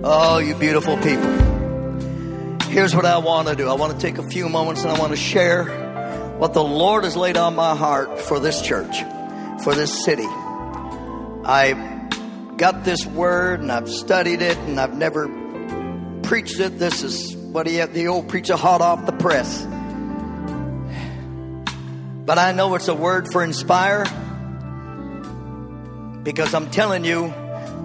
Oh, 0.00 0.38
you 0.38 0.54
beautiful 0.54 0.96
people. 0.98 1.28
Here's 2.68 2.94
what 2.94 3.04
I 3.04 3.18
want 3.18 3.48
to 3.48 3.56
do. 3.56 3.68
I 3.68 3.72
want 3.72 3.94
to 3.94 3.98
take 3.98 4.18
a 4.18 4.22
few 4.22 4.48
moments 4.48 4.82
and 4.82 4.92
I 4.92 4.98
want 5.00 5.10
to 5.10 5.16
share 5.16 5.64
what 6.38 6.54
the 6.54 6.62
Lord 6.62 7.02
has 7.02 7.16
laid 7.16 7.36
on 7.36 7.56
my 7.56 7.74
heart 7.74 8.20
for 8.20 8.38
this 8.38 8.62
church, 8.62 8.96
for 9.64 9.74
this 9.74 10.04
city. 10.04 10.22
I 10.24 12.06
got 12.56 12.84
this 12.84 13.04
word 13.06 13.58
and 13.58 13.72
I've 13.72 13.90
studied 13.90 14.40
it 14.40 14.56
and 14.58 14.78
I've 14.78 14.96
never 14.96 15.26
preached 16.22 16.60
it. 16.60 16.78
This 16.78 17.02
is 17.02 17.34
what 17.34 17.66
he 17.66 17.74
had, 17.74 17.92
the 17.92 18.06
old 18.06 18.28
preacher 18.28 18.54
hot 18.54 18.80
off 18.80 19.04
the 19.04 19.10
press. 19.10 19.64
But 22.24 22.38
I 22.38 22.52
know 22.52 22.76
it's 22.76 22.86
a 22.86 22.94
word 22.94 23.32
for 23.32 23.42
inspire 23.42 24.04
because 26.22 26.54
I'm 26.54 26.70
telling 26.70 27.04
you, 27.04 27.34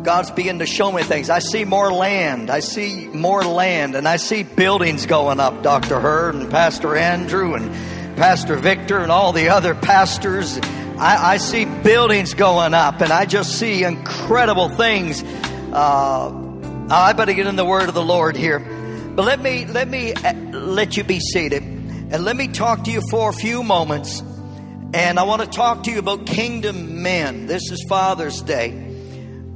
God's 0.04 0.32
beginning 0.32 0.60
to 0.60 0.66
show 0.66 0.92
me 0.92 1.02
things. 1.02 1.30
I 1.30 1.40
see 1.40 1.64
more 1.64 1.90
land. 1.90 2.50
I 2.50 2.60
see 2.60 3.08
more 3.08 3.42
land, 3.42 3.96
and 3.96 4.06
I 4.06 4.18
see 4.18 4.44
buildings 4.44 5.06
going 5.06 5.39
up, 5.39 5.64
Dr. 5.64 5.98
Hurd 6.02 6.36
and 6.36 6.52
Pastor 6.52 6.98
Andrew 6.98 7.54
and 7.54 7.74
Pastor 8.18 8.58
Victor 8.58 9.00
and 9.00 9.14
all 9.14 9.32
the 9.32 9.47
other 9.47 9.74
pastors. 9.74 10.60
I, 10.97 11.34
I 11.34 11.38
see 11.38 11.64
buildings 11.64 12.34
going 12.34 12.74
up, 12.74 13.00
and 13.00 13.14
I 13.14 13.25
just 13.25 13.58
see 13.58 13.86
incredible 13.86 14.68
things. 14.68 15.24
Uh, 15.24 16.32
I 16.89 17.14
better 17.14 17.33
get 17.33 17.47
in 17.47 17.56
the 17.56 17.66
word 17.66 17.88
of 17.88 17.96
the 17.96 18.04
Lord 18.04 18.36
here. 18.36 18.60
But 18.60 19.24
let 19.25 19.42
me 19.42 19.66
let 19.66 19.88
me 19.88 20.14
uh, 20.14 20.33
let 20.52 20.97
you 20.97 21.06
be 21.06 21.22
seated, 21.22 21.64
and 21.64 22.25
let 22.25 22.36
me 22.36 22.50
talk 22.50 22.83
to 22.83 22.92
you 22.92 23.00
for 23.10 23.30
a 23.30 23.33
few 23.33 23.64
moments. 23.64 24.22
And 24.94 25.18
I 25.18 25.24
want 25.24 25.44
to 25.44 25.47
talk 25.47 25.83
to 25.83 25.92
you 25.92 26.00
about 26.00 26.25
kingdom 26.25 27.02
men. 27.04 27.46
This 27.46 27.72
is 27.72 27.86
Father's 27.88 28.42
Day. 28.42 28.93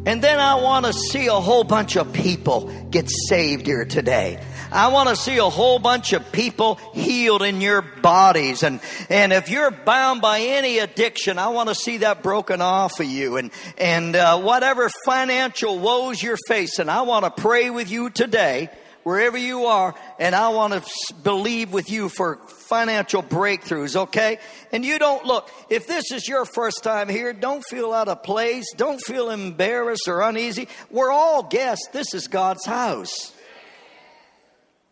And 0.08 0.22
then 0.22 0.40
I 0.40 0.56
want 0.56 0.86
to 0.86 0.94
see 0.94 1.28
a 1.28 1.34
whole 1.34 1.66
bunch 1.66 1.98
of 1.98 2.14
people 2.14 2.72
get 2.90 3.10
saved 3.10 3.66
here 3.66 3.84
today. 3.84 4.42
I 4.72 4.88
want 4.88 5.10
to 5.10 5.18
see 5.18 5.38
a 5.38 5.50
whole 5.50 5.80
bunch 5.80 6.14
of 6.14 6.32
people 6.32 6.76
healed 6.94 7.42
in 7.42 7.60
your 7.60 7.82
bodies. 7.82 8.64
And, 8.64 8.80
and 9.10 9.34
if 9.34 9.50
you're 9.50 9.70
bound 9.70 10.22
by 10.22 10.40
any 10.40 10.80
addiction, 10.80 11.38
I 11.38 11.50
want 11.50 11.68
to 11.68 11.76
see 11.76 11.98
that 11.98 12.24
broken 12.24 12.62
off 12.62 13.02
of 13.02 13.06
you. 13.06 13.36
And, 13.36 13.52
and 13.78 14.16
uh, 14.16 14.40
whatever 14.40 14.90
financial 15.04 15.78
woes 15.78 16.24
you're 16.24 16.38
facing, 16.48 16.88
I 16.88 17.02
want 17.02 17.26
to 17.26 17.42
pray 17.42 17.70
with 17.70 17.92
you 17.92 18.10
today, 18.10 18.70
wherever 19.04 19.38
you 19.38 19.66
are. 19.66 19.94
And 20.20 20.34
I 20.34 20.48
want 20.50 20.72
to 20.72 21.16
believe 21.22 21.74
with 21.74 21.92
you 21.92 22.08
for 22.08 22.40
financial 22.68 23.24
breakthroughs, 23.24 23.96
okay? 23.96 24.40
And 24.72 24.86
you 24.86 25.00
don't 25.00 25.26
look, 25.26 25.50
if 25.70 25.88
this 25.88 26.12
is 26.12 26.28
your 26.28 26.46
first 26.46 26.84
time 26.84 27.10
here, 27.10 27.34
don't 27.34 27.64
feel 27.70 27.94
out 27.94 28.08
of 28.08 28.24
place. 28.24 28.66
Don't 28.76 29.00
feel 29.00 29.30
embarrassed 29.30 30.08
or 30.08 30.22
uneasy. 30.22 30.68
We're 30.92 31.12
all 31.12 31.44
guests. 31.44 31.88
This 31.94 32.14
is 32.14 32.28
God's 32.28 32.66
house. 32.66 33.34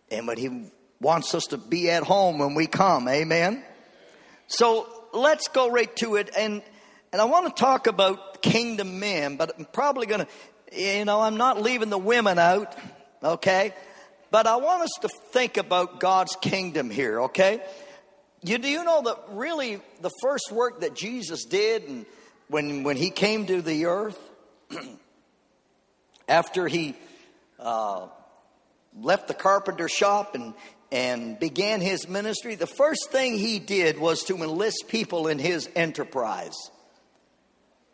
And 0.09 0.25
but 0.25 0.37
He 0.37 0.71
wants 1.01 1.35
us 1.35 1.47
to 1.47 1.57
be 1.57 1.89
at 1.89 2.03
home 2.03 2.39
when 2.39 2.55
we 2.55 2.67
come, 2.67 3.07
amen? 3.07 3.63
So 4.47 4.87
let's 5.13 5.47
go 5.49 5.69
right 5.69 5.93
to 5.97 6.15
it. 6.15 6.29
And, 6.37 6.61
and 7.11 7.21
I 7.21 7.25
want 7.25 7.55
to 7.55 7.61
talk 7.61 7.87
about 7.87 8.41
kingdom 8.41 8.99
men, 8.99 9.37
but 9.37 9.53
I'm 9.57 9.65
probably 9.65 10.07
going 10.07 10.25
to, 10.25 10.27
you 10.97 11.05
know, 11.05 11.21
I'm 11.21 11.37
not 11.37 11.61
leaving 11.61 11.89
the 11.89 11.97
women 11.97 12.39
out, 12.39 12.75
okay? 13.23 13.73
But 14.31 14.47
I 14.47 14.57
want 14.57 14.83
us 14.83 14.91
to 15.01 15.09
think 15.31 15.57
about 15.57 15.99
God's 15.99 16.35
kingdom 16.41 16.89
here, 16.89 17.21
okay? 17.23 17.61
You, 18.43 18.57
do 18.57 18.67
you 18.67 18.83
know 18.83 19.01
that 19.03 19.17
really 19.29 19.81
the 20.01 20.11
first 20.21 20.51
work 20.51 20.81
that 20.81 20.95
Jesus 20.95 21.45
did 21.45 21.83
and 21.83 22.05
when, 22.47 22.83
when 22.83 22.97
he 22.97 23.09
came 23.09 23.45
to 23.47 23.61
the 23.61 23.85
earth, 23.85 24.19
after 26.27 26.67
he 26.67 26.95
uh, 27.59 28.07
left 28.99 29.27
the 29.27 29.33
carpenter 29.33 29.89
shop 29.89 30.35
and, 30.35 30.53
and 30.91 31.39
began 31.39 31.81
his 31.81 32.07
ministry, 32.07 32.55
the 32.55 32.67
first 32.67 33.11
thing 33.11 33.37
he 33.37 33.59
did 33.59 33.99
was 33.99 34.23
to 34.23 34.35
enlist 34.37 34.85
people 34.87 35.27
in 35.27 35.39
his 35.39 35.69
enterprise. 35.75 36.55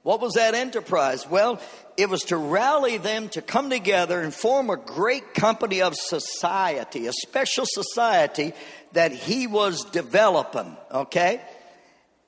What 0.03 0.19
was 0.19 0.33
that 0.33 0.55
enterprise? 0.55 1.29
Well, 1.29 1.61
it 1.95 2.09
was 2.09 2.23
to 2.25 2.37
rally 2.37 2.97
them 2.97 3.29
to 3.29 3.41
come 3.41 3.69
together 3.69 4.19
and 4.19 4.33
form 4.33 4.71
a 4.71 4.77
great 4.77 5.35
company 5.35 5.81
of 5.81 5.95
society, 5.95 7.05
a 7.05 7.13
special 7.13 7.65
society 7.67 8.53
that 8.93 9.11
he 9.11 9.45
was 9.45 9.85
developing, 9.85 10.75
okay? 10.91 11.41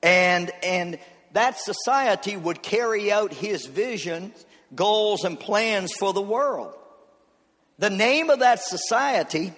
And 0.02 0.52
and 0.62 0.98
that 1.32 1.58
society 1.58 2.36
would 2.36 2.62
carry 2.62 3.10
out 3.10 3.32
his 3.32 3.66
visions, 3.66 4.46
goals 4.76 5.24
and 5.24 5.38
plans 5.38 5.92
for 5.92 6.12
the 6.12 6.22
world. 6.22 6.74
The 7.80 7.90
name 7.90 8.30
of 8.30 8.38
that 8.38 8.62
society, 8.62 9.52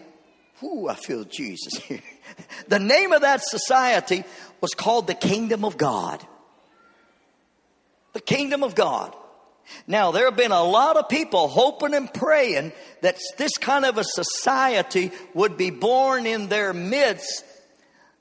whoo, 0.63 0.89
I 0.89 0.95
feel 0.95 1.25
Jesus 1.25 1.75
here. 1.83 2.01
the 2.69 2.79
name 2.79 3.13
of 3.13 3.21
that 3.21 3.43
society 3.45 4.25
was 4.63 4.73
called 4.73 5.07
the 5.07 5.15
Kingdom 5.15 5.67
of 5.67 5.77
God 5.77 6.27
the 8.17 8.23
kingdom 8.23 8.63
of 8.63 8.75
God. 8.75 9.15
Now, 9.87 10.11
there 10.11 10.25
have 10.25 10.39
been 10.39 10.51
a 10.51 10.65
lot 10.65 10.97
of 10.97 11.11
people 11.11 11.49
hoping 11.49 11.93
and 11.93 12.11
praying 12.13 12.73
that 13.03 13.19
this 13.37 13.59
kind 13.59 13.85
of 13.85 13.99
a 13.99 14.05
society 14.05 15.11
would 15.35 15.59
be 15.59 15.69
born 15.69 16.25
in 16.25 16.49
their 16.49 16.73
midst, 16.73 17.45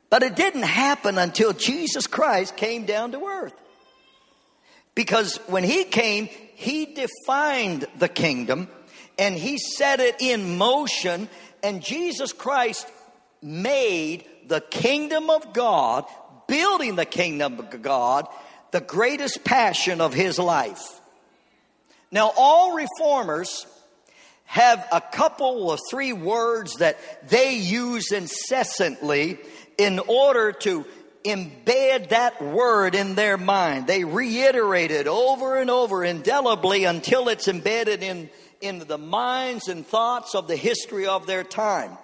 but 0.10 0.22
it 0.22 0.36
didn't 0.36 0.64
happen 0.64 1.18
until 1.18 1.54
Jesus 1.54 2.08
Christ 2.08 2.58
came 2.58 2.86
down 2.86 3.14
to 3.14 3.24
earth. 3.24 3.54
Because 4.96 5.38
when 5.48 5.64
he 5.64 5.86
came, 5.86 6.26
he 6.56 6.88
defined 6.88 7.86
the 7.98 8.10
kingdom 8.10 8.68
and 9.18 9.34
he 9.34 9.58
set 9.58 10.02
it 10.02 10.18
in 10.20 10.58
motion, 10.58 11.30
and 11.64 11.82
Jesus 11.82 12.34
Christ 12.34 12.86
made 13.42 14.26
the 14.46 14.60
kingdom 14.60 15.30
of 15.30 15.54
God, 15.54 16.04
building 16.50 16.98
the 16.98 17.06
kingdom 17.06 17.60
of 17.60 17.82
God 17.82 18.28
the 18.72 18.82
greatest 18.82 19.44
passion 19.44 20.02
of 20.02 20.14
his 20.14 20.40
life. 20.40 21.00
Now, 22.12 22.32
all 22.38 22.74
reformers 22.74 23.66
have 24.46 24.88
a 24.92 25.02
couple 25.02 25.72
of 25.72 25.80
three 25.90 26.14
words 26.14 26.76
that 26.76 26.98
they 27.30 27.56
use 27.56 28.12
incessantly 28.12 29.40
in 29.78 30.00
order 30.00 30.52
to 30.52 30.86
embed 31.26 32.10
that 32.10 32.42
word 32.42 32.96
in 32.96 33.16
their 33.16 33.38
mind. 33.38 33.88
They 33.88 34.04
reiterate 34.04 34.92
it 34.92 35.08
over 35.08 35.58
and 35.58 35.70
over 35.70 36.06
indelibly 36.06 36.86
until 36.86 37.28
it's 37.30 37.48
embedded 37.48 38.04
in, 38.04 38.30
in 38.62 38.80
the 38.80 39.00
minds 39.00 39.68
and 39.68 39.86
thoughts 39.86 40.36
of 40.36 40.48
the 40.48 40.56
history 40.56 41.08
of 41.08 41.26
their 41.26 41.44
time. 41.44 41.98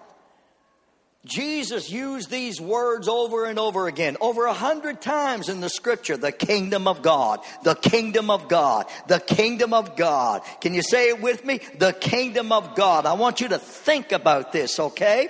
Jesus 1.26 1.92
used 1.92 2.32
these 2.32 2.59
words 2.59 3.08
over 3.08 3.46
and 3.46 3.59
over 3.59 3.88
again, 3.88 4.18
over 4.22 4.48
a 4.48 4.54
hundred 4.54 5.02
times 5.02 5.50
in 5.50 5.59
the 5.59 5.70
scripture. 5.70 6.18
The 6.18 6.32
kingdom 6.32 6.88
of 6.88 7.04
God, 7.04 7.42
the 7.64 7.76
kingdom 7.76 8.32
of 8.32 8.48
God, 8.48 8.88
the 9.08 9.20
kingdom 9.20 9.72
of 9.74 9.96
God. 9.96 10.42
Can 10.62 10.74
you 10.74 10.82
say 10.82 11.09
it 11.09 11.22
with 11.22 11.46
me? 11.46 11.59
The 11.78 11.94
kingdom 11.94 12.52
of 12.52 12.76
God. 12.76 13.06
I 13.06 13.14
want 13.14 13.40
you 13.40 13.50
to 13.50 13.59
think 13.59 14.12
about 14.12 14.52
this, 14.52 14.80
okay? 14.80 15.30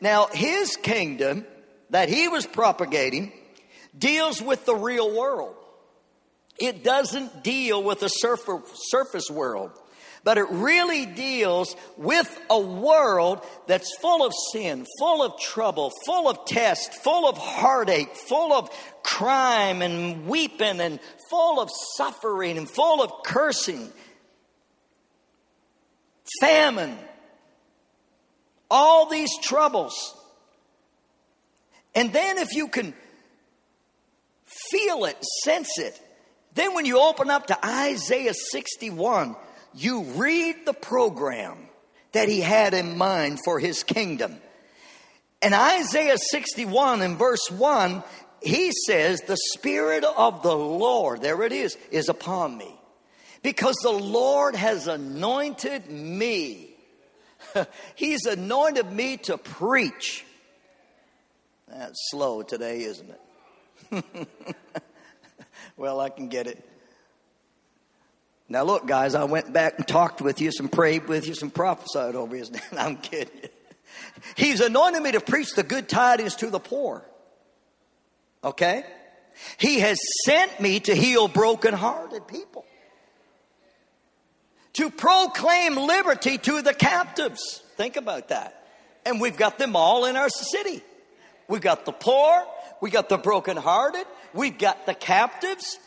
Now, 0.00 0.28
his 0.32 0.76
kingdom 0.76 1.44
that 1.90 2.08
he 2.08 2.28
was 2.28 2.46
propagating 2.46 3.32
deals 3.96 4.40
with 4.40 4.64
the 4.66 4.76
real 4.76 5.16
world. 5.16 5.56
It 6.58 6.84
doesn't 6.84 7.42
deal 7.42 7.82
with 7.82 8.00
the 8.00 8.08
surface 8.08 9.30
world 9.30 9.72
but 10.24 10.38
it 10.38 10.46
really 10.50 11.04
deals 11.04 11.76
with 11.98 12.40
a 12.48 12.58
world 12.58 13.44
that's 13.66 13.94
full 13.98 14.26
of 14.26 14.32
sin, 14.52 14.86
full 14.98 15.22
of 15.22 15.38
trouble, 15.38 15.92
full 16.06 16.28
of 16.28 16.46
test, 16.46 16.94
full 16.94 17.28
of 17.28 17.36
heartache, 17.36 18.16
full 18.16 18.52
of 18.54 18.70
crime 19.02 19.82
and 19.82 20.26
weeping, 20.26 20.80
and 20.80 20.98
full 21.28 21.60
of 21.60 21.68
suffering 21.96 22.56
and 22.56 22.68
full 22.68 23.02
of 23.02 23.12
cursing, 23.22 23.92
famine, 26.40 26.96
all 28.70 29.06
these 29.10 29.30
troubles. 29.42 30.14
And 31.94 32.12
then 32.14 32.38
if 32.38 32.54
you 32.54 32.68
can 32.68 32.94
feel 34.70 35.04
it, 35.04 35.22
sense 35.44 35.78
it, 35.78 36.00
then 36.54 36.74
when 36.74 36.86
you 36.86 36.98
open 36.98 37.30
up 37.30 37.48
to 37.48 37.66
Isaiah 37.66 38.32
61, 38.34 39.36
you 39.74 40.02
read 40.02 40.64
the 40.64 40.72
program 40.72 41.58
that 42.12 42.28
he 42.28 42.40
had 42.40 42.74
in 42.74 42.96
mind 42.96 43.40
for 43.44 43.58
his 43.58 43.82
kingdom. 43.82 44.36
In 45.42 45.52
Isaiah 45.52 46.16
61 46.16 47.02
in 47.02 47.16
verse 47.16 47.50
1, 47.50 48.02
he 48.40 48.72
says, 48.86 49.20
The 49.20 49.36
Spirit 49.52 50.04
of 50.04 50.42
the 50.42 50.56
Lord, 50.56 51.22
there 51.22 51.42
it 51.42 51.52
is, 51.52 51.76
is 51.90 52.08
upon 52.08 52.56
me. 52.56 52.74
Because 53.42 53.76
the 53.82 53.90
Lord 53.90 54.54
has 54.54 54.86
anointed 54.86 55.90
me. 55.90 56.70
He's 57.94 58.24
anointed 58.24 58.90
me 58.90 59.18
to 59.18 59.36
preach. 59.36 60.24
That's 61.68 61.98
slow 62.10 62.42
today, 62.42 62.82
isn't 62.82 63.10
it? 63.10 64.06
well, 65.76 66.00
I 66.00 66.08
can 66.08 66.28
get 66.28 66.46
it. 66.46 66.66
Now, 68.48 68.62
look, 68.62 68.86
guys, 68.86 69.14
I 69.14 69.24
went 69.24 69.52
back 69.52 69.74
and 69.78 69.88
talked 69.88 70.20
with 70.20 70.40
you, 70.40 70.52
some 70.52 70.68
prayed 70.68 71.08
with 71.08 71.26
you, 71.26 71.34
some 71.34 71.50
prophesied 71.50 72.14
over 72.14 72.36
you. 72.36 72.44
I'm 72.76 72.96
kidding. 72.96 73.48
He's 74.36 74.60
anointed 74.60 75.02
me 75.02 75.12
to 75.12 75.20
preach 75.20 75.52
the 75.54 75.62
good 75.62 75.88
tidings 75.88 76.36
to 76.36 76.50
the 76.50 76.60
poor. 76.60 77.02
Okay? 78.42 78.84
He 79.56 79.80
has 79.80 79.98
sent 80.24 80.60
me 80.60 80.80
to 80.80 80.94
heal 80.94 81.26
brokenhearted 81.26 82.28
people, 82.28 82.64
to 84.74 84.90
proclaim 84.90 85.76
liberty 85.76 86.38
to 86.38 86.62
the 86.62 86.74
captives. 86.74 87.62
Think 87.76 87.96
about 87.96 88.28
that. 88.28 88.60
And 89.06 89.20
we've 89.20 89.36
got 89.36 89.58
them 89.58 89.74
all 89.76 90.04
in 90.04 90.16
our 90.16 90.28
city. 90.28 90.82
We've 91.48 91.60
got 91.60 91.84
the 91.84 91.92
poor, 91.92 92.44
we 92.80 92.90
got 92.90 93.08
the 93.08 93.18
brokenhearted, 93.18 94.06
we've 94.32 94.56
got 94.56 94.86
the 94.86 94.94
captives, 94.94 95.78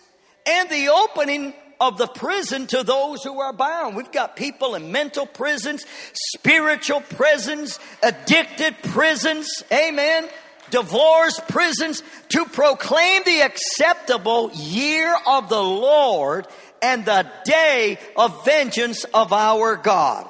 and 0.45 0.69
the 0.69 0.89
opening 0.89 1.54
of 1.80 1.98
the 1.98 2.08
prison 2.08 2.68
to 2.68 2.84
those 2.84 3.24
who 3.24 3.40
are 3.40 3.54
bound. 3.54 3.96
We've 3.96 4.12
got 4.12 4.36
people 4.36 4.76
in 4.76 4.92
mental 4.92 5.26
prisons, 5.26 5.86
spiritual 6.34 7.02
prisons, 7.02 7.80
addicted 8.02 8.76
prisons, 8.84 9.64
amen, 9.72 10.28
divorce 10.70 11.40
prisons, 11.48 12.04
to 12.30 12.46
proclaim 12.46 13.24
the 13.26 13.42
acceptable 13.42 14.52
year 14.54 15.16
of 15.26 15.50
the 15.50 15.64
Lord 15.64 16.48
and 16.82 17.06
the 17.06 17.30
day 17.46 18.00
of 18.16 18.46
vengeance 18.46 19.04
of 19.06 19.34
our 19.34 19.76
God. 19.76 20.28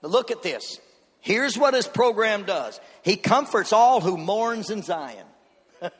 But 0.00 0.10
look 0.10 0.30
at 0.30 0.42
this. 0.42 0.80
Here's 1.20 1.58
what 1.58 1.74
his 1.74 1.86
program 1.86 2.44
does. 2.44 2.80
He 3.02 3.16
comforts 3.16 3.72
all 3.72 4.00
who 4.00 4.16
mourns 4.16 4.70
in 4.70 4.82
Zion. 4.82 5.26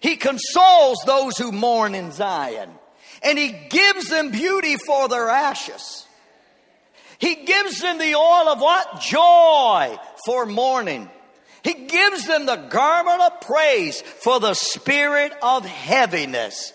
he 0.00 0.16
consoles 0.16 0.98
those 1.04 1.36
who 1.36 1.52
mourn 1.52 1.94
in 1.94 2.12
Zion. 2.12 2.70
And 3.22 3.38
he 3.38 3.50
gives 3.68 4.08
them 4.08 4.30
beauty 4.30 4.76
for 4.76 5.08
their 5.08 5.28
ashes. 5.28 6.06
He 7.18 7.34
gives 7.34 7.80
them 7.80 7.98
the 7.98 8.14
oil 8.14 8.48
of 8.48 8.60
what? 8.60 9.00
Joy 9.00 9.98
for 10.24 10.46
mourning. 10.46 11.10
He 11.64 11.74
gives 11.74 12.26
them 12.26 12.46
the 12.46 12.56
garment 12.56 13.20
of 13.20 13.40
praise 13.40 14.00
for 14.00 14.38
the 14.38 14.54
spirit 14.54 15.32
of 15.42 15.64
heaviness. 15.66 16.72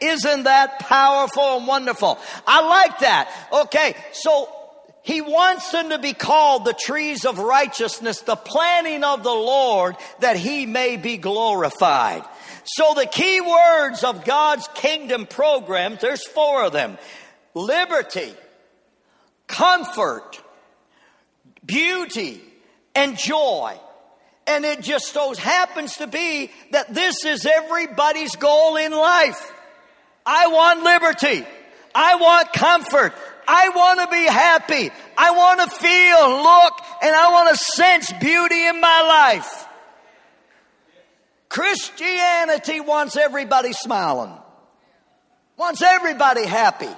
Isn't 0.00 0.44
that 0.44 0.80
powerful 0.80 1.58
and 1.58 1.66
wonderful? 1.66 2.18
I 2.46 2.66
like 2.66 2.98
that. 3.00 3.30
Okay, 3.52 3.94
so 4.12 4.48
he 5.02 5.20
wants 5.20 5.70
them 5.70 5.90
to 5.90 5.98
be 5.98 6.12
called 6.12 6.64
the 6.64 6.72
trees 6.72 7.24
of 7.24 7.38
righteousness, 7.38 8.22
the 8.22 8.36
planting 8.36 9.04
of 9.04 9.22
the 9.22 9.30
Lord, 9.30 9.96
that 10.20 10.36
he 10.36 10.64
may 10.64 10.96
be 10.96 11.18
glorified. 11.18 12.22
So 12.64 12.94
the 12.94 13.06
key 13.06 13.40
words 13.40 14.04
of 14.04 14.24
God's 14.24 14.68
kingdom 14.74 15.26
programs, 15.26 16.00
there's 16.00 16.26
four 16.26 16.64
of 16.64 16.72
them. 16.72 16.98
Liberty, 17.54 18.32
comfort, 19.46 20.40
beauty, 21.64 22.40
and 22.94 23.16
joy. 23.16 23.78
And 24.46 24.64
it 24.64 24.80
just 24.80 25.12
so 25.12 25.34
happens 25.34 25.96
to 25.96 26.06
be 26.06 26.50
that 26.70 26.92
this 26.92 27.24
is 27.24 27.46
everybody's 27.46 28.36
goal 28.36 28.76
in 28.76 28.92
life. 28.92 29.52
I 30.26 30.48
want 30.48 30.82
liberty. 30.82 31.46
I 31.94 32.16
want 32.16 32.52
comfort. 32.52 33.12
I 33.46 33.68
want 33.70 34.00
to 34.00 34.06
be 34.08 34.24
happy. 34.24 34.90
I 35.16 35.30
want 35.32 35.60
to 35.60 35.76
feel, 35.76 36.28
look, 36.28 36.74
and 37.02 37.14
I 37.14 37.30
want 37.32 37.50
to 37.50 37.56
sense 37.56 38.12
beauty 38.20 38.66
in 38.66 38.80
my 38.80 39.02
life. 39.02 39.68
Christianity 41.52 42.80
wants 42.80 43.14
everybody 43.14 43.74
smiling, 43.74 44.32
wants 45.58 45.82
everybody 45.82 46.46
happy. 46.46 46.88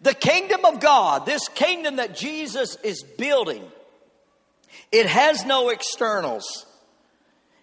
The 0.00 0.12
kingdom 0.12 0.64
of 0.64 0.80
God, 0.80 1.24
this 1.24 1.46
kingdom 1.46 1.96
that 1.96 2.16
Jesus 2.16 2.76
is 2.82 3.04
building, 3.16 3.62
it 4.90 5.06
has 5.06 5.44
no 5.44 5.68
externals. 5.68 6.66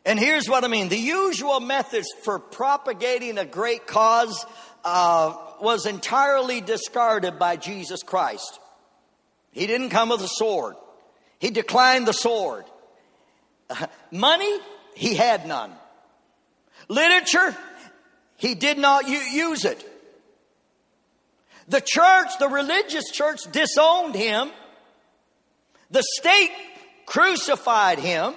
And 0.05 0.17
here's 0.17 0.47
what 0.47 0.63
I 0.63 0.69
mean 0.69 0.87
the 0.87 0.97
usual 0.97 1.59
methods 1.59 2.07
for 2.23 2.39
propagating 2.39 3.37
a 3.37 3.43
great 3.43 3.85
cause 3.85 4.45
uh, 4.85 5.35
was 5.59 5.85
entirely 5.85 6.61
discarded 6.61 7.37
by 7.37 7.57
Jesus 7.57 8.01
Christ. 8.01 8.61
He 9.51 9.67
didn't 9.67 9.89
come 9.89 10.07
with 10.07 10.21
a 10.21 10.29
sword, 10.29 10.77
he 11.37 11.49
declined 11.49 12.07
the 12.07 12.13
sword. 12.13 12.63
Uh, 13.69 13.87
money, 14.11 14.57
he 14.95 15.13
had 15.13 15.47
none. 15.47 15.71
Literature, 16.87 17.55
he 18.37 18.55
did 18.55 18.77
not 18.77 19.07
use 19.07 19.65
it. 19.65 19.91
The 21.67 21.81
church, 21.81 22.29
the 22.39 22.47
religious 22.47 23.09
church, 23.11 23.41
disowned 23.51 24.15
him. 24.15 24.51
The 25.91 26.03
state 26.17 26.51
crucified 27.05 27.99
him. 27.99 28.33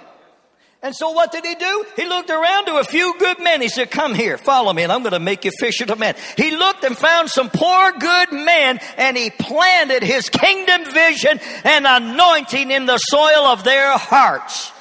And 0.81 0.95
so 0.95 1.11
what 1.11 1.31
did 1.31 1.45
he 1.45 1.55
do? 1.55 1.85
He 1.97 2.05
looked 2.05 2.29
around 2.29 2.67
to 2.67 2.77
a 2.77 2.85
few 2.85 3.13
good 3.19 3.39
men. 3.39 3.61
He 3.61 3.67
said, 3.67 3.91
come 3.91 4.15
here, 4.15 4.37
follow 4.37 4.71
me 4.71 4.83
and 4.83 4.91
I'm 4.91 5.01
going 5.01 5.11
to 5.11 5.19
make 5.19 5.43
you 5.43 5.51
fisher 5.59 5.83
of 5.83 5.99
men. 5.99 6.15
He 6.37 6.51
looked 6.51 6.85
and 6.85 6.97
found 6.97 7.29
some 7.29 7.49
poor 7.49 7.91
good 7.91 8.31
men 8.31 8.79
and 8.95 9.17
he 9.17 9.29
planted 9.29 10.03
his 10.03 10.29
kingdom 10.29 10.85
vision 10.85 11.41
and 11.65 11.85
anointing 11.85 12.71
in 12.71 12.85
the 12.85 12.97
soil 12.97 13.45
of 13.45 13.65
their 13.65 13.97
hearts. 13.97 14.71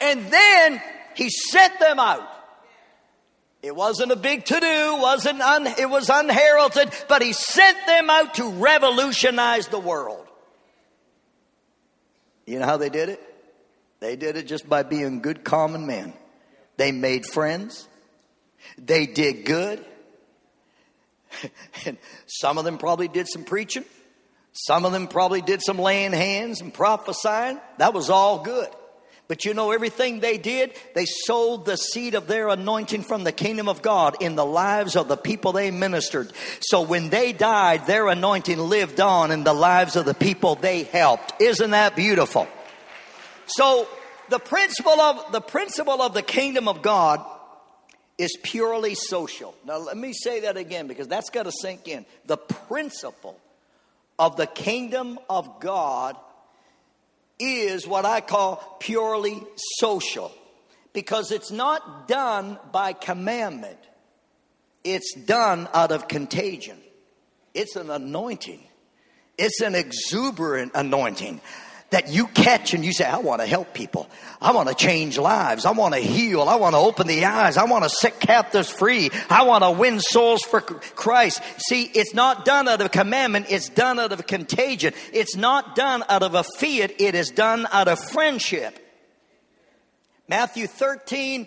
And 0.00 0.30
then 0.30 0.82
he 1.14 1.30
sent 1.30 1.78
them 1.80 1.98
out. 1.98 2.28
It 3.62 3.74
wasn't 3.74 4.12
a 4.12 4.16
big 4.16 4.44
to 4.44 4.60
do, 4.60 4.96
wasn't 5.00 5.40
un, 5.40 5.66
it 5.66 5.90
was 5.90 6.08
unheralded, 6.08 6.90
but 7.08 7.22
he 7.22 7.32
sent 7.32 7.76
them 7.86 8.10
out 8.10 8.34
to 8.34 8.48
revolutionize 8.48 9.68
the 9.68 9.78
world. 9.78 10.24
You 12.46 12.60
know 12.60 12.66
how 12.66 12.76
they 12.76 12.90
did 12.90 13.08
it? 13.08 13.20
They 13.98 14.14
did 14.14 14.36
it 14.36 14.46
just 14.46 14.68
by 14.68 14.82
being 14.82 15.20
good 15.20 15.42
common 15.42 15.86
men. 15.86 16.12
They 16.76 16.92
made 16.92 17.26
friends. 17.26 17.88
They 18.78 19.06
did 19.06 19.44
good. 19.44 19.84
and 21.86 21.98
some 22.26 22.58
of 22.58 22.64
them 22.64 22.78
probably 22.78 23.08
did 23.08 23.26
some 23.28 23.44
preaching. 23.44 23.84
Some 24.52 24.84
of 24.84 24.92
them 24.92 25.08
probably 25.08 25.42
did 25.42 25.60
some 25.62 25.78
laying 25.78 26.12
hands 26.12 26.60
and 26.60 26.72
prophesying. 26.72 27.58
That 27.78 27.92
was 27.92 28.10
all 28.10 28.42
good. 28.42 28.68
But 29.28 29.44
you 29.44 29.54
know, 29.54 29.72
everything 29.72 30.20
they 30.20 30.38
did, 30.38 30.72
they 30.94 31.04
sowed 31.04 31.64
the 31.64 31.76
seed 31.76 32.14
of 32.14 32.28
their 32.28 32.48
anointing 32.48 33.02
from 33.02 33.24
the 33.24 33.32
kingdom 33.32 33.68
of 33.68 33.82
God 33.82 34.22
in 34.22 34.36
the 34.36 34.44
lives 34.44 34.94
of 34.94 35.08
the 35.08 35.16
people 35.16 35.52
they 35.52 35.72
ministered. 35.72 36.32
So 36.60 36.82
when 36.82 37.10
they 37.10 37.32
died, 37.32 37.86
their 37.86 38.06
anointing 38.06 38.58
lived 38.58 39.00
on 39.00 39.32
in 39.32 39.42
the 39.42 39.52
lives 39.52 39.96
of 39.96 40.04
the 40.04 40.14
people 40.14 40.54
they 40.54 40.84
helped. 40.84 41.40
Isn't 41.40 41.72
that 41.72 41.96
beautiful? 41.96 42.46
So 43.46 43.88
the 44.28 44.38
principle 44.38 45.00
of 45.00 45.32
the 45.32 45.40
principle 45.40 46.02
of 46.02 46.14
the 46.14 46.22
kingdom 46.22 46.68
of 46.68 46.82
God 46.82 47.24
is 48.18 48.36
purely 48.42 48.94
social. 48.94 49.54
Now 49.64 49.78
let 49.78 49.96
me 49.96 50.12
say 50.12 50.40
that 50.40 50.56
again 50.56 50.86
because 50.86 51.08
that's 51.08 51.30
got 51.30 51.44
to 51.44 51.52
sink 51.52 51.88
in. 51.88 52.06
The 52.26 52.36
principle 52.36 53.38
of 54.18 54.36
the 54.36 54.46
kingdom 54.46 55.18
of 55.28 55.60
God 55.60 56.16
is 57.38 57.86
what 57.86 58.04
I 58.04 58.20
call 58.20 58.76
purely 58.80 59.42
social 59.78 60.32
because 60.92 61.30
it's 61.30 61.50
not 61.50 62.08
done 62.08 62.58
by 62.72 62.92
commandment. 62.92 63.78
It's 64.84 65.14
done 65.14 65.68
out 65.74 65.92
of 65.92 66.08
contagion. 66.08 66.78
It's 67.54 67.76
an 67.76 67.90
anointing. 67.90 68.62
It's 69.38 69.60
an 69.60 69.74
exuberant 69.74 70.72
anointing 70.74 71.40
that 71.90 72.08
you 72.08 72.26
catch 72.26 72.74
and 72.74 72.84
you 72.84 72.92
say, 72.92 73.04
I 73.04 73.18
want 73.18 73.40
to 73.40 73.46
help 73.46 73.72
people. 73.72 74.10
I 74.40 74.52
want 74.52 74.68
to 74.68 74.74
change 74.74 75.18
lives. 75.18 75.64
I 75.64 75.70
want 75.70 75.94
to 75.94 76.00
heal. 76.00 76.42
I 76.42 76.56
want 76.56 76.74
to 76.74 76.78
open 76.78 77.06
the 77.06 77.24
eyes. 77.24 77.56
I 77.56 77.64
want 77.64 77.84
to 77.84 77.90
set 77.90 78.18
captives 78.18 78.70
free. 78.70 79.10
I 79.30 79.44
want 79.44 79.62
to 79.62 79.70
win 79.70 80.00
souls 80.00 80.42
for 80.42 80.60
Christ. 80.60 81.40
See, 81.58 81.84
it's 81.84 82.12
not 82.12 82.44
done 82.44 82.66
out 82.66 82.80
of 82.80 82.90
commandment. 82.90 83.46
It's 83.48 83.68
done 83.68 84.00
out 84.00 84.12
of 84.12 84.26
contagion. 84.26 84.94
It's 85.12 85.36
not 85.36 85.76
done 85.76 86.02
out 86.08 86.24
of 86.24 86.34
a 86.34 86.42
fiat. 86.42 87.00
It 87.00 87.14
is 87.14 87.30
done 87.30 87.68
out 87.70 87.86
of 87.86 88.00
friendship. 88.00 88.76
Matthew 90.28 90.66
13 90.66 91.46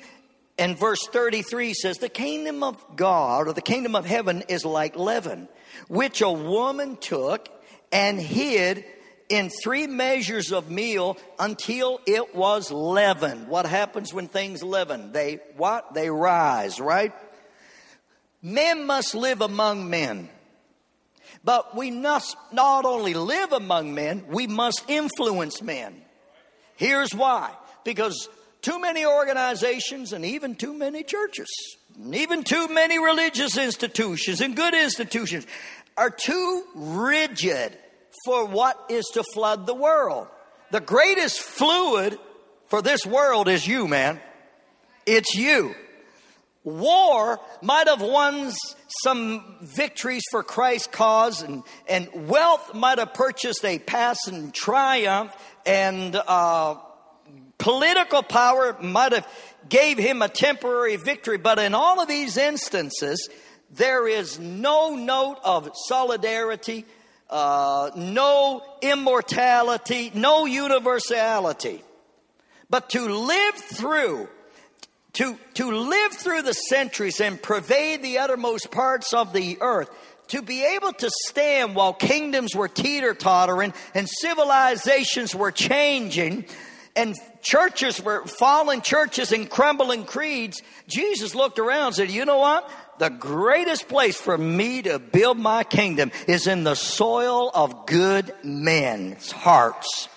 and 0.58 0.78
verse 0.78 1.06
33 1.08 1.74
says, 1.74 1.98
The 1.98 2.08
kingdom 2.08 2.64
of 2.64 2.82
God 2.96 3.50
or 3.50 3.54
the 3.54 3.62
kingdom 3.62 3.94
of 3.94 4.06
heaven 4.06 4.44
is 4.48 4.64
like 4.64 4.96
leaven, 4.96 5.50
which 5.90 6.22
a 6.22 6.32
woman 6.32 6.96
took 6.96 7.50
and 7.92 8.20
hid 8.20 8.86
in 9.30 9.52
three 9.64 9.86
measures 9.86 10.52
of 10.52 10.70
meal 10.72 11.18
until 11.38 12.02
it 12.08 12.36
was 12.36 12.72
leavened. 12.72 13.48
What 13.48 13.68
happens 13.68 14.14
when 14.14 14.28
things 14.28 14.64
leaven? 14.64 15.12
They 15.12 15.40
what? 15.56 15.94
They 15.94 16.10
rise, 16.10 16.80
right? 16.80 17.14
Men 18.42 18.86
must 18.86 19.14
live 19.16 19.42
among 19.42 19.90
men. 19.90 20.30
But 21.44 21.76
we 21.76 21.92
must 21.92 22.36
not 22.52 22.86
only 22.86 23.14
live 23.14 23.54
among 23.54 23.94
men, 23.94 24.26
we 24.30 24.48
must 24.48 24.90
influence 24.90 25.62
men. 25.62 26.02
Here's 26.76 27.14
why. 27.14 27.54
Because 27.84 28.28
too 28.62 28.80
many 28.80 29.06
organizations 29.06 30.12
and 30.12 30.26
even 30.26 30.56
too 30.56 30.74
many 30.74 31.04
churches, 31.04 31.48
and 31.96 32.16
even 32.16 32.44
too 32.44 32.68
many 32.68 33.00
religious 33.00 33.58
institutions 33.58 34.42
and 34.42 34.56
good 34.56 34.74
institutions 34.74 35.46
are 35.96 36.10
too 36.10 36.64
rigid 36.76 37.78
for 38.26 38.46
what 38.46 38.78
is 38.90 39.06
to 39.14 39.24
flood 39.24 39.66
the 39.66 39.74
world. 39.74 40.28
The 40.72 40.80
greatest 40.80 41.40
fluid 41.40 42.18
for 42.68 42.82
this 42.82 43.06
world 43.06 43.48
is 43.48 43.68
you, 43.68 43.88
man. 43.88 44.20
It's 45.06 45.36
you. 45.36 45.74
War 46.64 47.40
might 47.62 47.88
have 47.88 48.02
won 48.02 48.52
some 49.04 49.58
victories 49.62 50.24
for 50.30 50.44
Christ's 50.44 50.88
cause, 50.88 51.42
and, 51.42 51.64
and 51.88 52.28
wealth 52.28 52.74
might 52.74 53.00
have 53.00 53.14
purchased 53.14 53.64
a 53.64 53.80
passing 53.80 54.52
triumph, 54.52 55.36
and 55.66 56.16
uh, 56.16 56.76
political 57.58 58.22
power 58.22 58.78
might 58.82 59.14
have 59.14 59.28
gave 59.70 59.98
him 59.98 60.22
a 60.22 60.30
temporary 60.30 60.98
victory. 60.98 61.38
But 61.38 61.60
in 61.60 61.74
all 61.74 62.02
of 62.02 62.08
these 62.08 62.38
instances, 62.38 63.30
there 63.72 64.08
is 64.08 64.38
no 64.38 64.96
note 64.96 65.40
of 65.44 65.72
solidarity, 65.88 66.86
uh, 67.30 67.92
no 67.96 68.64
immortality, 68.82 70.12
no 70.14 70.46
universality. 70.46 71.84
But 72.70 72.90
to 72.92 73.08
live 73.08 73.56
through, 73.56 74.28
to, 75.14 75.38
to 75.56 75.72
live 75.72 76.12
through 76.14 76.44
the 76.44 76.54
centuries 76.54 77.20
and 77.20 77.42
pervade 77.42 78.04
the 78.04 78.20
uttermost 78.20 78.72
parts 78.72 79.14
of 79.14 79.34
the 79.34 79.58
earth, 79.62 79.90
to 80.30 80.42
be 80.44 80.64
able 80.64 80.94
to 80.94 81.10
stand 81.28 81.76
while 81.76 81.94
kingdoms 81.94 82.56
were 82.56 82.68
teeter 82.68 83.16
tottering 83.16 83.74
and 83.96 84.08
civilizations 84.08 85.34
were 85.34 85.52
changing 85.52 86.46
and 86.96 87.16
churches 87.42 88.02
were 88.02 88.26
falling 88.26 88.82
churches 88.82 89.32
and 89.32 89.50
crumbling 89.50 90.06
creeds, 90.06 90.62
Jesus 90.88 91.34
looked 91.34 91.58
around 91.58 91.88
and 91.88 91.96
said, 91.96 92.12
You 92.12 92.26
know 92.26 92.38
what? 92.38 92.70
The 93.00 93.10
greatest 93.10 93.88
place 93.88 94.20
for 94.20 94.38
me 94.38 94.82
to 94.82 95.00
build 95.00 95.40
my 95.40 95.64
kingdom 95.64 96.12
is 96.28 96.48
in 96.48 96.66
the 96.66 96.76
soil 96.76 97.50
of 97.54 97.86
good 97.86 98.34
men's 98.44 99.32
hearts. 99.32 100.10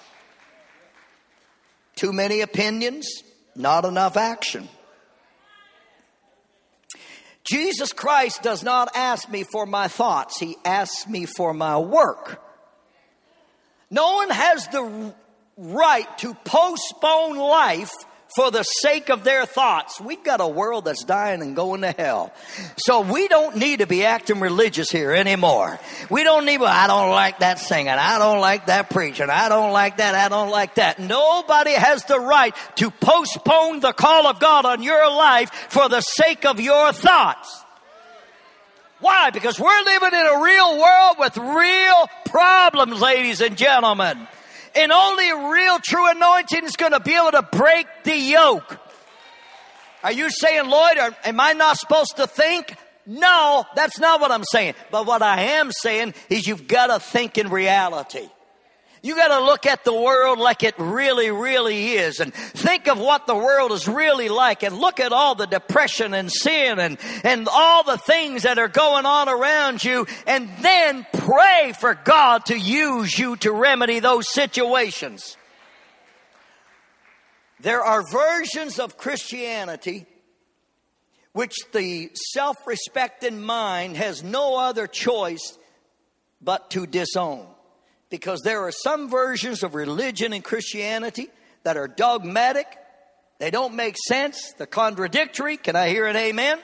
Too 1.95 2.13
many 2.13 2.41
opinions, 2.41 3.23
not 3.55 3.85
enough 3.85 4.17
action. 4.17 4.69
Jesus 7.45 7.93
Christ 7.93 8.43
does 8.43 8.65
not 8.65 8.91
ask 8.97 9.29
me 9.31 9.45
for 9.45 9.65
my 9.65 9.87
thoughts, 9.87 10.39
He 10.41 10.57
asks 10.65 11.07
me 11.07 11.27
for 11.27 11.55
my 11.55 11.79
work. 11.79 12.43
No 13.91 14.15
one 14.15 14.31
has 14.31 14.67
the 14.69 15.15
right 15.57 16.19
to 16.19 16.35
postpone 16.35 17.37
life 17.37 17.93
for 18.37 18.51
the 18.51 18.63
sake 18.63 19.11
of 19.11 19.25
their 19.25 19.47
thoughts. 19.47 20.01
We've 20.01 20.23
got 20.23 20.41
a 20.41 20.47
world 20.47 20.85
that's 20.87 21.05
dying 21.05 21.43
and 21.43 21.55
going 21.55 21.83
to 21.83 21.93
hell. 21.93 22.33
So 22.77 23.01
we 23.01 23.29
don't 23.29 23.57
need 23.57 23.81
to 23.81 23.87
be 23.87 24.05
acting 24.05 24.41
religious 24.41 24.91
here 24.91 25.13
anymore. 25.13 25.79
We 26.11 26.25
don't 26.25 26.45
need, 26.45 26.63
I 26.63 26.87
don't 26.87 27.11
like 27.11 27.41
that 27.41 27.59
singing. 27.59 27.89
I 27.89 28.19
don't 28.19 28.41
like 28.41 28.67
that 28.67 28.91
preaching. 28.91 29.31
I 29.31 29.49
don't 29.49 29.73
like 29.73 29.99
that. 29.99 30.15
I 30.15 30.29
don't 30.29 30.51
like 30.51 30.77
that. 30.77 30.99
Nobody 30.99 31.73
has 31.73 32.05
the 32.05 32.19
right 32.19 32.55
to 32.77 32.91
postpone 32.91 33.81
the 33.81 33.93
call 33.93 34.27
of 34.27 34.41
God 34.41 34.65
on 34.65 34.83
your 34.83 35.09
life 35.11 35.51
for 35.69 35.89
the 35.89 36.01
sake 36.01 36.45
of 36.45 36.61
your 36.61 36.93
thoughts. 36.93 37.63
Why? 39.01 39.31
Because 39.31 39.59
we're 39.59 39.83
living 39.85 40.13
in 40.13 40.27
a 40.27 40.43
real 40.43 40.79
world 40.79 41.17
with 41.19 41.37
real 41.37 42.09
problems, 42.27 43.01
ladies 43.01 43.41
and 43.41 43.59
gentlemen. 43.59 44.29
And 44.75 44.93
only 44.93 45.33
real 45.53 45.79
true 45.79 46.11
anointing 46.11 46.65
is 46.65 46.77
going 46.77 46.93
to 46.93 47.01
be 47.01 47.15
able 47.15 47.33
to 47.33 47.43
break 47.43 47.87
the 48.05 48.17
yoke. 48.17 48.79
Are 50.03 50.13
you 50.13 50.31
saying, 50.31 50.69
Lloyd, 50.69 50.99
am 51.25 51.39
I 51.39 51.53
not 51.53 51.79
supposed 51.79 52.17
to 52.17 52.27
think? 52.27 52.75
No, 53.07 53.65
that's 53.75 53.99
not 53.99 54.21
what 54.21 54.31
I'm 54.31 54.45
saying. 54.45 54.75
But 54.91 55.07
what 55.07 55.23
I 55.23 55.41
am 55.43 55.71
saying 55.73 56.15
is 56.29 56.47
you've 56.47 56.67
got 56.67 56.87
to 56.87 56.99
think 56.99 57.39
in 57.39 57.51
reality. 57.51 58.29
You 59.05 59.17
got 59.17 59.37
to 59.37 59.45
look 59.45 59.67
at 59.67 59.85
the 59.85 59.93
world 59.93 60.39
like 60.39 60.63
it 60.63 60.77
really, 60.79 61.33
really 61.33 61.95
is 61.95 62.21
and 62.21 62.33
think 62.33 62.87
of 62.87 63.01
what 63.01 63.27
the 63.27 63.35
world 63.35 63.73
is 63.73 63.89
really 63.89 64.29
like 64.29 64.63
and 64.63 64.79
look 64.79 65.01
at 65.01 65.13
all 65.13 65.35
the 65.35 65.49
depression 65.49 66.15
and 66.15 66.31
sin 66.31 66.79
and, 66.79 66.99
and 67.25 67.49
all 67.51 67.83
the 67.83 67.99
things 67.99 68.45
that 68.45 68.59
are 68.59 68.69
going 68.69 69.05
on 69.05 69.29
around 69.29 69.83
you 69.83 70.07
and 70.25 70.49
then 70.61 71.05
pray 71.15 71.73
for 71.81 71.97
God 71.97 72.47
to 72.47 72.57
use 72.57 73.19
you 73.19 73.35
to 73.39 73.51
remedy 73.51 73.99
those 73.99 74.33
situations. 74.33 75.37
There 77.59 77.83
are 77.83 78.05
versions 78.09 78.79
of 78.79 78.97
Christianity 78.97 80.07
which 81.33 81.55
the 81.73 82.11
self 82.15 82.57
respecting 82.69 83.43
mind 83.43 83.97
has 83.97 84.23
no 84.23 84.59
other 84.59 84.87
choice 84.87 85.59
but 86.41 86.71
to 86.71 86.87
disown 86.87 87.52
because 88.13 88.43
there 88.43 88.61
are 88.61 88.71
some 88.71 89.09
versions 89.09 89.63
of 89.63 89.75
religion 89.75 90.35
and 90.35 90.45
Christianity 90.45 91.31
that 91.63 91.79
are 91.79 91.89
dogmatic. 91.89 92.67
They 93.39 93.51
don't 93.51 93.75
make 93.75 93.97
sense. 94.07 94.53
They're 94.59 94.67
contradictory. 94.67 95.57
Can 95.57 95.77
I 95.77 95.89
hear 95.89 96.07
an 96.07 96.15
amen? 96.15 96.59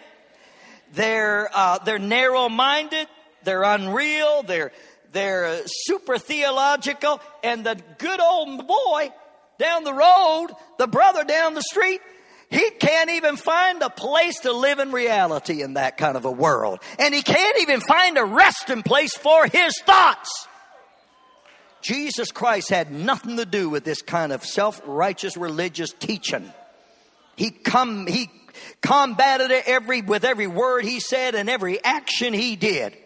They're, 0.93 1.49
uh, 1.53 1.79
they're 1.79 1.99
narrow 1.99 2.51
minded. 2.51 3.09
They're 3.45 3.63
unreal. 3.63 4.43
They're, 4.43 4.73
they're 5.13 5.47
uh, 5.47 5.61
super 5.65 6.19
theological. 6.19 7.19
And 7.43 7.65
the 7.65 7.81
good 7.97 8.21
old 8.21 8.69
boy 8.69 9.11
down 9.59 9.85
the 9.85 9.95
road, 9.95 10.49
the 10.79 10.87
brother 10.87 11.25
down 11.25 11.55
the 11.55 11.63
street, 11.63 12.03
he 12.51 12.71
can't 12.73 13.11
even 13.13 13.37
find 13.37 13.81
a 13.81 13.89
place 13.89 14.41
to 14.41 14.53
live 14.53 14.81
in 14.81 14.93
reality 14.93 15.63
in 15.63 15.75
that 15.75 15.97
kind 15.97 16.19
of 16.19 16.27
a 16.27 16.31
world. 16.31 16.81
And 16.99 17.15
he 17.15 17.23
can't 17.23 17.59
even 17.63 17.81
find 17.81 18.19
a 18.19 18.25
resting 18.25 18.83
place 18.83 19.17
for 19.17 19.47
his 19.47 19.73
thoughts. 19.87 20.47
Jesus 21.81 22.31
Christ 22.33 22.71
had 22.71 22.91
nothing 22.91 23.37
to 23.37 23.47
do 23.47 23.71
with 23.71 23.85
this 23.85 24.03
kind 24.03 24.33
of 24.33 24.45
self-righteous 24.45 25.37
religious 25.37 25.93
teaching. 25.93 26.53
He 27.37 27.51
come, 27.51 28.07
he 28.07 28.31
combated 28.83 29.51
it 29.51 29.65
every, 29.67 30.03
with 30.03 30.25
every 30.25 30.47
word 30.47 30.85
he 30.85 31.01
said 31.01 31.35
and 31.35 31.49
every 31.49 31.83
action 31.83 32.35
he 32.35 32.57
did. 32.57 32.97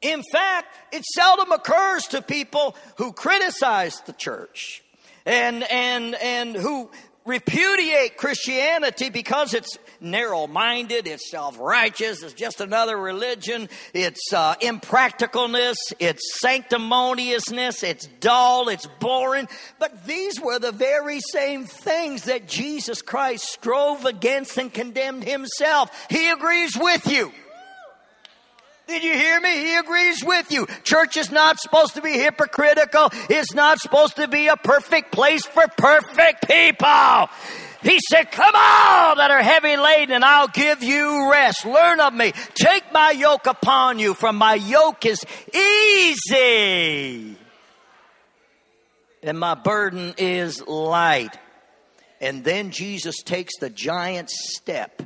In 0.00 0.22
fact, 0.32 0.66
it 0.92 1.04
seldom 1.04 1.52
occurs 1.52 2.04
to 2.08 2.22
people 2.22 2.76
who 2.96 3.12
criticize 3.12 4.00
the 4.02 4.12
church 4.12 4.82
and, 5.26 5.64
and, 5.70 6.14
and 6.14 6.54
who 6.54 6.90
repudiate 7.28 8.16
Christianity 8.16 9.10
because 9.10 9.52
it's 9.52 9.78
narrow 10.00 10.46
minded, 10.46 11.06
it's 11.06 11.30
self 11.30 11.58
righteous, 11.60 12.22
it's 12.22 12.32
just 12.32 12.60
another 12.60 12.96
religion, 12.96 13.68
it's 13.92 14.32
uh, 14.32 14.54
impracticalness, 14.56 15.76
it's 15.98 16.40
sanctimoniousness, 16.42 17.84
it's 17.84 18.06
dull, 18.20 18.68
it's 18.68 18.86
boring. 18.98 19.46
But 19.78 20.06
these 20.06 20.40
were 20.40 20.58
the 20.58 20.72
very 20.72 21.20
same 21.20 21.66
things 21.66 22.24
that 22.24 22.48
Jesus 22.48 23.02
Christ 23.02 23.44
strove 23.44 24.06
against 24.06 24.56
and 24.56 24.72
condemned 24.72 25.24
himself. 25.24 25.90
He 26.08 26.30
agrees 26.30 26.76
with 26.76 27.06
you. 27.06 27.32
Did 28.88 29.04
you 29.04 29.12
hear 29.12 29.38
me? 29.38 29.50
He 29.50 29.76
agrees 29.76 30.24
with 30.24 30.50
you. 30.50 30.66
Church 30.82 31.18
is 31.18 31.30
not 31.30 31.60
supposed 31.60 31.94
to 31.96 32.00
be 32.00 32.12
hypocritical. 32.12 33.10
It's 33.28 33.52
not 33.52 33.78
supposed 33.80 34.16
to 34.16 34.28
be 34.28 34.46
a 34.46 34.56
perfect 34.56 35.12
place 35.12 35.44
for 35.44 35.68
perfect 35.76 36.48
people. 36.48 37.28
He 37.82 38.00
said, 38.10 38.32
come 38.32 38.54
all 38.54 39.16
that 39.16 39.30
are 39.30 39.42
heavy 39.42 39.76
laden 39.76 40.14
and 40.14 40.24
I'll 40.24 40.48
give 40.48 40.82
you 40.82 41.30
rest. 41.30 41.66
Learn 41.66 42.00
of 42.00 42.14
me. 42.14 42.32
Take 42.54 42.90
my 42.90 43.10
yoke 43.10 43.46
upon 43.46 43.98
you 43.98 44.14
for 44.14 44.32
my 44.32 44.54
yoke 44.54 45.04
is 45.04 45.22
easy 45.54 47.36
and 49.22 49.38
my 49.38 49.54
burden 49.54 50.14
is 50.16 50.66
light. 50.66 51.38
And 52.22 52.42
then 52.42 52.70
Jesus 52.70 53.16
takes 53.22 53.58
the 53.58 53.68
giant 53.68 54.30
step 54.30 55.02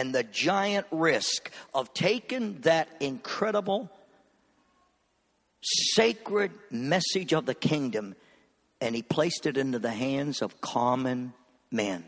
and 0.00 0.14
the 0.14 0.22
giant 0.22 0.86
risk 0.90 1.50
of 1.74 1.92
taking 1.92 2.58
that 2.62 2.88
incredible, 3.00 3.90
sacred 5.60 6.50
message 6.70 7.34
of 7.34 7.44
the 7.44 7.54
kingdom 7.54 8.16
and 8.80 8.96
he 8.96 9.02
placed 9.02 9.44
it 9.44 9.58
into 9.58 9.78
the 9.78 9.90
hands 9.90 10.40
of 10.40 10.58
common 10.62 11.34
men. 11.70 12.02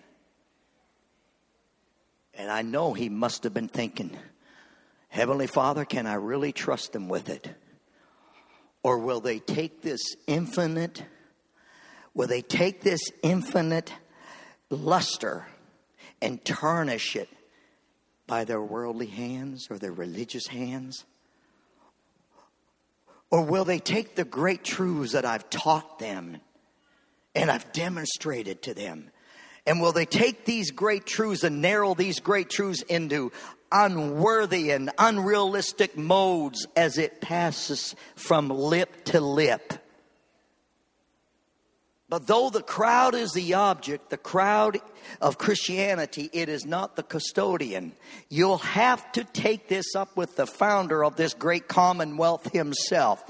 And 2.33 2.51
I 2.51 2.63
know 2.63 2.95
he 2.95 3.11
must 3.11 3.45
have 3.45 3.53
been 3.53 3.69
thinking, 3.69 4.17
Heavenly 5.11 5.47
Father, 5.47 5.85
can 5.85 6.07
I 6.07 6.15
really 6.15 6.53
trust 6.53 6.95
them 6.95 7.11
with 7.11 7.29
it? 7.29 7.47
Or 8.83 9.01
will 9.01 9.21
they 9.21 9.39
take 9.39 9.83
this 9.83 10.01
infinite, 10.27 11.05
will 12.15 12.27
they 12.27 12.41
take 12.41 12.81
this 12.81 13.03
infinite 13.23 13.93
luster 14.71 15.47
and 16.23 16.43
tarnish 16.43 17.17
it 17.17 17.29
by 18.33 18.45
their 18.45 18.63
worldly 18.63 19.09
hands 19.09 19.67
or 19.69 19.77
their 19.77 19.93
religious 19.93 20.47
hands? 20.47 21.05
Or 23.31 23.43
will 23.43 23.67
they 23.67 23.79
take 23.79 24.15
the 24.15 24.25
great 24.25 24.65
truths 24.65 25.13
that 25.13 25.27
I've 25.27 25.51
taught 25.51 25.99
them 25.99 26.39
and 27.35 27.51
I've 27.51 27.71
demonstrated 27.75 28.63
to 28.63 28.73
them 28.73 29.11
And 29.67 29.83
will 29.83 29.93
they 29.93 30.07
take 30.07 30.47
these 30.47 30.71
great 30.71 31.05
truths 31.05 31.45
and 31.45 31.61
narrow 31.61 31.95
these 31.95 32.21
great 32.21 32.49
truths 32.49 32.81
into 32.81 33.33
unworthy 33.71 34.71
and 34.71 34.91
unrealistic 34.97 35.99
modes 35.99 36.67
as 36.75 36.97
it 36.97 37.21
passes 37.21 37.95
from 38.17 38.49
lip 38.49 39.05
to 39.05 39.21
lip? 39.21 39.75
But 42.13 42.27
though 42.27 42.51
the 42.51 42.61
crowd 42.61 43.15
is 43.15 43.33
the 43.33 43.55
object, 43.55 44.11
the 44.11 44.19
crowd 44.19 44.77
of 45.23 45.39
Christianity, 45.39 46.29
it 46.35 46.51
is 46.51 46.67
not 46.67 46.95
the 46.95 47.03
custodian. 47.03 47.93
You'll 48.29 48.59
have 48.59 49.11
to 49.13 49.25
take 49.25 49.67
this 49.69 49.97
up 49.97 50.15
with 50.15 50.37
the 50.37 50.47
founder 50.47 51.03
of 51.03 51.17
this 51.17 51.33
great 51.33 51.69
commonwealth 51.69 52.53
himself. 52.53 53.25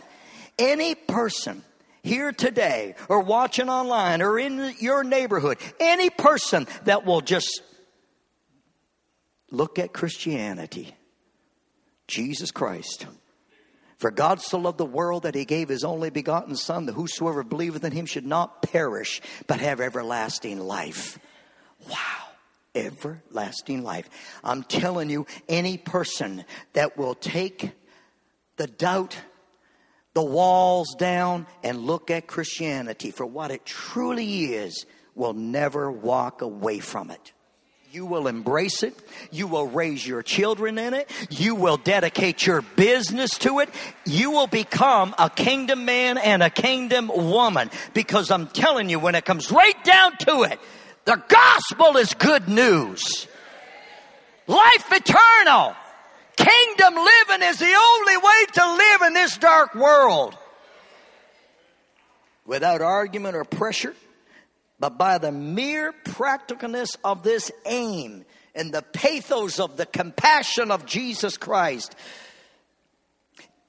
Any 0.58 0.96
person 0.96 1.62
here 2.02 2.32
today 2.32 2.96
or 3.08 3.20
watching 3.20 3.68
online 3.68 4.20
or 4.20 4.36
in 4.36 4.74
your 4.80 5.04
neighborhood, 5.04 5.58
any 5.78 6.10
person 6.10 6.66
that 6.82 7.06
will 7.06 7.20
just 7.20 7.62
look 9.52 9.78
at 9.78 9.92
Christianity, 9.92 10.92
Jesus 12.08 12.50
Christ, 12.50 13.06
for 14.02 14.10
God 14.10 14.40
so 14.40 14.58
loved 14.58 14.78
the 14.78 14.84
world 14.84 15.22
that 15.22 15.36
he 15.36 15.44
gave 15.44 15.68
his 15.68 15.84
only 15.84 16.10
begotten 16.10 16.56
Son, 16.56 16.86
that 16.86 16.94
whosoever 16.94 17.44
believeth 17.44 17.84
in 17.84 17.92
him 17.92 18.04
should 18.04 18.26
not 18.26 18.60
perish, 18.60 19.22
but 19.46 19.60
have 19.60 19.80
everlasting 19.80 20.58
life. 20.58 21.20
Wow. 21.88 21.96
Everlasting 22.74 23.84
life. 23.84 24.10
I'm 24.42 24.64
telling 24.64 25.08
you, 25.08 25.26
any 25.48 25.78
person 25.78 26.44
that 26.72 26.98
will 26.98 27.14
take 27.14 27.70
the 28.56 28.66
doubt, 28.66 29.16
the 30.14 30.24
walls 30.24 30.96
down, 30.98 31.46
and 31.62 31.86
look 31.86 32.10
at 32.10 32.26
Christianity 32.26 33.12
for 33.12 33.24
what 33.24 33.52
it 33.52 33.64
truly 33.64 34.46
is 34.46 34.84
will 35.14 35.34
never 35.34 35.92
walk 35.92 36.42
away 36.42 36.80
from 36.80 37.12
it. 37.12 37.32
You 37.92 38.06
will 38.06 38.26
embrace 38.26 38.82
it. 38.82 38.98
You 39.30 39.46
will 39.46 39.66
raise 39.66 40.06
your 40.06 40.22
children 40.22 40.78
in 40.78 40.94
it. 40.94 41.10
You 41.28 41.54
will 41.54 41.76
dedicate 41.76 42.46
your 42.46 42.62
business 42.62 43.36
to 43.40 43.58
it. 43.58 43.68
You 44.06 44.30
will 44.30 44.46
become 44.46 45.14
a 45.18 45.28
kingdom 45.28 45.84
man 45.84 46.16
and 46.16 46.42
a 46.42 46.48
kingdom 46.48 47.08
woman. 47.08 47.70
Because 47.92 48.30
I'm 48.30 48.46
telling 48.46 48.88
you, 48.88 48.98
when 48.98 49.14
it 49.14 49.26
comes 49.26 49.52
right 49.52 49.84
down 49.84 50.16
to 50.20 50.44
it, 50.44 50.58
the 51.04 51.22
gospel 51.28 51.98
is 51.98 52.14
good 52.14 52.48
news. 52.48 53.28
Life 54.46 54.90
eternal. 54.90 55.76
Kingdom 56.38 56.94
living 56.94 57.46
is 57.46 57.58
the 57.58 57.74
only 57.76 58.16
way 58.16 58.44
to 58.54 58.74
live 58.74 59.02
in 59.02 59.12
this 59.12 59.36
dark 59.36 59.74
world. 59.74 60.34
Without 62.46 62.80
argument 62.80 63.36
or 63.36 63.44
pressure, 63.44 63.94
but 64.82 64.98
by 64.98 65.16
the 65.16 65.30
mere 65.30 65.92
practicalness 65.92 66.96
of 67.04 67.22
this 67.22 67.52
aim 67.66 68.24
and 68.52 68.74
the 68.74 68.82
pathos 68.82 69.60
of 69.60 69.76
the 69.76 69.86
compassion 69.86 70.72
of 70.72 70.86
Jesus 70.86 71.36
Christ. 71.36 71.94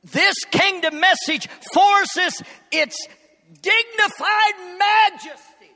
This 0.03 0.34
kingdom 0.50 1.00
message 1.00 1.48
forces 1.72 2.41
its 2.72 2.98
dignified 3.62 4.79
majesty 4.79 5.72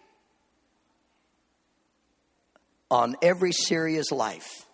on 2.89 3.15
every 3.22 3.51
serious 3.51 4.12
life. 4.12 4.65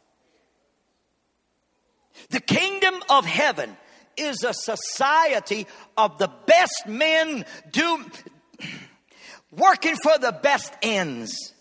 The 2.29 2.39
kingdom 2.39 3.03
of 3.09 3.25
heaven 3.25 3.75
is 4.15 4.45
a 4.45 4.53
society 4.53 5.67
of 5.97 6.19
the 6.19 6.31
best 6.45 6.87
men 6.87 7.43
do 7.69 8.05
working 9.57 9.95
for 10.01 10.17
the 10.17 10.31
best 10.31 10.73
ends, 10.81 11.53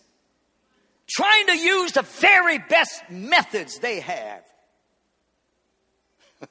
trying 1.08 1.46
to 1.46 1.56
use 1.56 1.92
the 1.92 2.02
very 2.02 2.58
best 2.58 3.02
methods 3.10 3.78
they 3.78 4.00
have. 4.00 4.42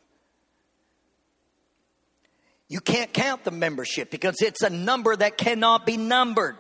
you 2.70 2.80
can't 2.80 3.12
count 3.14 3.44
the 3.44 3.52
membership 3.52 4.12
because 4.12 4.42
it's 4.42 4.62
a 4.62 4.70
number 4.70 5.16
that 5.16 5.38
cannot 5.38 5.86
be 5.86 5.98
numbered. 5.98 6.58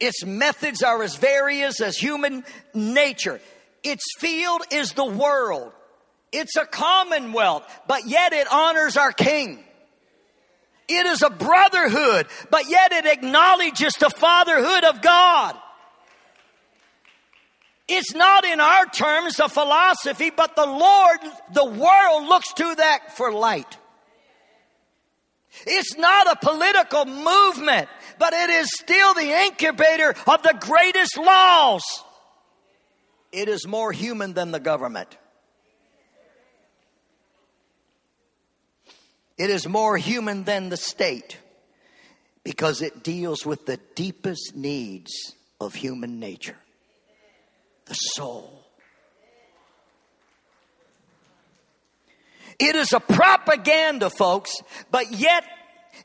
Its 0.00 0.24
methods 0.24 0.82
are 0.82 1.02
as 1.02 1.16
various 1.16 1.80
as 1.80 1.96
human 1.96 2.44
nature. 2.74 3.40
Its 3.82 4.04
field 4.18 4.62
is 4.72 4.92
the 4.92 5.04
world. 5.04 5.72
It's 6.32 6.56
a 6.56 6.66
commonwealth, 6.66 7.62
but 7.86 8.06
yet 8.08 8.32
it 8.32 8.52
honors 8.52 8.96
our 8.96 9.12
king. 9.12 9.62
It 10.88 11.06
is 11.06 11.22
a 11.22 11.30
brotherhood, 11.30 12.26
but 12.50 12.68
yet 12.68 12.92
it 12.92 13.06
acknowledges 13.06 13.94
the 13.94 14.10
fatherhood 14.10 14.84
of 14.84 15.00
God. 15.00 15.56
It's 17.86 18.14
not 18.14 18.44
in 18.44 18.60
our 18.60 18.86
terms 18.86 19.38
a 19.40 19.48
philosophy, 19.48 20.30
but 20.30 20.56
the 20.56 20.66
Lord, 20.66 21.18
the 21.52 21.64
world 21.64 22.28
looks 22.28 22.52
to 22.54 22.74
that 22.76 23.16
for 23.16 23.32
light. 23.32 23.78
It's 25.66 25.96
not 25.96 26.26
a 26.30 26.36
political 26.36 27.04
movement, 27.04 27.88
but 28.18 28.32
it 28.32 28.50
is 28.50 28.68
still 28.72 29.14
the 29.14 29.30
incubator 29.44 30.14
of 30.26 30.42
the 30.42 30.56
greatest 30.58 31.16
laws. 31.16 31.84
It 33.32 33.48
is 33.48 33.66
more 33.66 33.92
human 33.92 34.32
than 34.32 34.50
the 34.50 34.60
government. 34.60 35.16
It 39.36 39.50
is 39.50 39.66
more 39.66 39.96
human 39.96 40.44
than 40.44 40.68
the 40.68 40.76
state 40.76 41.38
because 42.44 42.82
it 42.82 43.02
deals 43.02 43.44
with 43.44 43.66
the 43.66 43.78
deepest 43.94 44.54
needs 44.54 45.34
of 45.60 45.74
human 45.74 46.20
nature 46.20 46.56
the 47.86 47.94
soul. 47.94 48.64
It 52.58 52.76
is 52.76 52.92
a 52.92 53.00
propaganda, 53.00 54.08
folks, 54.08 54.52
but 54.90 55.12
yet 55.12 55.44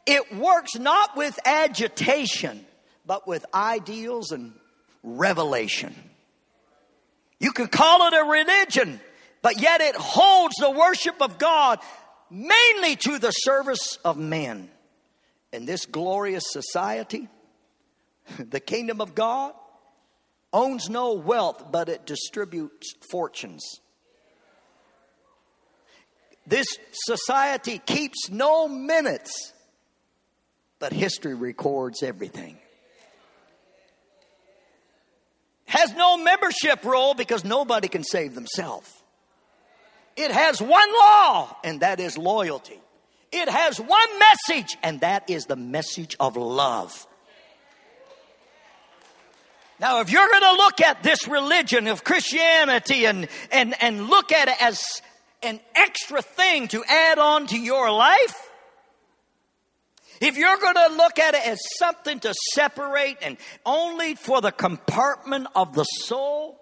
it 0.05 0.35
works 0.35 0.75
not 0.75 1.15
with 1.15 1.39
agitation, 1.45 2.65
but 3.05 3.27
with 3.27 3.45
ideals 3.53 4.31
and 4.31 4.53
revelation. 5.03 5.95
You 7.39 7.51
can 7.51 7.67
call 7.67 8.07
it 8.07 8.13
a 8.13 8.25
religion, 8.25 8.99
but 9.41 9.61
yet 9.61 9.79
it 9.79 9.95
holds 9.95 10.55
the 10.59 10.71
worship 10.71 11.21
of 11.21 11.37
God 11.37 11.79
mainly 12.29 12.95
to 12.97 13.19
the 13.19 13.31
service 13.31 13.97
of 14.03 14.17
men. 14.17 14.69
In 15.51 15.65
this 15.65 15.85
glorious 15.85 16.43
society, 16.47 17.27
the 18.39 18.59
kingdom 18.59 19.01
of 19.01 19.15
God 19.15 19.53
owns 20.53 20.89
no 20.89 21.13
wealth, 21.13 21.71
but 21.71 21.89
it 21.89 22.05
distributes 22.05 22.93
fortunes. 23.11 23.63
This 26.45 26.67
society 26.91 27.77
keeps 27.77 28.29
no 28.31 28.67
minutes, 28.67 29.53
but 30.79 30.91
history 30.91 31.35
records 31.35 32.01
everything. 32.01 32.57
Has 35.65 35.93
no 35.93 36.17
membership 36.17 36.83
roll 36.83 37.13
because 37.13 37.45
nobody 37.45 37.87
can 37.87 38.03
save 38.03 38.33
themselves. 38.33 38.91
It 40.19 40.31
has 40.31 40.61
one 40.61 40.93
law, 40.93 41.55
and 41.63 41.79
that 41.79 42.01
is 42.01 42.17
loyalty. 42.17 42.77
It 43.31 43.47
has 43.47 43.79
one 43.79 44.19
message, 44.19 44.75
and 44.83 44.99
that 44.99 45.29
is 45.29 45.45
the 45.45 45.55
message 45.55 46.17
of 46.19 46.35
love. 46.35 47.07
Now, 49.79 50.01
if 50.01 50.11
you're 50.11 50.27
going 50.27 50.41
to 50.41 50.57
look 50.57 50.81
at 50.81 51.03
this 51.03 51.25
religion 51.25 51.87
of 51.87 52.03
Christianity 52.03 53.05
and, 53.05 53.29
and, 53.49 53.81
and 53.81 54.09
look 54.09 54.33
at 54.33 54.49
it 54.49 54.61
as 54.61 54.83
an 55.41 55.61
extra 55.73 56.21
thing 56.21 56.67
to 56.67 56.83
add 56.83 57.17
on 57.17 57.47
to 57.47 57.57
your 57.57 57.89
life, 57.89 58.51
if 60.19 60.37
you're 60.37 60.57
going 60.57 60.75
to 60.75 60.95
look 60.97 61.17
at 61.17 61.33
it 61.33 61.47
as 61.47 61.59
something 61.77 62.19
to 62.19 62.33
separate 62.55 63.19
and 63.21 63.37
only 63.65 64.15
for 64.15 64.41
the 64.41 64.51
compartment 64.51 65.47
of 65.55 65.73
the 65.75 65.85
soul, 65.85 66.59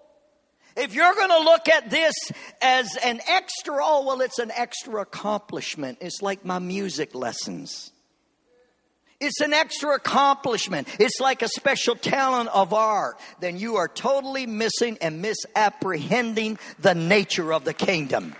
if 0.78 0.94
you're 0.94 1.14
going 1.14 1.30
to 1.30 1.40
look 1.40 1.68
at 1.68 1.90
this 1.90 2.14
as 2.62 2.96
an 3.04 3.20
extra, 3.28 3.78
oh, 3.80 4.06
well, 4.06 4.20
it's 4.20 4.38
an 4.38 4.52
extra 4.54 5.02
accomplishment. 5.02 5.98
It's 6.00 6.22
like 6.22 6.44
my 6.44 6.58
music 6.58 7.14
lessons. 7.14 7.92
It's 9.20 9.40
an 9.40 9.52
extra 9.52 9.96
accomplishment. 9.96 10.86
It's 11.00 11.18
like 11.18 11.42
a 11.42 11.48
special 11.48 11.96
talent 11.96 12.50
of 12.50 12.72
art. 12.72 13.18
Then 13.40 13.58
you 13.58 13.76
are 13.76 13.88
totally 13.88 14.46
missing 14.46 14.96
and 15.00 15.20
misapprehending 15.20 16.58
the 16.78 16.94
nature 16.94 17.52
of 17.52 17.64
the 17.64 17.74
kingdom. 17.74 18.36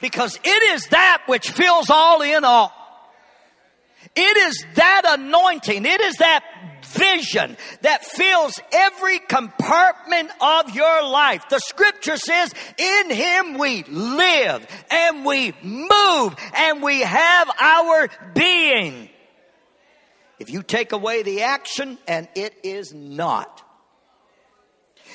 Because 0.00 0.38
it 0.44 0.74
is 0.74 0.86
that 0.86 1.22
which 1.26 1.50
fills 1.50 1.90
all 1.90 2.22
in 2.22 2.44
all. 2.44 2.72
It 4.16 4.36
is 4.36 4.64
that 4.74 5.02
anointing. 5.18 5.84
It 5.84 6.00
is 6.00 6.16
that 6.16 6.44
vision 6.84 7.56
that 7.82 8.04
fills 8.04 8.60
every 8.72 9.18
compartment 9.18 10.30
of 10.40 10.74
your 10.74 11.02
life. 11.04 11.48
The 11.48 11.60
scripture 11.60 12.16
says, 12.16 12.52
in 12.78 13.10
him 13.10 13.58
we 13.58 13.84
live 13.84 14.66
and 14.90 15.24
we 15.24 15.52
move 15.62 16.34
and 16.54 16.82
we 16.82 17.00
have 17.00 17.50
our 17.58 18.08
being. 18.34 19.08
If 20.38 20.50
you 20.50 20.62
take 20.62 20.92
away 20.92 21.22
the 21.22 21.42
action, 21.42 21.98
and 22.08 22.26
it 22.34 22.54
is 22.62 22.94
not. 22.94 23.62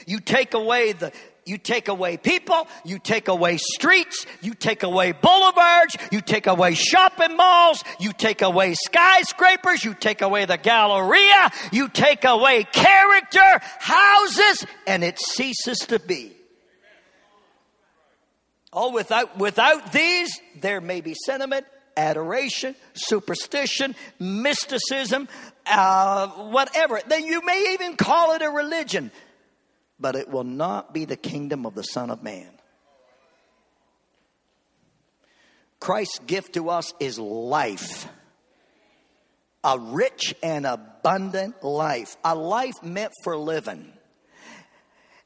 You 0.06 0.20
take 0.20 0.54
away 0.54 0.92
the 0.92 1.12
you 1.46 1.60
take 1.60 1.90
away 1.90 2.18
people, 2.18 2.68
you 2.84 2.98
take 2.98 3.28
away 3.28 3.58
streets, 3.58 4.26
you 4.42 4.56
take 4.56 4.82
away 4.82 5.12
boulevards, 5.12 5.96
you 6.12 6.20
take 6.20 6.48
away 6.48 6.74
shopping 6.74 7.38
malls, 7.38 7.84
you 8.00 8.12
take 8.14 8.42
away 8.42 8.74
skyscrapers, 8.74 9.86
you 9.86 9.94
take 9.94 10.24
away 10.24 10.46
the 10.46 10.58
Galleria, 10.58 11.52
you 11.72 11.88
take 11.88 12.26
away 12.26 12.64
character, 12.64 13.62
houses, 13.80 14.66
and 14.88 15.04
it 15.04 15.20
ceases 15.20 15.78
to 15.80 16.00
be. 16.00 16.32
Oh, 18.74 18.92
without, 18.92 19.38
without 19.38 19.94
these, 19.94 20.42
there 20.60 20.82
may 20.82 21.02
be 21.02 21.14
sentiment, 21.14 21.68
adoration, 21.96 22.76
superstition, 22.94 23.96
mysticism, 24.20 25.30
uh, 25.68 26.28
whatever. 26.28 27.00
Then 27.08 27.26
you 27.26 27.46
may 27.46 27.74
even 27.74 27.96
call 27.96 28.34
it 28.34 28.42
a 28.42 28.50
religion 28.50 29.12
but 30.00 30.16
it 30.16 30.30
will 30.30 30.44
not 30.44 30.94
be 30.94 31.06
the 31.06 31.16
kingdom 31.16 31.66
of 31.66 31.76
the 31.76 31.84
Son 31.84 32.10
of 32.10 32.22
Man. 32.22 32.50
Christ's 35.80 36.20
gift 36.20 36.54
to 36.54 36.70
us 36.70 36.94
is 37.00 37.20
life. 37.20 38.08
A 39.64 39.80
rich 39.80 40.34
and 40.42 40.66
abundant 40.66 41.64
life. 41.64 42.18
A 42.24 42.36
life 42.36 42.82
meant 42.84 43.14
for 43.24 43.38
living. 43.38 43.92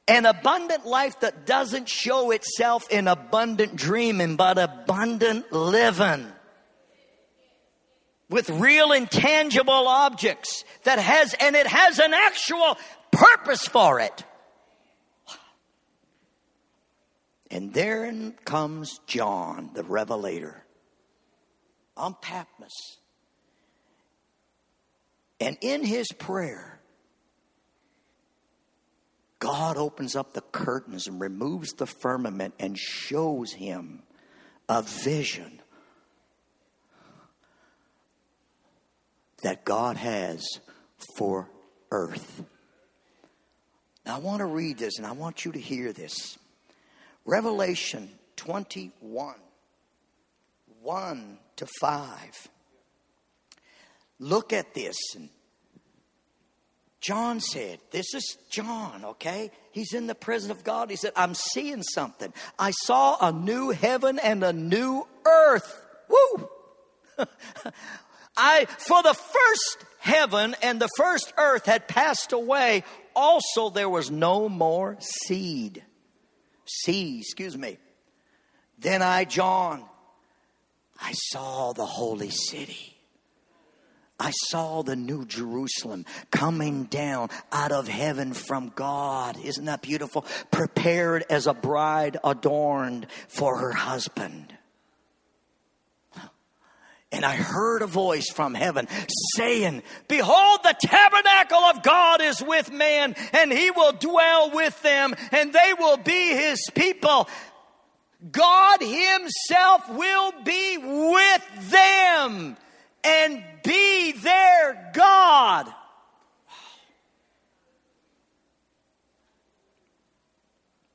An 0.07 0.25
abundant 0.25 0.85
life 0.85 1.19
that 1.19 1.45
doesn't 1.45 1.87
show 1.87 2.31
itself 2.31 2.89
in 2.89 3.07
abundant 3.07 3.75
dreaming, 3.75 4.35
but 4.35 4.57
abundant 4.57 5.51
living. 5.51 6.27
With 8.29 8.49
real 8.49 8.91
intangible 8.91 9.87
objects 9.87 10.63
that 10.83 10.99
has, 10.99 11.35
and 11.35 11.55
it 11.55 11.67
has 11.67 11.99
an 11.99 12.13
actual 12.13 12.77
purpose 13.11 13.67
for 13.67 13.99
it. 13.99 14.23
And 17.51 17.73
therein 17.73 18.33
comes 18.45 18.99
John, 19.07 19.71
the 19.73 19.83
Revelator, 19.83 20.63
on 21.97 22.15
Patmos. 22.21 22.97
And 25.39 25.57
in 25.61 25.83
his 25.83 26.07
prayer, 26.11 26.79
God 29.39 29.77
opens 29.77 30.15
up 30.15 30.33
the 30.33 30.41
curtains 30.41 31.07
and 31.07 31.19
removes 31.19 31.73
the 31.73 31.87
firmament 31.87 32.53
and 32.59 32.77
shows 32.77 33.53
him 33.53 34.03
a 34.67 34.81
vision 34.81 35.61
that 39.43 39.63
God 39.63 39.95
has 39.97 40.45
for 41.15 41.49
earth. 41.91 42.43
Now, 44.05 44.15
I 44.15 44.19
want 44.19 44.39
to 44.39 44.45
read 44.45 44.77
this 44.77 44.97
and 44.97 45.05
I 45.05 45.11
want 45.11 45.45
you 45.45 45.51
to 45.51 45.59
hear 45.59 45.93
this. 45.93 46.38
Revelation 47.29 48.09
21 48.37 49.35
1 50.81 51.37
to 51.57 51.67
5. 51.79 52.47
Look 54.17 54.51
at 54.51 54.73
this. 54.73 54.97
John 56.99 57.39
said, 57.39 57.79
This 57.91 58.15
is 58.15 58.37
John, 58.49 59.05
okay? 59.05 59.51
He's 59.71 59.93
in 59.93 60.07
the 60.07 60.15
presence 60.15 60.51
of 60.51 60.63
God. 60.63 60.89
He 60.89 60.95
said, 60.95 61.13
I'm 61.15 61.35
seeing 61.35 61.83
something. 61.83 62.33
I 62.57 62.71
saw 62.71 63.17
a 63.21 63.31
new 63.31 63.69
heaven 63.69 64.17
and 64.17 64.43
a 64.43 64.51
new 64.51 65.05
earth. 65.23 65.85
Woo! 66.09 66.49
I, 68.37 68.65
for 68.65 69.03
the 69.03 69.13
first 69.13 69.85
heaven 69.99 70.55
and 70.63 70.81
the 70.81 70.89
first 70.97 71.31
earth 71.37 71.67
had 71.67 71.87
passed 71.87 72.33
away, 72.33 72.83
also 73.15 73.69
there 73.69 73.89
was 73.89 74.09
no 74.09 74.49
more 74.49 74.97
seed 74.99 75.83
see, 76.69 77.19
excuse 77.19 77.57
me. 77.57 77.77
Then 78.77 79.01
I, 79.01 79.25
John, 79.25 79.83
I 81.01 81.11
saw 81.13 81.73
the 81.73 81.85
holy 81.85 82.29
city. 82.29 82.95
I 84.19 84.31
saw 84.31 84.81
the 84.81 84.97
new 84.97 85.25
Jerusalem 85.25 86.05
coming 86.29 86.83
down 86.85 87.29
out 87.51 87.71
of 87.71 87.87
heaven 87.87 88.33
from 88.33 88.71
God. 88.75 89.37
Isn't 89.41 89.65
that 89.65 89.81
beautiful? 89.81 90.25
Prepared 90.51 91.23
as 91.29 91.47
a 91.47 91.53
bride 91.53 92.17
adorned 92.23 93.07
for 93.29 93.57
her 93.57 93.71
husband. 93.71 94.53
And 97.11 97.25
I 97.25 97.35
heard 97.35 97.81
a 97.81 97.87
voice 97.87 98.29
from 98.29 98.53
heaven 98.53 98.87
saying, 99.35 99.81
Behold, 100.07 100.59
the 100.61 100.75
tabernacle 100.79 101.57
of 101.57 101.81
God 101.81 102.21
is 102.21 102.39
with 102.39 102.71
man, 102.71 103.15
and 103.33 103.51
he 103.51 103.71
will 103.71 103.93
dwell 103.93 104.51
with 104.51 104.79
them, 104.83 105.15
and 105.31 105.51
they 105.51 105.73
will 105.79 105.97
be 105.97 106.33
his 106.67 106.73
people. 106.73 107.29
God 108.31 108.81
himself 108.81 109.89
will 109.89 110.33
be 110.43 110.77
with 110.77 111.71
them 111.71 112.57
and 113.03 113.43
be 113.63 114.11
their 114.11 114.91
God. 114.93 115.73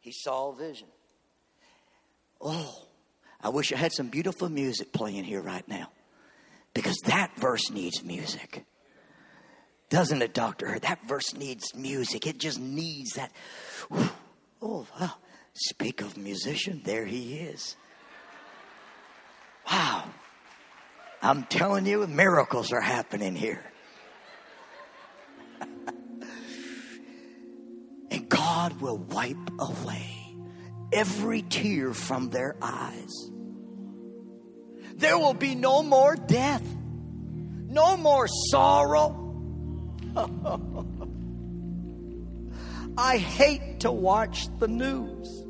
He 0.00 0.12
saw 0.12 0.53
a 0.53 0.55
vision. 0.55 0.88
Oh, 2.40 2.87
I 3.42 3.48
wish 3.48 3.72
I 3.72 3.77
had 3.77 3.92
some 3.92 4.09
beautiful 4.09 4.50
music 4.50 4.92
playing 4.92 5.24
here 5.24 5.40
right 5.40 5.66
now. 5.66 5.90
Because 6.74 6.98
that 7.07 7.35
verse 7.37 7.70
needs 7.70 8.05
music. 8.05 8.64
Doesn't 9.88 10.20
it, 10.20 10.35
Doctor? 10.35 10.79
That 10.81 11.07
verse 11.07 11.35
needs 11.35 11.74
music. 11.74 12.27
It 12.27 12.38
just 12.38 12.61
needs 12.61 13.12
that. 13.12 13.33
Oh, 14.61 14.87
wow. 15.00 15.14
Speak 15.55 16.01
of 16.03 16.17
musician, 16.17 16.81
there 16.85 17.07
he 17.07 17.35
is. 17.35 17.77
Wow. 19.71 20.05
I'm 21.23 21.45
telling 21.45 21.87
you, 21.87 22.07
miracles 22.07 22.73
are 22.73 22.81
happening 22.81 23.37
here. 23.37 23.64
and 28.11 28.29
God 28.29 28.81
will 28.81 28.99
wipe 28.99 29.51
away 29.59 30.37
every 30.93 31.43
tear 31.43 31.95
from 31.95 32.31
their 32.31 32.57
eyes. 32.61 33.31
There 34.97 35.17
will 35.19 35.35
be 35.35 35.55
no 35.55 35.83
more 35.83 36.17
death, 36.17 36.62
no 37.69 37.97
more 37.97 38.27
sorrow. 38.51 39.21
I 42.97 43.17
hate 43.19 43.81
to 43.81 43.90
watch 43.90 44.47
the 44.59 44.69
news. 44.69 45.43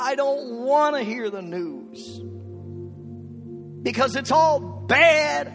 I 0.00 0.14
don't 0.14 0.62
want 0.62 0.96
to 0.96 1.02
hear 1.02 1.28
the 1.28 1.42
news 1.42 2.20
because 3.82 4.16
it's 4.16 4.30
all 4.30 4.60
bad. 4.60 5.52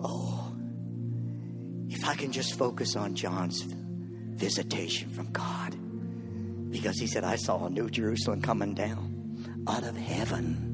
Oh, 0.00 0.54
if 1.88 2.06
I 2.06 2.14
can 2.14 2.30
just 2.32 2.58
focus 2.58 2.94
on 2.94 3.14
John's 3.14 3.62
visitation 3.62 5.10
from 5.10 5.30
God. 5.32 5.78
Because 6.70 6.98
he 6.98 7.06
said, 7.06 7.22
I 7.22 7.36
saw 7.36 7.66
a 7.66 7.70
new 7.70 7.88
Jerusalem 7.88 8.42
coming 8.42 8.74
down 8.74 9.64
out 9.68 9.84
of 9.84 9.96
heaven. 9.96 10.70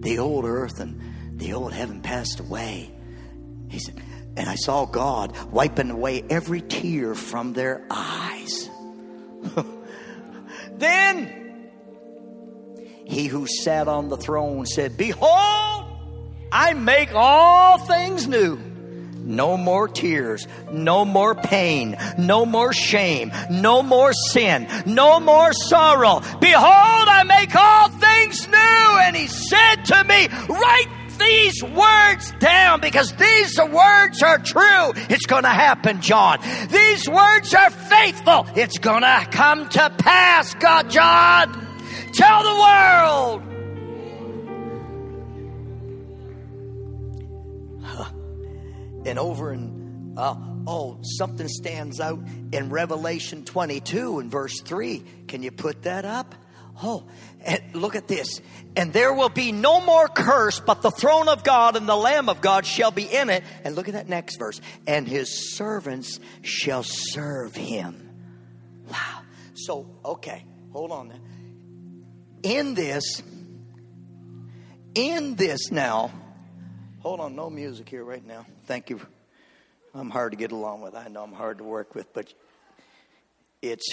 The 0.00 0.18
old 0.18 0.44
earth 0.44 0.78
and 0.78 1.38
the 1.38 1.52
old 1.54 1.72
heaven 1.72 2.00
passed 2.00 2.38
away. 2.38 2.94
He 3.68 3.78
said, 3.80 4.00
and 4.36 4.48
I 4.48 4.54
saw 4.54 4.86
God 4.86 5.36
wiping 5.50 5.90
away 5.90 6.24
every 6.28 6.60
tear 6.60 7.14
from 7.14 7.52
their 7.52 7.84
eyes. 7.90 8.70
then 10.74 11.70
he 13.04 13.26
who 13.26 13.46
sat 13.46 13.88
on 13.88 14.08
the 14.08 14.16
throne 14.16 14.64
said, 14.66 14.96
Behold, 14.96 15.84
I 16.50 16.72
make 16.74 17.14
all 17.14 17.78
things 17.78 18.26
new. 18.26 18.58
No 19.24 19.56
more 19.56 19.86
tears, 19.86 20.48
no 20.72 21.04
more 21.04 21.34
pain, 21.34 21.96
no 22.18 22.44
more 22.44 22.72
shame, 22.72 23.30
no 23.50 23.82
more 23.82 24.12
sin, 24.12 24.66
no 24.84 25.20
more 25.20 25.52
sorrow. 25.52 26.20
Behold, 26.40 27.08
I 27.08 27.22
make 27.24 27.54
all 27.54 27.88
things 27.88 28.48
new. 28.48 28.98
And 29.02 29.14
he 29.14 29.28
said 29.28 29.84
to 29.84 30.04
me, 30.04 30.26
Write 30.48 31.01
these 31.18 31.62
words 31.62 32.32
down 32.38 32.80
because 32.80 33.12
these 33.14 33.58
words 33.58 34.22
are 34.22 34.38
true. 34.38 34.92
It's 35.08 35.26
going 35.26 35.44
to 35.44 35.48
happen, 35.48 36.00
John. 36.00 36.38
These 36.70 37.08
words 37.08 37.54
are 37.54 37.70
faithful. 37.70 38.46
It's 38.56 38.78
going 38.78 39.02
to 39.02 39.28
come 39.30 39.68
to 39.70 39.90
pass, 39.90 40.54
God, 40.54 40.90
John. 40.90 41.52
Tell 42.12 42.42
the 42.42 42.60
world. 42.60 43.42
and 49.04 49.18
over 49.18 49.52
in 49.52 50.14
uh, 50.16 50.34
oh 50.66 50.98
something 51.02 51.48
stands 51.48 52.00
out 52.00 52.20
in 52.52 52.70
revelation 52.70 53.44
22 53.44 54.18
and 54.18 54.30
verse 54.30 54.60
3 54.60 55.02
can 55.26 55.42
you 55.42 55.50
put 55.50 55.82
that 55.82 56.04
up 56.04 56.34
Oh, 56.82 57.04
look 57.74 57.94
at 57.96 58.08
this. 58.08 58.40
And 58.76 58.92
there 58.92 59.12
will 59.12 59.28
be 59.28 59.52
no 59.52 59.80
more 59.80 60.08
curse, 60.08 60.60
but 60.60 60.82
the 60.82 60.90
throne 60.90 61.28
of 61.28 61.44
God 61.44 61.76
and 61.76 61.88
the 61.88 61.96
Lamb 61.96 62.28
of 62.28 62.40
God 62.40 62.66
shall 62.66 62.90
be 62.90 63.04
in 63.04 63.30
it. 63.30 63.44
And 63.64 63.76
look 63.76 63.88
at 63.88 63.94
that 63.94 64.08
next 64.08 64.36
verse. 64.38 64.60
And 64.86 65.06
his 65.06 65.54
servants 65.56 66.18
shall 66.42 66.82
serve 66.82 67.54
him. 67.54 68.10
Wow. 68.90 69.22
So, 69.54 69.86
okay, 70.04 70.44
hold 70.72 70.90
on. 70.90 71.12
In 72.42 72.74
this, 72.74 73.22
in 74.94 75.36
this 75.36 75.70
now, 75.70 76.10
hold 77.00 77.20
on, 77.20 77.36
no 77.36 77.48
music 77.48 77.88
here 77.88 78.04
right 78.04 78.26
now. 78.26 78.46
Thank 78.64 78.90
you. 78.90 79.00
I'm 79.94 80.10
hard 80.10 80.32
to 80.32 80.38
get 80.38 80.52
along 80.52 80.80
with. 80.80 80.94
I 80.94 81.08
know 81.08 81.22
I'm 81.22 81.32
hard 81.32 81.58
to 81.58 81.64
work 81.64 81.94
with, 81.94 82.12
but 82.14 82.32
it's 83.62 83.86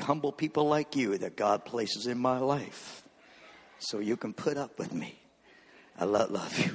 humble 0.00 0.32
people 0.32 0.64
like 0.66 0.96
you 0.96 1.18
that 1.18 1.36
God 1.36 1.64
places 1.64 2.06
in 2.06 2.18
my 2.18 2.38
life 2.38 3.02
so 3.78 3.98
you 3.98 4.16
can 4.16 4.32
put 4.32 4.56
up 4.56 4.78
with 4.78 4.92
me. 4.92 5.18
I 5.98 6.04
love, 6.04 6.30
love 6.30 6.58
you. 6.58 6.74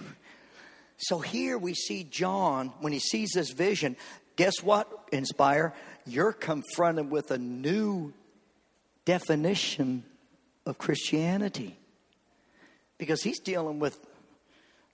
So 0.97 1.19
here 1.19 1.57
we 1.57 1.73
see 1.73 2.03
John, 2.03 2.71
when 2.79 2.93
he 2.93 2.99
sees 2.99 3.31
this 3.33 3.51
vision, 3.51 3.97
guess 4.35 4.61
what, 4.61 4.89
Inspire? 5.11 5.73
You're 6.05 6.33
confronted 6.33 7.09
with 7.09 7.31
a 7.31 7.37
new 7.37 8.13
definition 9.03 10.03
of 10.65 10.77
Christianity. 10.77 11.77
Because 12.97 13.23
he's 13.23 13.39
dealing 13.39 13.79
with 13.79 13.99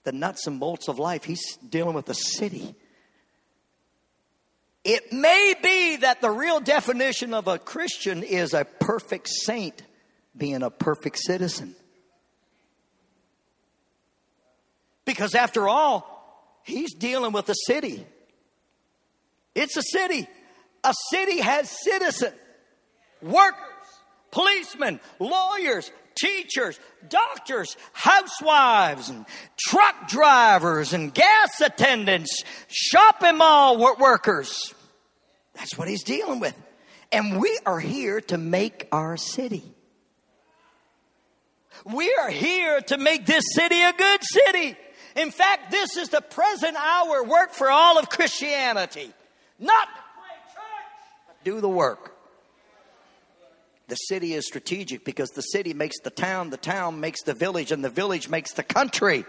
the 0.04 0.12
nuts 0.12 0.46
and 0.46 0.58
bolts 0.58 0.88
of 0.88 0.98
life, 0.98 1.24
he's 1.24 1.56
dealing 1.56 1.94
with 1.94 2.06
the 2.06 2.14
city. 2.14 2.74
It 4.84 5.12
may 5.12 5.54
be 5.62 5.96
that 5.96 6.20
the 6.20 6.30
real 6.30 6.60
definition 6.60 7.34
of 7.34 7.46
a 7.46 7.58
Christian 7.58 8.22
is 8.22 8.52
a 8.52 8.64
perfect 8.64 9.28
saint 9.28 9.82
being 10.36 10.62
a 10.62 10.70
perfect 10.70 11.18
citizen. 11.18 11.76
Because 15.04 15.34
after 15.34 15.68
all, 15.68 16.60
he's 16.64 16.94
dealing 16.94 17.32
with 17.32 17.48
a 17.48 17.54
city. 17.66 18.04
It's 19.54 19.76
a 19.76 19.82
city. 19.82 20.26
A 20.84 20.94
city 21.10 21.38
has 21.38 21.70
citizens, 21.84 22.34
workers, 23.20 23.56
policemen, 24.32 24.98
lawyers, 25.20 25.92
teachers, 26.22 26.78
doctors, 27.08 27.76
housewives, 27.92 29.10
and 29.10 29.26
truck 29.58 30.08
drivers, 30.08 30.92
and 30.92 31.12
gas 31.12 31.60
attendants, 31.60 32.44
shopping 32.68 33.38
mall 33.38 33.78
workers. 33.98 34.72
That's 35.54 35.76
what 35.76 35.88
he's 35.88 36.04
dealing 36.04 36.38
with. 36.38 36.56
And 37.10 37.40
we 37.40 37.58
are 37.66 37.80
here 37.80 38.20
to 38.22 38.38
make 38.38 38.86
our 38.92 39.16
city. 39.16 39.64
We 41.84 42.14
are 42.14 42.30
here 42.30 42.80
to 42.80 42.96
make 42.96 43.26
this 43.26 43.44
city 43.54 43.82
a 43.82 43.92
good 43.92 44.20
city. 44.22 44.76
In 45.16 45.30
fact, 45.30 45.70
this 45.72 45.96
is 45.96 46.08
the 46.10 46.20
present 46.20 46.76
hour 46.76 47.24
work 47.24 47.52
for 47.52 47.70
all 47.70 47.98
of 47.98 48.08
Christianity. 48.08 49.12
Not 49.58 49.88
play 49.88 50.54
church, 50.54 51.26
but 51.26 51.44
do 51.44 51.60
the 51.60 51.68
work. 51.68 52.11
The 53.92 53.96
city 53.96 54.32
is 54.32 54.46
strategic 54.46 55.04
because 55.04 55.28
the 55.32 55.42
city 55.42 55.74
makes 55.74 56.00
the 56.00 56.08
town, 56.08 56.48
the 56.48 56.56
town 56.56 57.00
makes 57.00 57.22
the 57.24 57.34
village, 57.34 57.72
and 57.72 57.84
the 57.84 57.90
village 57.90 58.26
makes 58.30 58.54
the 58.54 58.62
country. 58.62 59.26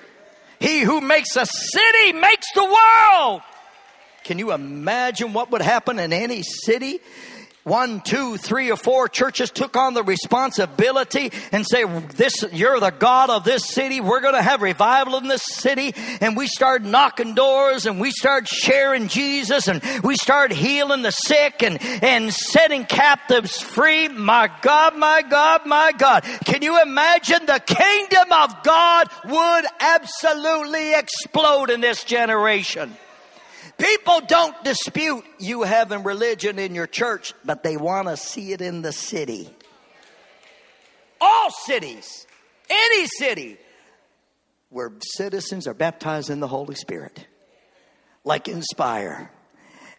He 0.57 0.79
who 0.79 1.01
makes 1.01 1.35
a 1.35 1.45
city 1.45 2.13
makes 2.13 2.47
the 2.55 2.63
world. 2.63 3.41
Can 4.23 4.39
you 4.39 4.53
imagine 4.53 5.33
what 5.33 5.51
would 5.51 5.61
happen 5.61 5.99
in 5.99 6.13
any 6.13 6.43
city 6.43 7.01
one, 7.63 8.01
two, 8.01 8.35
three, 8.37 8.71
or 8.71 8.75
four 8.75 9.07
churches 9.07 9.49
took 9.49 9.77
on 9.77 9.93
the 9.93 10.03
responsibility 10.03 11.31
and 11.51 11.65
say, 11.65 11.85
this, 12.15 12.43
you're 12.51 12.79
the 12.79 12.91
God 12.91 13.29
of 13.29 13.45
this 13.45 13.65
city. 13.65 14.01
We're 14.01 14.19
going 14.19 14.33
to 14.33 14.41
have 14.41 14.61
revival 14.61 15.17
in 15.17 15.27
this 15.27 15.43
city. 15.45 15.93
And 16.19 16.35
we 16.35 16.47
started 16.47 16.85
knocking 16.85 17.35
doors 17.35 17.85
and 17.85 18.01
we 18.01 18.11
started 18.11 18.49
sharing 18.49 19.07
Jesus 19.07 19.67
and 19.67 19.81
we 20.03 20.15
started 20.17 20.55
healing 20.55 21.03
the 21.03 21.11
sick 21.11 21.63
and, 21.63 21.81
and 22.03 22.33
setting 22.33 22.85
captives 22.85 23.61
free. 23.61 24.09
My 24.09 24.51
God, 24.61 24.97
my 24.97 25.21
God, 25.21 25.65
my 25.65 25.93
God. 25.97 26.23
Can 26.45 26.61
you 26.61 26.81
imagine 26.81 27.45
the 27.45 27.61
kingdom 27.65 28.31
of 28.31 28.63
God 28.63 29.07
would 29.25 29.65
absolutely 29.79 30.95
explode 30.95 31.69
in 31.69 31.79
this 31.79 32.03
generation? 32.03 32.97
People 33.77 34.21
don't 34.27 34.63
dispute 34.63 35.23
you 35.39 35.63
having 35.63 36.03
religion 36.03 36.59
in 36.59 36.75
your 36.75 36.87
church, 36.87 37.33
but 37.43 37.63
they 37.63 37.77
want 37.77 38.07
to 38.07 38.17
see 38.17 38.53
it 38.53 38.61
in 38.61 38.81
the 38.81 38.91
city. 38.91 39.49
All 41.19 41.49
cities, 41.65 42.27
any 42.69 43.07
city, 43.07 43.57
where 44.69 44.91
citizens 45.15 45.67
are 45.67 45.73
baptized 45.73 46.29
in 46.29 46.39
the 46.39 46.47
Holy 46.47 46.75
Spirit, 46.75 47.27
like 48.23 48.47
Inspire. 48.47 49.31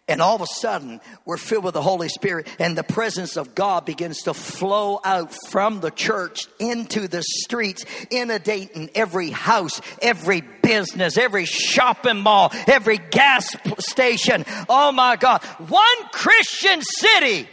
And 0.07 0.21
all 0.21 0.35
of 0.35 0.41
a 0.41 0.47
sudden, 0.47 1.01
we're 1.25 1.37
filled 1.37 1.63
with 1.63 1.73
the 1.73 1.81
Holy 1.81 2.09
Spirit, 2.09 2.47
and 2.59 2.77
the 2.77 2.83
presence 2.83 3.37
of 3.37 3.55
God 3.55 3.85
begins 3.85 4.23
to 4.23 4.35
flow 4.35 4.99
out 5.03 5.33
from 5.49 5.79
the 5.79 5.89
church 5.89 6.47
into 6.59 7.07
the 7.07 7.23
streets, 7.23 7.85
inundating 8.11 8.91
every 8.93 9.31
house, 9.31 9.81
every 10.03 10.41
business, 10.61 11.17
every 11.17 11.45
shopping 11.45 12.19
mall, 12.19 12.51
every 12.67 12.99
gas 12.99 13.55
station. 13.79 14.45
Oh 14.69 14.91
my 14.91 15.15
God. 15.15 15.43
One 15.67 16.09
Christian 16.11 16.83
city, 16.83 17.49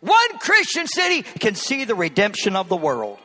one 0.00 0.38
Christian 0.38 0.86
city 0.86 1.22
can 1.22 1.54
see 1.54 1.84
the 1.84 1.94
redemption 1.94 2.56
of 2.56 2.68
the 2.68 2.76
world. 2.76 3.18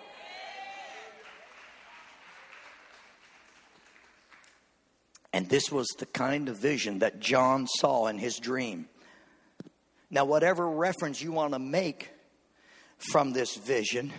And 5.34 5.50
this 5.50 5.72
was 5.72 5.88
the 5.98 6.06
kind 6.06 6.50
of 6.50 6.58
vision 6.58 7.00
that 7.00 7.20
John 7.20 7.68
saw 7.68 8.08
in 8.08 8.18
his 8.18 8.38
dream. 8.38 8.88
Now, 10.10 10.26
whatever 10.26 10.68
reference 10.70 11.22
you 11.22 11.32
want 11.32 11.54
to 11.54 11.60
make 11.60 12.10
from 12.98 13.32
this 13.32 13.56
vision, 13.56 14.12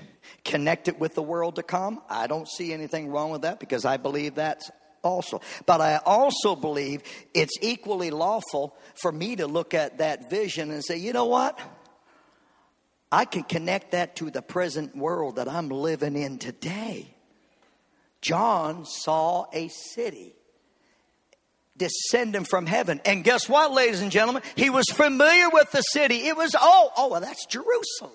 connect 0.44 0.88
it 0.88 0.98
with 0.98 1.14
the 1.14 1.22
world 1.22 1.56
to 1.56 1.62
come. 1.62 2.00
I 2.08 2.26
don't 2.26 2.48
see 2.48 2.72
anything 2.72 3.08
wrong 3.08 3.30
with 3.30 3.42
that 3.42 3.60
because 3.60 3.84
I 3.84 3.98
believe 3.98 4.34
that's 4.34 4.70
also. 5.02 5.40
But 5.66 5.80
I 5.80 5.96
also 5.98 6.56
believe 6.56 7.02
it's 7.34 7.58
equally 7.60 8.10
lawful 8.10 8.74
for 8.94 9.12
me 9.12 9.36
to 9.36 9.46
look 9.46 9.74
at 9.74 9.98
that 9.98 10.30
vision 10.30 10.70
and 10.70 10.82
say, 10.82 10.96
you 10.96 11.12
know 11.12 11.26
what? 11.26 11.58
I 13.10 13.26
can 13.26 13.42
connect 13.42 13.90
that 13.90 14.16
to 14.16 14.30
the 14.30 14.40
present 14.40 14.96
world 14.96 15.36
that 15.36 15.48
I'm 15.48 15.68
living 15.68 16.16
in 16.16 16.38
today. 16.38 17.14
John 18.22 18.86
saw 18.86 19.44
a 19.52 19.68
city 19.68 20.34
descending 21.82 22.44
from 22.44 22.66
heaven. 22.66 23.00
And 23.04 23.24
guess 23.24 23.48
what, 23.48 23.72
ladies 23.72 24.00
and 24.02 24.10
gentlemen? 24.10 24.42
He 24.54 24.70
was 24.70 24.86
familiar 24.86 25.48
with 25.50 25.70
the 25.72 25.82
city. 25.82 26.26
It 26.26 26.36
was, 26.36 26.54
oh, 26.58 26.90
oh, 26.96 27.08
well, 27.08 27.20
that's 27.20 27.44
Jerusalem, 27.46 28.12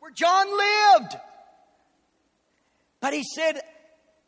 where 0.00 0.12
John 0.12 0.46
lived. 0.46 1.16
But 3.00 3.14
he 3.14 3.22
said 3.34 3.60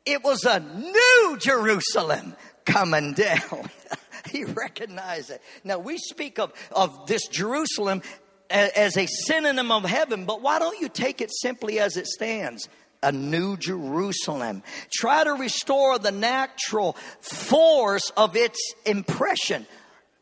it 0.06 0.24
was 0.24 0.44
a 0.44 0.60
new 0.60 1.38
Jerusalem 1.38 2.34
coming 2.64 3.12
down. 3.12 3.70
he 4.30 4.44
recognized 4.44 5.30
it. 5.30 5.42
Now, 5.62 5.78
we 5.78 5.98
speak 5.98 6.38
of, 6.38 6.52
of 6.72 7.06
this 7.06 7.26
Jerusalem 7.28 8.02
as 8.48 8.96
a 8.96 9.06
synonym 9.06 9.70
of 9.70 9.84
heaven, 9.84 10.24
but 10.24 10.40
why 10.40 10.58
don't 10.58 10.80
you 10.80 10.88
take 10.88 11.20
it 11.20 11.30
simply 11.30 11.78
as 11.78 11.96
it 11.96 12.06
stands? 12.06 12.68
A 13.02 13.12
new 13.12 13.56
Jerusalem. 13.56 14.62
Try 14.90 15.24
to 15.24 15.32
restore 15.32 15.98
the 15.98 16.12
natural 16.12 16.94
force 17.20 18.10
of 18.16 18.36
its 18.36 18.58
impression 18.84 19.66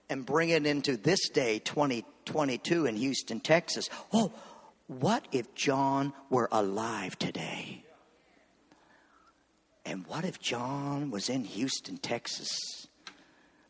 and 0.08 0.26
bring 0.26 0.50
it 0.50 0.66
into 0.66 0.96
this 0.96 1.28
day, 1.28 1.58
2022 1.60 2.86
in 2.86 2.96
Houston, 2.96 3.40
Texas. 3.40 3.88
Oh, 4.12 4.32
what 4.86 5.26
if 5.32 5.54
John 5.54 6.12
were 6.28 6.48
alive 6.52 7.18
today? 7.18 7.84
And 9.86 10.06
what 10.06 10.24
if 10.24 10.40
John 10.40 11.10
was 11.10 11.28
in 11.28 11.44
Houston, 11.44 11.98
Texas 11.98 12.86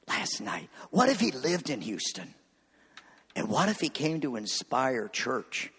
last 0.07 0.41
night? 0.41 0.69
What 0.91 1.09
if 1.09 1.21
he 1.21 1.33
lived 1.33 1.71
in 1.71 1.81
Houston? 1.81 2.35
And 3.37 3.49
what 3.49 3.69
if 3.69 3.81
he 3.81 3.89
came 3.89 4.21
to 4.21 4.37
Inspire 4.37 5.09
Church 5.09 5.73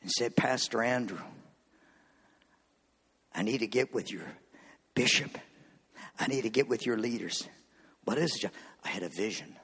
and 0.00 0.10
said, 0.10 0.34
Pastor 0.34 0.82
Andrew, 0.82 1.20
I 3.36 3.42
need 3.42 3.58
to 3.58 3.66
get 3.66 3.92
with 3.92 4.10
your 4.10 4.24
bishop. 4.94 5.38
I 6.18 6.26
need 6.26 6.42
to 6.42 6.50
get 6.50 6.68
with 6.68 6.86
your 6.86 6.96
leaders. 6.96 7.46
What 8.04 8.16
is 8.16 8.42
it? 8.42 8.50
I 8.82 8.88
had 8.88 9.02
a 9.02 9.10
vision. 9.10 9.54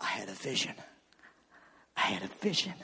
I 0.00 0.06
had 0.06 0.28
a 0.28 0.32
vision. 0.32 0.74
I 1.96 2.00
had 2.00 2.22
a 2.22 2.28
vision. 2.42 2.74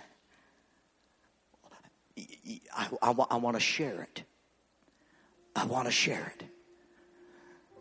I, 2.76 2.88
I, 3.00 3.14
I 3.30 3.36
want 3.36 3.54
to 3.54 3.60
share 3.60 4.02
it. 4.02 4.24
I 5.54 5.64
want 5.66 5.86
to 5.86 5.92
share 5.92 6.32
it. 6.38 6.46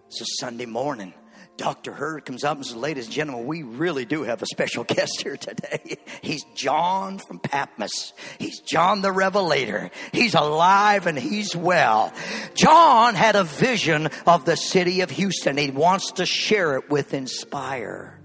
So 0.10 0.25
Sunday 0.39 0.65
morning, 0.65 1.13
Dr. 1.60 1.91
Hurd 1.91 2.24
comes 2.24 2.45
up 2.45 2.56
and 2.56 2.65
says, 2.65 2.78
Ladies 2.78 3.08
and 3.08 3.13
gentlemen, 3.13 3.45
we 3.45 3.63
really 3.63 4.06
do 4.06 4.24
have 4.24 4.41
a 4.41 4.45
special 4.45 4.84
guest 4.88 5.22
here 5.22 5.36
today. 5.36 5.98
He's 6.22 6.45
John 6.56 7.17
from 7.17 7.39
Patmos. 7.39 8.13
He's 8.39 8.62
John 8.62 9.02
the 9.02 9.12
Revelator. 9.12 9.91
He's 10.13 10.36
alive 10.36 11.06
and 11.06 11.19
he's 11.19 11.54
well. 11.58 12.13
John 12.56 13.13
had 13.13 13.36
a 13.36 13.43
vision 13.43 14.08
of 14.26 14.45
the 14.45 14.56
city 14.56 15.02
of 15.02 15.10
Houston. 15.10 15.58
He 15.58 15.69
wants 15.69 16.13
to 16.13 16.26
share 16.26 16.78
it 16.78 16.89
with 16.89 17.13
Inspire. 17.13 18.17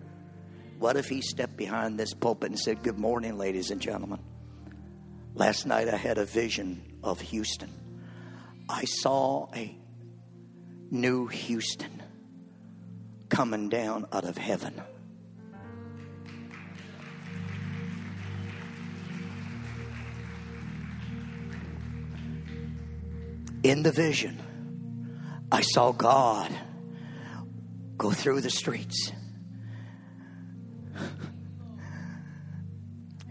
What 0.78 0.96
if 0.96 1.08
he 1.08 1.20
stepped 1.20 1.56
behind 1.56 1.98
this 1.98 2.14
pulpit 2.14 2.50
and 2.50 2.58
said, 2.58 2.84
Good 2.84 3.00
morning, 3.00 3.36
ladies 3.36 3.72
and 3.72 3.80
gentlemen? 3.80 4.20
Last 5.34 5.66
night 5.66 5.88
I 5.88 5.96
had 5.96 6.18
a 6.18 6.24
vision 6.24 7.00
of 7.02 7.20
Houston. 7.20 7.72
I 8.68 8.84
saw 8.84 9.48
a 9.56 9.76
new 10.92 11.26
Houston 11.26 12.03
coming 13.34 13.68
down 13.68 14.06
out 14.12 14.24
of 14.24 14.38
heaven. 14.38 14.80
In 23.64 23.82
the 23.82 23.90
vision, 23.90 24.40
I 25.50 25.62
saw 25.62 25.90
God 25.90 26.52
go 27.96 28.12
through 28.12 28.40
the 28.40 28.50
streets. 28.50 29.10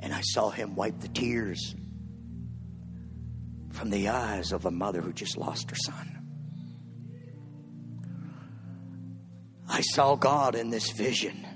And 0.02 0.14
I 0.14 0.20
saw 0.20 0.50
him 0.50 0.76
wipe 0.76 1.00
the 1.00 1.08
tears 1.08 1.76
from 3.72 3.90
the 3.90 4.10
eyes 4.10 4.52
of 4.52 4.66
a 4.66 4.72
mother 4.72 5.00
who 5.00 5.14
just 5.14 5.38
lost 5.38 5.70
her 5.70 5.78
son. 5.78 6.13
I 9.74 9.82
saw 9.82 10.16
God 10.16 10.54
in 10.54 10.70
this 10.70 10.92
vision 10.92 11.48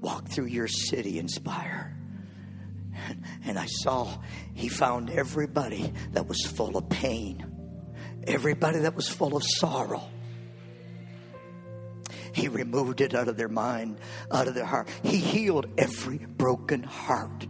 walk 0.00 0.26
through 0.28 0.46
your 0.46 0.68
city, 0.68 1.18
Inspire. 1.18 1.94
And 3.44 3.58
I 3.58 3.66
saw 3.66 4.08
he 4.54 4.68
found 4.68 5.10
everybody 5.10 5.92
that 6.12 6.26
was 6.26 6.42
full 6.46 6.78
of 6.78 6.88
pain, 6.88 7.44
everybody 8.26 8.78
that 8.80 8.96
was 8.96 9.06
full 9.06 9.36
of 9.36 9.44
sorrow. 9.44 10.02
He 12.32 12.48
removed 12.48 13.02
it 13.02 13.14
out 13.14 13.28
of 13.28 13.36
their 13.36 13.48
mind, 13.48 13.98
out 14.30 14.48
of 14.48 14.54
their 14.54 14.64
heart. 14.64 14.88
He 15.02 15.18
healed 15.18 15.66
every 15.76 16.18
broken 16.18 16.82
heart. 16.82 17.46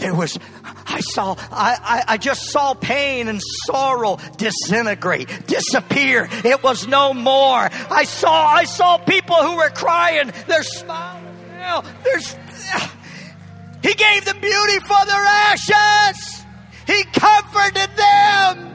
There 0.00 0.14
was, 0.14 0.38
I 0.86 1.00
saw, 1.00 1.36
I, 1.50 1.76
I, 1.82 2.14
I, 2.14 2.16
just 2.16 2.50
saw 2.50 2.72
pain 2.72 3.28
and 3.28 3.38
sorrow 3.66 4.16
disintegrate, 4.38 5.46
disappear. 5.46 6.26
It 6.42 6.62
was 6.62 6.86
no 6.86 7.12
more. 7.12 7.68
I 7.90 8.04
saw, 8.04 8.46
I 8.46 8.64
saw 8.64 8.96
people 8.96 9.36
who 9.36 9.56
were 9.56 9.68
crying. 9.68 10.32
They're 10.48 10.62
smiling 10.62 11.36
now. 11.50 11.82
There's, 12.02 12.32
he 13.82 13.92
gave 13.92 14.24
them 14.24 14.40
beauty 14.40 14.78
for 14.80 15.04
their 15.04 15.24
ashes. 15.24 16.46
He 16.86 17.04
comforted 17.12 17.90
them. 17.94 18.66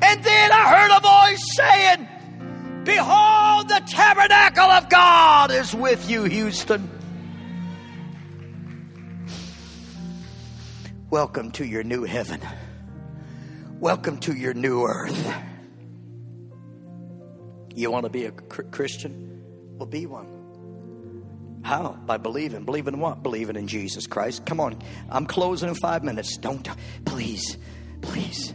And 0.00 0.24
then 0.24 0.50
I 0.50 0.76
heard 0.76 0.96
a 0.96 1.00
voice 1.00 1.56
saying, 1.56 2.08
Behold, 2.84 3.68
the 3.68 3.82
tabernacle 3.86 4.70
of 4.70 4.88
God 4.88 5.50
is 5.50 5.74
with 5.74 6.08
you, 6.08 6.24
Houston. 6.24 6.95
Welcome 11.16 11.50
to 11.52 11.64
your 11.64 11.82
new 11.82 12.04
heaven. 12.04 12.42
Welcome 13.80 14.18
to 14.18 14.34
your 14.34 14.52
new 14.52 14.84
earth. 14.84 15.34
You 17.74 17.90
want 17.90 18.04
to 18.04 18.10
be 18.10 18.26
a 18.26 18.32
Christian? 18.32 19.42
Well, 19.78 19.86
be 19.86 20.04
one. 20.04 21.62
How? 21.64 21.92
By 22.04 22.18
believing. 22.18 22.66
Believing 22.66 22.92
in 22.92 23.00
what? 23.00 23.22
Believing 23.22 23.56
in 23.56 23.66
Jesus 23.66 24.06
Christ. 24.06 24.44
Come 24.44 24.60
on. 24.60 24.78
I'm 25.08 25.24
closing 25.24 25.70
in 25.70 25.74
five 25.74 26.04
minutes. 26.04 26.36
Don't, 26.36 26.68
please, 27.06 27.56
please. 28.02 28.52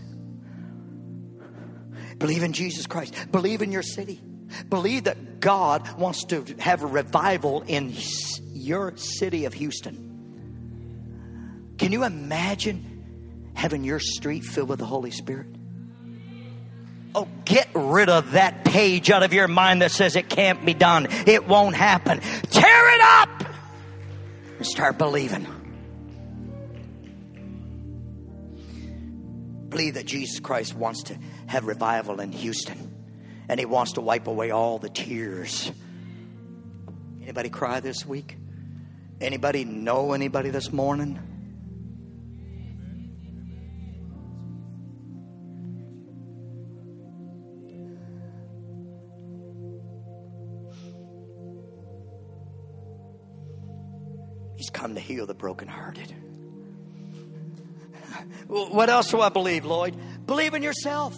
Believe 2.19 2.43
in 2.43 2.53
Jesus 2.53 2.85
Christ. 2.85 3.15
Believe 3.31 3.63
in 3.63 3.71
your 3.71 3.81
city. 3.81 4.21
Believe 4.69 5.05
that 5.05 5.39
God 5.39 5.97
wants 5.97 6.25
to 6.25 6.45
have 6.59 6.83
a 6.83 6.87
revival 6.87 7.63
in 7.63 7.91
your 8.53 8.95
city 8.97 9.45
of 9.45 9.55
Houston. 9.55 10.10
Can 11.81 11.91
you 11.91 12.03
imagine 12.03 13.49
having 13.55 13.83
your 13.83 13.99
street 13.99 14.43
filled 14.43 14.69
with 14.69 14.77
the 14.77 14.85
Holy 14.85 15.09
Spirit? 15.09 15.47
Oh, 17.15 17.27
get 17.43 17.69
rid 17.73 18.07
of 18.07 18.33
that 18.33 18.63
page 18.65 19.09
out 19.09 19.23
of 19.23 19.33
your 19.33 19.47
mind 19.47 19.81
that 19.81 19.89
says 19.89 20.15
it 20.15 20.29
can't 20.29 20.63
be 20.63 20.75
done. 20.75 21.07
It 21.25 21.47
won't 21.47 21.75
happen. 21.75 22.19
Tear 22.19 22.93
it 22.93 23.01
up 23.01 23.29
and 24.57 24.67
start 24.67 24.99
believing. 24.99 25.47
Believe 29.69 29.95
that 29.95 30.05
Jesus 30.05 30.39
Christ 30.39 30.75
wants 30.75 31.01
to 31.05 31.17
have 31.47 31.65
revival 31.65 32.21
in 32.21 32.31
Houston 32.31 32.93
and 33.49 33.59
he 33.59 33.65
wants 33.65 33.93
to 33.93 34.01
wipe 34.01 34.27
away 34.27 34.51
all 34.51 34.77
the 34.77 34.89
tears. 34.89 35.71
Anybody 37.23 37.49
cry 37.49 37.79
this 37.79 38.05
week? 38.05 38.37
Anybody 39.19 39.65
know 39.65 40.13
anybody 40.13 40.51
this 40.51 40.71
morning? 40.71 41.19
Come 54.81 54.95
to 54.95 54.99
heal 54.99 55.27
the 55.27 55.35
brokenhearted. 55.35 56.11
What 58.47 58.89
else 58.89 59.11
do 59.11 59.21
I 59.21 59.29
believe, 59.29 59.63
Lloyd? 59.63 59.95
Believe 60.25 60.55
in 60.55 60.63
yourself. 60.63 61.15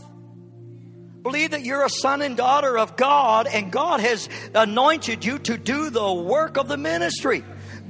Believe 1.21 1.51
that 1.51 1.63
you're 1.63 1.85
a 1.85 1.89
son 1.89 2.21
and 2.21 2.35
daughter 2.35 2.77
of 2.77 2.97
God, 2.97 3.47
and 3.47 3.71
God 3.71 4.01
has 4.01 4.27
anointed 4.53 5.23
you 5.23 5.39
to 5.39 5.57
do 5.57 5.89
the 5.89 6.11
work 6.11 6.57
of 6.57 6.67
the 6.67 6.75
ministry. 6.75 7.41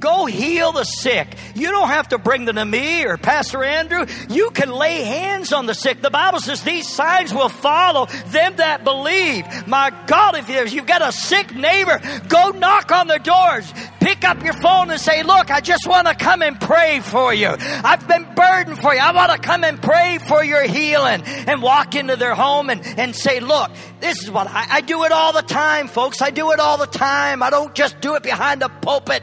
Go 0.04 0.26
heal 0.26 0.70
the 0.72 0.84
sick. 0.84 1.34
You 1.54 1.70
don't 1.70 1.88
have 1.88 2.08
to 2.08 2.18
bring 2.18 2.44
them 2.44 2.56
to 2.56 2.64
me 2.66 3.06
or 3.06 3.16
Pastor 3.16 3.64
Andrew. 3.64 4.04
You 4.28 4.50
can 4.50 4.70
lay 4.70 5.02
hands 5.02 5.50
on 5.50 5.64
the 5.64 5.72
sick. 5.72 6.02
The 6.02 6.10
Bible 6.10 6.40
says 6.40 6.62
these 6.62 6.86
signs 6.86 7.32
will 7.32 7.48
follow 7.48 8.04
them 8.26 8.56
that 8.56 8.84
believe. 8.84 9.46
My 9.66 9.90
God, 10.06 10.36
if 10.36 10.74
you've 10.74 10.84
got 10.84 11.00
a 11.00 11.10
sick 11.10 11.54
neighbor, 11.54 12.02
go 12.28 12.50
knock 12.50 12.92
on 12.92 13.06
their 13.06 13.18
doors. 13.18 13.72
Pick 13.98 14.24
up 14.24 14.44
your 14.44 14.52
phone 14.52 14.90
and 14.90 15.00
say, 15.00 15.22
Look, 15.22 15.50
I 15.50 15.62
just 15.62 15.86
want 15.86 16.06
to 16.06 16.14
come 16.14 16.42
and 16.42 16.60
pray 16.60 17.00
for 17.00 17.32
you. 17.32 17.54
I've 17.58 18.06
been 18.06 18.26
burdened 18.34 18.80
for 18.80 18.92
you. 18.92 19.00
I 19.00 19.12
want 19.12 19.32
to 19.32 19.38
come 19.38 19.64
and 19.64 19.80
pray 19.80 20.18
for 20.18 20.44
your 20.44 20.64
healing. 20.64 21.22
And 21.22 21.62
walk 21.62 21.94
into 21.94 22.16
their 22.16 22.34
home 22.34 22.68
and, 22.68 22.82
and 22.98 23.16
say, 23.16 23.40
Look, 23.40 23.70
this 24.00 24.22
is 24.22 24.30
what 24.30 24.48
I, 24.48 24.66
I 24.70 24.80
do 24.82 25.04
it 25.04 25.12
all 25.12 25.32
the 25.32 25.40
time, 25.40 25.88
folks. 25.88 26.20
I 26.20 26.28
do 26.28 26.52
it 26.52 26.60
all 26.60 26.76
the 26.76 26.86
time. 26.86 27.42
I 27.42 27.48
don't 27.48 27.74
just 27.74 28.02
do 28.02 28.16
it 28.16 28.22
behind 28.22 28.62
a 28.62 28.68
pulpit. 28.68 29.22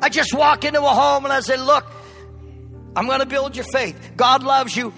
I 0.00 0.08
just 0.08 0.34
walk 0.34 0.64
into 0.64 0.80
a 0.80 0.88
home 0.88 1.24
and 1.24 1.32
I 1.32 1.40
say, 1.40 1.56
Look, 1.56 1.86
I'm 2.96 3.06
going 3.06 3.20
to 3.20 3.26
build 3.26 3.56
your 3.56 3.64
faith. 3.64 3.96
God 4.16 4.42
loves 4.42 4.76
you. 4.76 4.92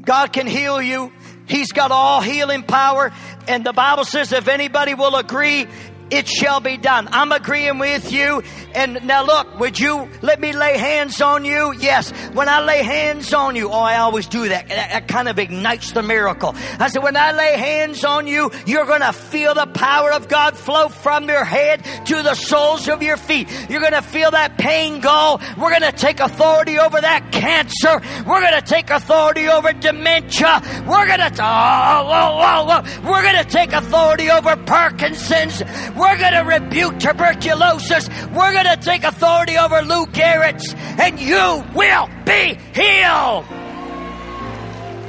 God 0.00 0.32
can 0.32 0.46
heal 0.46 0.80
you. 0.80 1.12
He's 1.46 1.72
got 1.72 1.90
all 1.90 2.20
healing 2.20 2.62
power. 2.62 3.12
And 3.46 3.64
the 3.64 3.72
Bible 3.72 4.04
says 4.04 4.32
if 4.32 4.48
anybody 4.48 4.94
will 4.94 5.16
agree, 5.16 5.66
it 6.10 6.28
shall 6.28 6.60
be 6.60 6.76
done. 6.76 7.08
I'm 7.12 7.32
agreeing 7.32 7.78
with 7.78 8.12
you. 8.12 8.42
And 8.74 9.04
now 9.06 9.24
look, 9.24 9.58
would 9.58 9.78
you 9.78 10.08
let 10.22 10.40
me 10.40 10.52
lay 10.52 10.78
hands 10.78 11.20
on 11.20 11.44
you? 11.44 11.74
Yes. 11.78 12.10
When 12.32 12.48
I 12.48 12.60
lay 12.60 12.82
hands 12.82 13.32
on 13.32 13.56
you, 13.56 13.70
oh, 13.70 13.80
I 13.80 13.98
always 13.98 14.26
do 14.26 14.48
that. 14.48 14.68
That, 14.68 14.90
that 14.90 15.08
kind 15.08 15.28
of 15.28 15.38
ignites 15.38 15.92
the 15.92 16.02
miracle. 16.02 16.54
I 16.78 16.88
said, 16.88 17.02
when 17.02 17.16
I 17.16 17.32
lay 17.32 17.56
hands 17.56 18.04
on 18.04 18.26
you, 18.26 18.50
you're 18.66 18.86
going 18.86 19.00
to 19.00 19.12
feel 19.12 19.54
the 19.54 19.66
power 19.66 20.12
of 20.12 20.28
God 20.28 20.56
flow 20.56 20.88
from 20.88 21.28
your 21.28 21.44
head 21.44 21.84
to 22.06 22.22
the 22.22 22.34
soles 22.34 22.88
of 22.88 23.02
your 23.02 23.16
feet. 23.16 23.48
You're 23.68 23.80
going 23.80 23.92
to 23.92 24.02
feel 24.02 24.30
that 24.30 24.58
pain 24.58 25.00
go. 25.00 25.40
We're 25.56 25.70
going 25.70 25.90
to 25.90 25.92
take 25.92 26.20
authority 26.20 26.78
over 26.78 27.00
that 27.00 27.32
cancer. 27.32 28.00
We're 28.26 28.40
going 28.40 28.60
to 28.60 28.66
take 28.66 28.90
authority 28.90 29.48
over 29.48 29.72
dementia. 29.72 30.62
We're 30.86 31.06
going 31.06 31.20
to, 31.20 31.42
oh, 31.42 32.08
oh, 32.08 32.40
oh, 32.40 32.66
oh, 32.70 33.10
we're 33.10 33.22
going 33.22 33.44
to 33.44 33.50
take 33.50 33.72
authority 33.72 34.30
over 34.30 34.56
Parkinson's. 34.56 35.62
We're 35.98 36.16
going 36.18 36.34
to 36.34 36.44
rebuke 36.44 37.00
tuberculosis. 37.00 38.08
We're 38.28 38.52
going 38.52 38.66
to 38.66 38.78
take 38.80 39.02
authority 39.04 39.58
over 39.58 39.82
Lou 39.82 40.06
Gehrig's, 40.06 40.74
and 40.74 41.18
you 41.18 41.64
will 41.74 42.08
be 42.24 42.58
healed. 42.74 43.44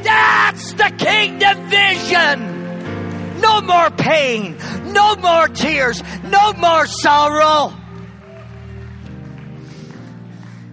That's 0.03 0.73
the 0.73 0.91
kingdom 0.97 1.69
vision. 1.69 3.39
No 3.41 3.61
more 3.61 3.91
pain, 3.91 4.57
no 4.93 5.15
more 5.17 5.47
tears, 5.47 6.01
no 6.23 6.53
more 6.53 6.87
sorrow. 6.87 7.73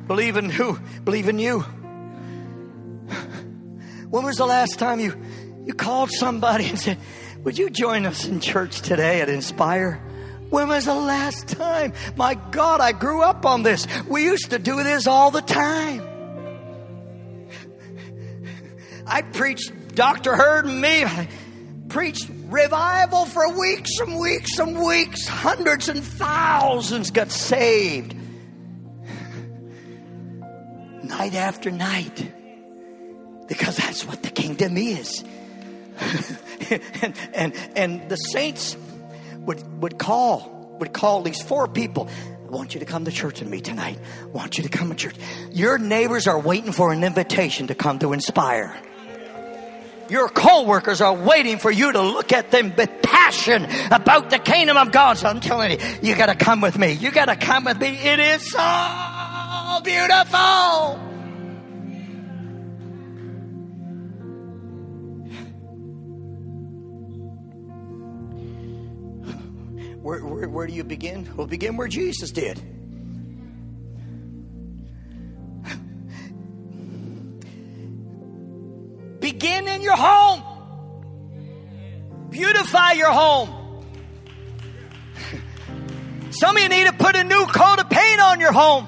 Believe 0.07 0.37
in 0.37 0.51
who? 0.51 0.79
Believe 1.05 1.29
in 1.29 1.39
you. 1.39 1.61
When 4.11 4.25
was 4.25 4.37
the 4.37 4.47
last 4.47 4.79
time 4.79 5.01
you, 5.01 5.15
you 5.65 5.75
called 5.75 6.11
somebody 6.11 6.67
and 6.69 6.79
said, 6.79 6.99
Would 7.47 7.59
you 7.59 7.71
join 7.71 8.07
us 8.07 8.27
in 8.27 8.41
church 8.41 8.81
today 8.81 9.21
at 9.21 9.29
Inspire? 9.29 10.03
When 10.51 10.67
was 10.67 10.87
the 10.87 10.97
last 10.97 11.47
time? 11.47 11.93
My 12.17 12.35
God, 12.35 12.81
I 12.81 12.91
grew 12.91 13.23
up 13.23 13.47
on 13.47 13.63
this. 13.63 13.87
We 14.09 14.25
used 14.25 14.51
to 14.51 14.59
do 14.59 14.83
this 14.83 15.07
all 15.07 15.31
the 15.31 15.43
time. 15.43 16.03
I 19.07 19.23
preached, 19.23 19.95
Dr. 19.95 20.35
Hurd 20.35 20.67
and 20.67 20.81
me, 20.81 21.05
I 21.05 21.29
preached 21.89 22.29
revival 22.49 23.27
for 23.27 23.57
weeks 23.57 23.97
and 24.01 24.19
weeks 24.19 24.59
and 24.59 24.83
weeks. 24.83 25.29
Hundreds 25.29 25.89
and 25.89 26.03
thousands 26.03 27.13
got 27.13 27.31
saved. 27.31 28.17
Night 31.05 31.35
after 31.35 31.71
night. 31.71 32.29
Because 33.47 33.77
that's 33.77 34.05
what 34.05 34.25
the 34.25 34.31
kingdom 34.31 34.77
is. 34.77 35.23
and, 37.03 37.15
and, 37.35 37.55
and 37.77 38.09
the 38.09 38.17
saints 38.17 38.77
would, 39.41 39.81
would 39.81 39.99
call, 39.99 40.77
would 40.81 40.93
call 40.93 41.23
these 41.23 41.41
four 41.43 41.69
people. 41.69 42.09
I 42.47 42.49
want 42.51 42.75
you 42.75 42.81
to 42.81 42.87
come 42.87 43.05
to 43.05 43.11
church 43.11 43.41
with 43.41 43.49
me 43.49 43.61
tonight. 43.61 43.99
I 44.23 44.27
want 44.27 44.57
you 44.59 44.65
to 44.65 44.71
come 44.71 44.91
to 44.91 44.95
church. 44.95 45.17
Your 45.51 45.79
neighbors 45.79 46.27
are 46.27 46.39
waiting 46.39 46.73
for 46.73 46.93
an 46.93 47.03
invitation 47.03 47.69
to 47.69 47.75
come 47.75 47.99
to 48.01 48.13
inspire. 48.13 48.77
Your 50.09 50.29
co-workers 50.29 51.01
are 51.01 51.15
waiting 51.15 51.59
for 51.59 51.71
you 51.71 51.91
to 51.91 52.01
look 52.01 52.33
at 52.33 52.53
them 52.53 52.73
with 52.77 53.03
passion 53.03 53.67
about 53.91 54.31
the 54.31 54.39
kingdom 54.39 54.77
of 54.77 54.93
God. 54.93 55.19
So 55.19 55.27
I'm 55.27 55.41
telling 55.41 55.73
you, 55.73 55.79
you 56.03 56.15
gotta 56.15 56.37
come 56.37 56.61
with 56.61 56.79
me. 56.79 56.93
You 56.93 57.11
gotta 57.11 57.35
come 57.35 57.65
with 57.65 57.81
me. 57.81 57.89
It 57.89 58.21
is 58.21 58.51
so 58.53 59.81
beautiful. 59.83 61.06
Where, 70.07 70.25
where, 70.25 70.49
where 70.49 70.67
do 70.69 70.73
you 70.73 70.85
begin? 70.85 71.29
We'll 71.35 71.49
begin 71.49 71.77
where 71.77 71.89
Jesus 71.89 72.31
did. 72.31 72.59
Begin 79.21 79.67
in 79.67 79.83
your 79.83 79.97
home. 79.97 80.45
Beautify 82.31 82.93
your 82.93 83.11
home. 83.11 83.83
Some 86.31 86.57
of 86.57 86.63
you 86.63 86.69
need 86.69 86.87
to 86.87 86.93
put 86.93 87.17
a 87.17 87.25
new 87.25 87.45
coat 87.47 87.81
of 87.81 87.91
paint 87.91 88.21
on 88.21 88.39
your 88.39 88.53
home. 88.53 88.87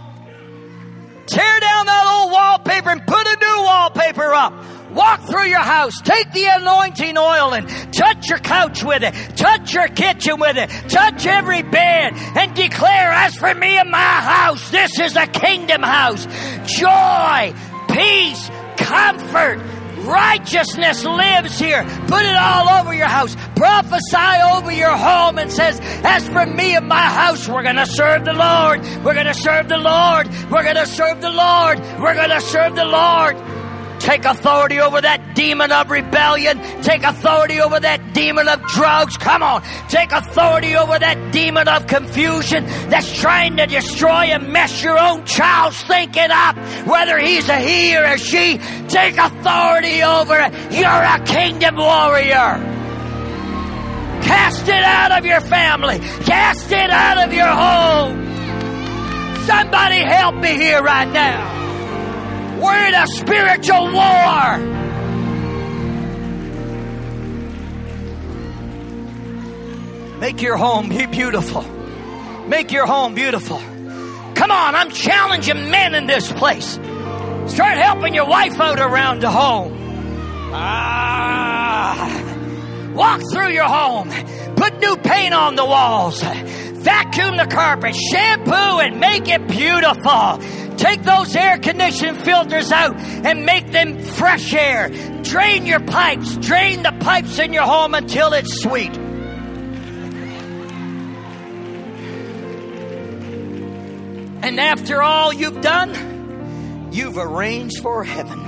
Tear 1.27 1.61
down 1.61 1.87
that 1.87 2.07
old 2.07 2.31
wallpaper 2.31 2.91
and 2.91 3.05
put 3.05 3.27
a 3.27 3.37
new 3.41 3.65
wallpaper 3.65 4.33
up. 4.35 4.53
Walk 4.91 5.21
through 5.23 5.47
your 5.47 5.61
house. 5.61 6.01
Take 6.03 6.33
the 6.33 6.45
anointing 6.45 7.19
oil 7.19 7.55
and 7.55 7.69
touch 7.93 8.29
your 8.29 8.39
couch 8.39 8.83
with 8.83 9.03
it. 9.03 9.13
Touch 9.37 9.75
your 9.75 9.89
kitchen 9.89 10.41
with 10.41 10.57
it. 10.57 10.69
Touch 10.89 11.27
every 11.27 11.63
bed 11.63 12.15
and 12.15 12.55
declare, 12.55 13.13
as 13.13 13.37
for 13.37 13.53
me 13.55 13.79
and 13.79 13.91
my 13.91 13.99
house, 13.99 14.71
this 14.71 14.99
is 14.99 15.17
a 15.17 15.27
kingdom 15.27 15.83
house. 15.83 16.27
Joy, 16.67 17.55
peace, 17.89 18.51
comfort, 18.77 19.61
Righteousness 20.09 21.05
lives 21.05 21.59
here. 21.59 21.85
Put 22.07 22.25
it 22.25 22.37
all 22.37 22.81
over 22.81 22.95
your 22.95 23.09
house. 23.09 23.37
Prophesy 23.57 24.43
over 24.55 24.73
your 24.73 24.97
home 24.97 25.39
and 25.39 25.53
says, 25.53 25.81
As 26.05 26.27
for 26.29 26.47
me 26.47 26.77
and 26.77 26.89
my 26.89 27.03
house, 27.03 27.49
we're 27.49 27.63
going 27.63 27.77
to 27.77 27.87
serve 27.87 28.25
the 28.25 28.33
Lord. 28.33 28.81
We're 29.05 29.15
going 29.15 29.27
to 29.27 29.35
serve 29.35 29.69
the 29.69 29.77
Lord. 29.77 30.29
We're 30.51 30.63
going 30.63 30.77
to 30.77 30.87
serve 30.87 31.21
the 31.21 31.31
Lord. 31.31 31.81
We're 32.01 32.15
going 32.15 32.31
to 32.31 32.41
serve 32.41 32.75
the 32.77 32.85
Lord. 32.85 33.37
Take 34.01 34.25
authority 34.25 34.81
over 34.81 35.01
that 35.01 35.35
demon 35.35 35.73
of 35.73 35.91
rebellion. 35.91 36.59
Take 36.83 37.03
authority 37.03 37.61
over 37.61 37.81
that 37.81 38.15
demon 38.15 38.49
of 38.49 38.63
drugs. 38.63 39.17
Come 39.17 39.43
on. 39.43 39.63
Take 39.89 40.13
authority 40.13 40.77
over 40.77 40.99
that 40.99 41.33
demon 41.33 41.69
of 41.69 41.87
confusion 41.87 42.65
that's 42.89 43.19
trying 43.21 43.57
to 43.57 43.67
destroy 43.67 44.31
and 44.33 44.53
mess 44.53 44.83
your 44.83 44.99
own 44.99 45.25
child's 45.25 45.83
thinking 45.83 46.31
up, 46.31 46.57
whether 46.87 47.19
he's 47.19 47.49
a 47.49 47.59
he 47.59 47.97
or 47.97 48.05
a 48.05 48.19
she. 48.19 48.59
Take 48.89 49.17
authority 49.19 50.03
over 50.03 50.39
it. 50.39 50.73
You're 50.73 50.87
a 50.87 51.21
kingdom 51.25 51.77
warrior. 51.77 52.77
Cast 54.23 54.69
it 54.69 54.85
out 54.85 55.13
of 55.13 55.25
your 55.25 55.41
family. 55.41 55.99
Cast 55.99 56.71
it 56.71 56.91
out 56.91 57.19
of 57.27 57.33
your 57.33 57.47
home. 57.47 58.27
Somebody 59.47 59.97
help 59.97 60.35
me 60.37 60.55
here 60.55 60.83
right 60.83 61.11
now. 61.11 61.68
We're 62.61 62.87
in 62.87 62.95
a 62.95 63.07
spiritual 63.07 63.93
war. 63.93 64.59
Make 70.21 70.43
your 70.43 70.57
home 70.57 70.89
be 70.89 71.07
beautiful. 71.07 71.63
Make 72.49 72.73
your 72.73 72.87
home 72.87 73.15
beautiful. 73.15 73.59
Come 74.35 74.51
on, 74.51 74.75
I'm 74.75 74.91
challenging 74.91 75.71
men 75.71 75.95
in 75.95 76.07
this 76.07 76.33
place. 76.33 76.79
Start 77.47 77.79
helping 77.79 78.15
your 78.15 78.27
wife 78.27 78.61
out 78.61 78.81
around 78.81 79.21
the 79.21 79.31
home. 79.31 79.77
Ah. 80.53 81.79
Walk 82.95 83.21
through 83.33 83.51
your 83.51 83.69
home. 83.69 84.11
Put 84.57 84.81
new 84.81 84.97
paint 84.97 85.35
on 85.35 85.55
the 85.55 85.65
walls. 85.65 86.21
Vacuum 86.23 87.37
the 87.37 87.47
carpet. 87.47 87.95
Shampoo 87.95 88.81
and 88.81 88.99
make 88.99 89.29
it 89.29 89.47
beautiful. 89.47 90.41
Take 90.79 91.03
those 91.03 91.35
air 91.35 91.59
conditioning 91.59 92.15
filters 92.15 92.71
out 92.71 92.97
and 92.97 93.45
make 93.45 93.73
them 93.73 94.01
fresh 94.01 94.55
air. 94.55 94.89
Drain 95.23 95.67
your 95.67 95.81
pipes. 95.81 96.37
Drain 96.37 96.85
the 96.85 96.97
pipes 97.01 97.39
in 97.41 97.53
your 97.53 97.65
home 97.65 97.95
until 97.95 98.33
it's 98.33 98.63
sweet. 98.63 98.97
And 104.41 104.61
after 104.61 105.03
all 105.03 105.33
you've 105.33 105.61
done, 105.61 106.91
you've 106.93 107.19
arranged 107.19 107.83
for 107.83 108.05
heaven. 108.05 108.47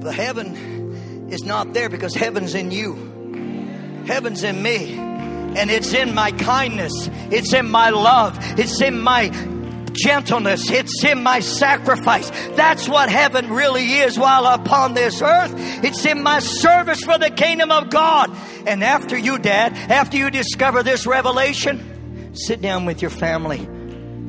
The 0.00 0.12
heaven 0.12 1.28
is 1.30 1.42
not 1.42 1.72
there 1.72 1.88
because 1.88 2.14
heaven's 2.14 2.54
in 2.54 2.70
you. 2.70 4.04
Heaven's 4.06 4.44
in 4.44 4.62
me. 4.62 5.15
And 5.56 5.70
it's 5.70 5.92
in 5.92 6.14
my 6.14 6.30
kindness. 6.32 6.92
It's 7.30 7.52
in 7.52 7.70
my 7.70 7.90
love. 7.90 8.36
It's 8.58 8.80
in 8.80 9.00
my 9.00 9.30
gentleness. 9.96 10.70
It's 10.70 11.04
in 11.04 11.22
my 11.22 11.40
sacrifice. 11.40 12.30
That's 12.54 12.88
what 12.88 13.08
heaven 13.08 13.50
really 13.50 13.94
is 13.94 14.18
while 14.18 14.46
upon 14.46 14.94
this 14.94 15.22
earth. 15.22 15.52
It's 15.82 16.04
in 16.04 16.22
my 16.22 16.40
service 16.40 17.02
for 17.02 17.18
the 17.18 17.30
kingdom 17.30 17.70
of 17.70 17.90
God. 17.90 18.30
And 18.66 18.84
after 18.84 19.16
you, 19.16 19.38
Dad, 19.38 19.72
after 19.90 20.16
you 20.16 20.30
discover 20.30 20.82
this 20.82 21.06
revelation, 21.06 22.34
sit 22.34 22.60
down 22.60 22.84
with 22.84 23.00
your 23.00 23.10
family, 23.10 23.68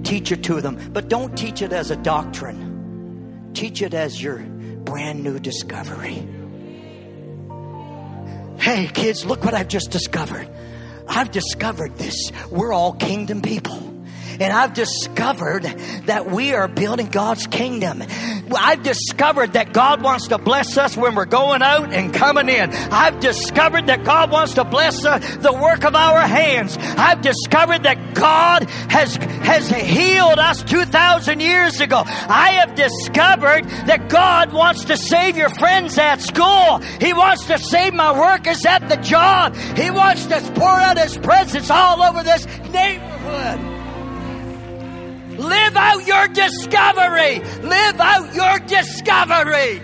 teach 0.03 0.31
it 0.31 0.43
to 0.45 0.61
them. 0.61 0.91
But 0.93 1.09
don't 1.09 1.37
teach 1.37 1.61
it 1.61 1.73
as 1.73 1.91
a 1.91 1.97
doctrine, 1.97 3.51
teach 3.53 3.81
it 3.81 3.93
as 3.93 4.21
your 4.21 4.37
brand 4.37 5.23
new 5.23 5.39
discovery. 5.39 6.25
Hey, 8.59 8.87
kids, 8.87 9.25
look 9.25 9.43
what 9.43 9.53
I've 9.53 9.67
just 9.67 9.91
discovered. 9.91 10.49
I've 11.09 11.31
discovered 11.31 11.97
this. 11.97 12.31
We're 12.51 12.73
all 12.73 12.93
kingdom 12.93 13.41
people. 13.41 13.96
And 14.39 14.53
I've 14.53 14.73
discovered 14.73 15.63
that 16.05 16.29
we 16.29 16.53
are 16.53 16.67
building 16.67 17.07
God's 17.07 17.47
kingdom. 17.47 18.03
I've 18.55 18.83
discovered 18.83 19.53
that 19.53 19.73
God 19.73 20.01
wants 20.01 20.27
to 20.27 20.37
bless 20.37 20.77
us 20.77 20.95
when 20.95 21.15
we're 21.15 21.25
going 21.25 21.61
out 21.61 21.91
and 21.91 22.13
coming 22.13 22.49
in. 22.49 22.71
I've 22.71 23.19
discovered 23.19 23.87
that 23.87 24.03
God 24.03 24.31
wants 24.31 24.53
to 24.55 24.63
bless 24.63 25.03
uh, 25.03 25.17
the 25.17 25.53
work 25.53 25.83
of 25.83 25.95
our 25.95 26.21
hands. 26.21 26.77
I've 26.79 27.21
discovered 27.21 27.83
that 27.83 28.13
God 28.13 28.69
has, 28.89 29.15
has 29.15 29.69
healed 29.69 30.39
us 30.39 30.63
2,000 30.63 31.39
years 31.39 31.81
ago. 31.81 32.03
I 32.05 32.51
have 32.59 32.75
discovered 32.75 33.65
that 33.87 34.09
God 34.09 34.53
wants 34.53 34.85
to 34.85 34.97
save 34.97 35.37
your 35.37 35.49
friends 35.49 35.97
at 35.97 36.21
school. 36.21 36.79
He 36.99 37.13
wants 37.13 37.45
to 37.47 37.57
save 37.57 37.93
my 37.93 38.17
workers 38.17 38.65
at 38.65 38.87
the 38.87 38.97
job. 38.97 39.55
He 39.55 39.89
wants 39.89 40.25
to 40.27 40.39
pour 40.55 40.69
out 40.69 40.97
His 40.97 41.17
presence 41.17 41.69
all 41.69 42.01
over 42.01 42.23
this 42.23 42.45
neighborhood. 42.71 43.76
Live 45.37 45.75
out 45.75 46.05
your 46.07 46.27
discovery. 46.29 47.39
Live 47.61 47.99
out 47.99 48.33
your 48.33 48.59
discovery. 48.59 49.81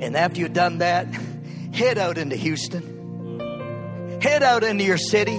And 0.00 0.16
after 0.16 0.40
you've 0.40 0.52
done 0.52 0.78
that, 0.78 1.06
head 1.72 1.98
out 1.98 2.18
into 2.18 2.36
Houston. 2.36 4.18
Head 4.20 4.42
out 4.42 4.64
into 4.64 4.84
your 4.84 4.98
city 4.98 5.38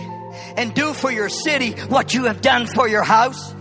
and 0.55 0.73
do 0.73 0.93
for 0.93 1.11
your 1.11 1.29
city 1.29 1.71
what 1.89 2.13
you 2.13 2.25
have 2.25 2.41
done 2.41 2.67
for 2.67 2.87
your 2.87 3.03
house. 3.03 3.53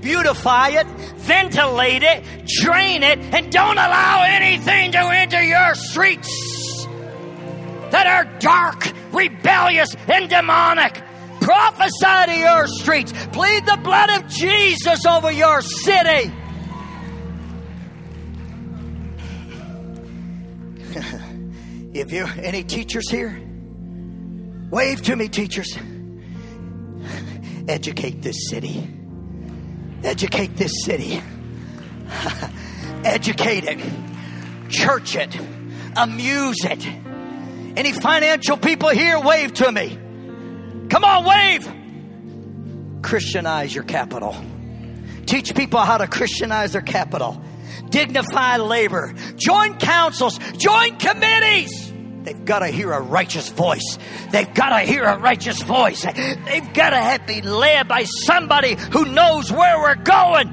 Beautify 0.00 0.68
it, 0.70 0.86
ventilate 1.16 2.02
it, 2.02 2.24
drain 2.46 3.02
it, 3.02 3.18
and 3.18 3.50
don't 3.50 3.78
allow 3.78 4.24
anything 4.26 4.92
to 4.92 4.98
enter 4.98 5.42
your 5.42 5.74
streets 5.74 6.86
that 7.90 8.06
are 8.06 8.24
dark, 8.38 8.92
rebellious, 9.12 9.94
and 10.08 10.28
demonic. 10.28 11.02
Prophesy 11.46 12.26
to 12.26 12.36
your 12.40 12.66
streets. 12.66 13.12
Plead 13.28 13.64
the 13.66 13.78
blood 13.84 14.10
of 14.10 14.26
Jesus 14.26 15.06
over 15.06 15.30
your 15.30 15.62
city. 15.62 16.32
if 21.94 22.10
you 22.10 22.26
any 22.42 22.64
teachers 22.64 23.08
here, 23.08 23.40
wave 24.72 25.02
to 25.02 25.14
me, 25.14 25.28
teachers. 25.28 25.78
Educate 27.68 28.22
this 28.22 28.50
city. 28.50 28.84
Educate 30.02 30.56
this 30.56 30.72
city. 30.84 31.22
Educate 33.04 33.62
it. 33.62 33.78
Church 34.68 35.14
it. 35.14 35.38
Amuse 35.94 36.64
it. 36.64 36.84
Any 37.76 37.92
financial 37.92 38.56
people 38.56 38.88
here, 38.88 39.20
wave 39.20 39.54
to 39.54 39.70
me. 39.70 40.00
Come 40.88 41.04
on, 41.04 41.24
wave. 41.24 43.02
Christianize 43.02 43.74
your 43.74 43.84
capital. 43.84 44.36
Teach 45.26 45.54
people 45.54 45.80
how 45.80 45.98
to 45.98 46.06
Christianize 46.06 46.72
their 46.72 46.82
capital. 46.82 47.40
Dignify 47.88 48.56
labor. 48.58 49.14
Join 49.36 49.76
councils. 49.78 50.38
Join 50.56 50.96
committees. 50.96 51.92
They've 52.22 52.44
got 52.44 52.60
to 52.60 52.68
hear 52.68 52.92
a 52.92 53.00
righteous 53.00 53.48
voice. 53.50 53.98
They've 54.30 54.52
got 54.52 54.70
to 54.70 54.80
hear 54.80 55.04
a 55.04 55.18
righteous 55.18 55.62
voice. 55.62 56.02
They've 56.02 56.72
got 56.72 56.90
to 56.90 56.96
have 56.96 57.26
be 57.26 57.40
led 57.40 57.86
by 57.86 58.02
somebody 58.02 58.74
who 58.74 59.04
knows 59.04 59.52
where 59.52 59.78
we're 59.78 59.94
going. 59.94 60.48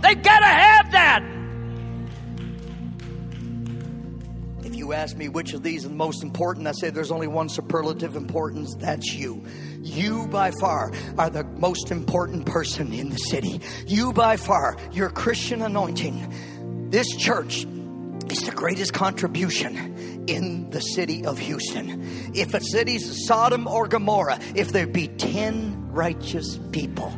They've 0.00 0.20
got 0.20 0.40
to 0.40 0.46
have 0.46 0.92
that. 0.92 1.33
You 4.84 4.92
ask 4.92 5.16
me 5.16 5.30
which 5.30 5.54
of 5.54 5.62
these 5.62 5.84
is 5.84 5.88
the 5.88 5.96
most 5.96 6.22
important, 6.22 6.66
I 6.66 6.72
say 6.72 6.90
there's 6.90 7.10
only 7.10 7.26
one 7.26 7.48
superlative 7.48 8.16
importance. 8.16 8.74
That's 8.74 9.14
you. 9.14 9.42
You 9.80 10.28
by 10.28 10.50
far 10.60 10.92
are 11.16 11.30
the 11.30 11.44
most 11.44 11.90
important 11.90 12.44
person 12.44 12.92
in 12.92 13.08
the 13.08 13.16
city. 13.16 13.62
You 13.86 14.12
by 14.12 14.36
far, 14.36 14.76
your 14.92 15.08
Christian 15.08 15.62
anointing. 15.62 16.90
This 16.90 17.08
church 17.16 17.64
is 18.28 18.42
the 18.42 18.52
greatest 18.54 18.92
contribution 18.92 20.26
in 20.26 20.68
the 20.68 20.80
city 20.80 21.24
of 21.24 21.38
Houston. 21.38 22.34
If 22.34 22.52
a 22.52 22.60
city's 22.60 23.26
Sodom 23.26 23.66
or 23.66 23.88
Gomorrah, 23.88 24.38
if 24.54 24.72
there 24.72 24.86
be 24.86 25.08
10 25.08 25.92
righteous 25.92 26.58
people, 26.72 27.10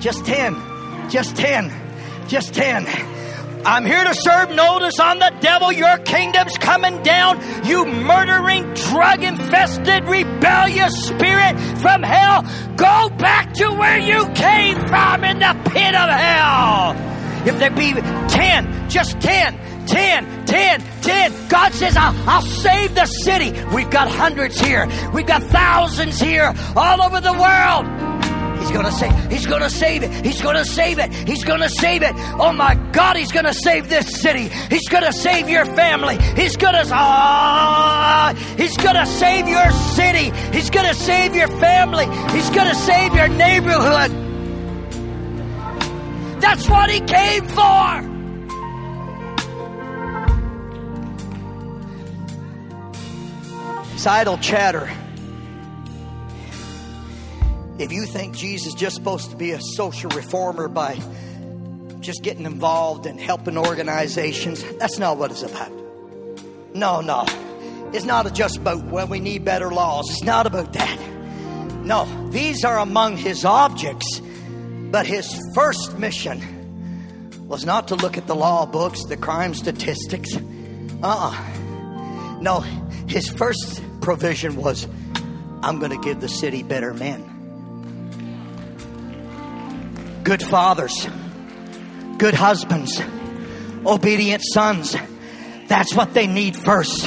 just 0.00 0.24
10, 0.26 1.08
just 1.08 1.36
10, 1.36 1.72
just 2.26 2.52
10. 2.52 3.21
I'm 3.64 3.86
here 3.86 4.02
to 4.02 4.14
serve 4.14 4.50
notice 4.50 4.98
on 4.98 5.20
the 5.20 5.32
devil. 5.40 5.70
Your 5.70 5.96
kingdom's 5.98 6.58
coming 6.58 7.02
down. 7.02 7.40
You 7.64 7.84
murdering, 7.84 8.74
drug 8.74 9.22
infested, 9.22 10.04
rebellious 10.04 11.06
spirit 11.06 11.58
from 11.78 12.02
hell. 12.02 12.42
Go 12.76 13.08
back 13.10 13.54
to 13.54 13.70
where 13.70 13.98
you 13.98 14.28
came 14.34 14.80
from 14.88 15.24
in 15.24 15.38
the 15.38 15.70
pit 15.70 15.94
of 15.94 16.10
hell. 16.10 16.96
If 17.46 17.58
there 17.58 17.70
be 17.70 17.92
10, 17.92 18.90
just 18.90 19.20
10, 19.20 19.86
10, 19.86 20.46
10, 20.46 20.82
10. 21.02 21.48
God 21.48 21.72
says, 21.72 21.96
I'll, 21.96 22.28
I'll 22.28 22.42
save 22.42 22.94
the 22.94 23.06
city. 23.06 23.52
We've 23.74 23.90
got 23.90 24.08
hundreds 24.08 24.60
here. 24.60 24.88
We've 25.12 25.26
got 25.26 25.42
thousands 25.44 26.18
here 26.18 26.52
all 26.74 27.02
over 27.02 27.20
the 27.20 27.32
world. 27.32 28.11
He's 28.62 28.70
to 28.84 28.92
save. 28.92 29.30
He's 29.32 29.46
to 29.60 29.70
save 29.70 30.02
it. 30.04 30.24
He's 30.24 30.40
to 30.40 30.64
save 30.64 30.98
it. 31.00 31.12
He's 31.28 31.42
to 31.58 31.68
save 31.68 32.02
it. 32.02 32.14
Oh 32.38 32.52
my 32.52 32.74
God, 32.92 33.16
he's 33.16 33.32
to 33.44 33.54
save 33.54 33.88
this 33.88 34.20
city. 34.20 34.48
He's 34.70 34.88
to 35.02 35.12
save 35.12 35.48
your 35.48 35.64
family. 35.64 36.16
He's 36.36 36.56
to 36.74 36.88
ah, 36.92 38.34
he's 38.56 38.76
going 38.76 38.94
to 38.94 39.06
save 39.06 39.48
your 39.48 39.68
city. 39.70 40.30
He's 40.56 40.70
to 40.86 40.94
save 40.94 41.34
your 41.34 41.48
family. 41.48 42.06
He's 42.32 42.50
to 42.68 42.74
save 42.74 43.14
your 43.14 43.28
neighborhood. 43.28 44.10
That's 46.40 46.68
what 46.68 46.88
he 46.88 47.00
came 47.00 47.48
for. 47.48 48.12
Idle 54.04 54.38
chatter. 54.38 54.90
If 57.78 57.90
you 57.90 58.04
think 58.04 58.36
Jesus 58.36 58.68
is 58.68 58.74
just 58.74 58.96
supposed 58.96 59.30
to 59.30 59.36
be 59.36 59.52
a 59.52 59.60
social 59.60 60.10
reformer 60.10 60.68
by 60.68 61.00
just 62.00 62.22
getting 62.22 62.44
involved 62.44 63.06
and 63.06 63.18
helping 63.18 63.56
organizations, 63.56 64.62
that's 64.78 64.98
not 64.98 65.16
what 65.16 65.30
it's 65.30 65.42
about. 65.42 65.72
No, 66.74 67.00
no. 67.00 67.24
It's 67.94 68.04
not 68.04 68.32
just 68.34 68.58
about, 68.58 68.84
when 68.84 69.08
we 69.08 69.20
need 69.20 69.44
better 69.44 69.70
laws. 69.70 70.10
It's 70.10 70.22
not 70.22 70.46
about 70.46 70.74
that. 70.74 70.98
No, 71.84 72.30
these 72.30 72.62
are 72.64 72.78
among 72.78 73.16
his 73.16 73.44
objects. 73.44 74.20
But 74.20 75.06
his 75.06 75.26
first 75.54 75.98
mission 75.98 77.48
was 77.48 77.64
not 77.64 77.88
to 77.88 77.94
look 77.94 78.18
at 78.18 78.26
the 78.26 78.36
law 78.36 78.66
books, 78.66 79.02
the 79.04 79.16
crime 79.16 79.54
statistics. 79.54 80.36
Uh 80.36 80.40
uh-uh. 81.02 81.30
uh 81.30 82.40
No, 82.40 82.60
his 83.08 83.28
first 83.30 83.82
provision 84.02 84.56
was 84.56 84.86
I'm 85.62 85.78
going 85.78 85.90
to 85.90 85.98
give 86.06 86.20
the 86.20 86.28
city 86.28 86.62
better 86.62 86.92
men 86.92 87.31
good 90.32 90.42
fathers, 90.48 91.06
good 92.16 92.32
husbands, 92.32 93.02
obedient 93.84 94.42
sons. 94.42 94.96
That's 95.68 95.94
what 95.94 96.14
they 96.14 96.26
need 96.26 96.56
first. 96.56 97.06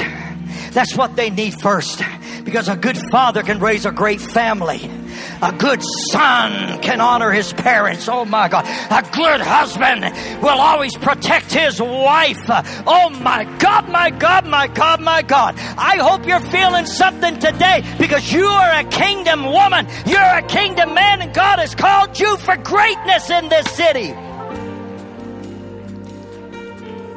That's 0.70 0.94
what 0.96 1.16
they 1.16 1.30
need 1.30 1.60
first. 1.60 2.00
Because 2.44 2.68
a 2.68 2.76
good 2.76 2.96
father 3.10 3.42
can 3.42 3.58
raise 3.58 3.84
a 3.84 3.90
great 3.90 4.20
family. 4.20 4.78
A 5.42 5.52
good 5.52 5.82
son 6.10 6.80
can 6.80 7.00
honor 7.00 7.30
his 7.30 7.52
parents. 7.52 8.08
Oh 8.08 8.24
my 8.24 8.48
God. 8.48 8.64
A 8.64 9.02
good 9.14 9.40
husband 9.40 10.02
will 10.42 10.60
always 10.60 10.96
protect 10.96 11.52
his 11.52 11.80
wife. 11.80 12.42
Oh 12.86 13.10
my 13.20 13.44
God, 13.58 13.88
my 13.90 14.10
God, 14.10 14.46
my 14.46 14.66
God, 14.66 15.00
my 15.00 15.22
God. 15.22 15.56
I 15.58 15.96
hope 15.96 16.26
you're 16.26 16.40
feeling 16.40 16.86
something 16.86 17.38
today 17.38 17.84
because 17.98 18.32
you 18.32 18.46
are 18.46 18.80
a 18.80 18.84
kingdom 18.84 19.44
woman. 19.44 19.86
You're 20.06 20.20
a 20.20 20.42
kingdom 20.42 20.94
man 20.94 21.20
and 21.20 21.34
God 21.34 21.58
has 21.58 21.74
called 21.74 22.18
you 22.18 22.36
for 22.38 22.56
greatness 22.56 23.28
in 23.28 23.48
this 23.48 23.70
city. 23.72 24.14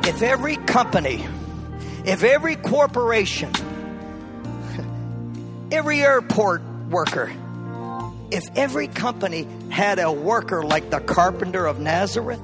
If 0.10 0.22
every 0.22 0.58
company, 0.58 1.26
if 2.04 2.24
every 2.24 2.56
corporation, 2.58 3.54
every 5.72 6.02
airport 6.02 6.62
worker, 6.90 7.32
if 8.32 8.44
every 8.56 8.88
company 8.88 9.48
had 9.70 10.00
a 10.00 10.12
worker 10.12 10.64
like 10.64 10.90
the 10.90 11.00
carpenter 11.00 11.66
of 11.66 11.80
Nazareth, 11.80 12.42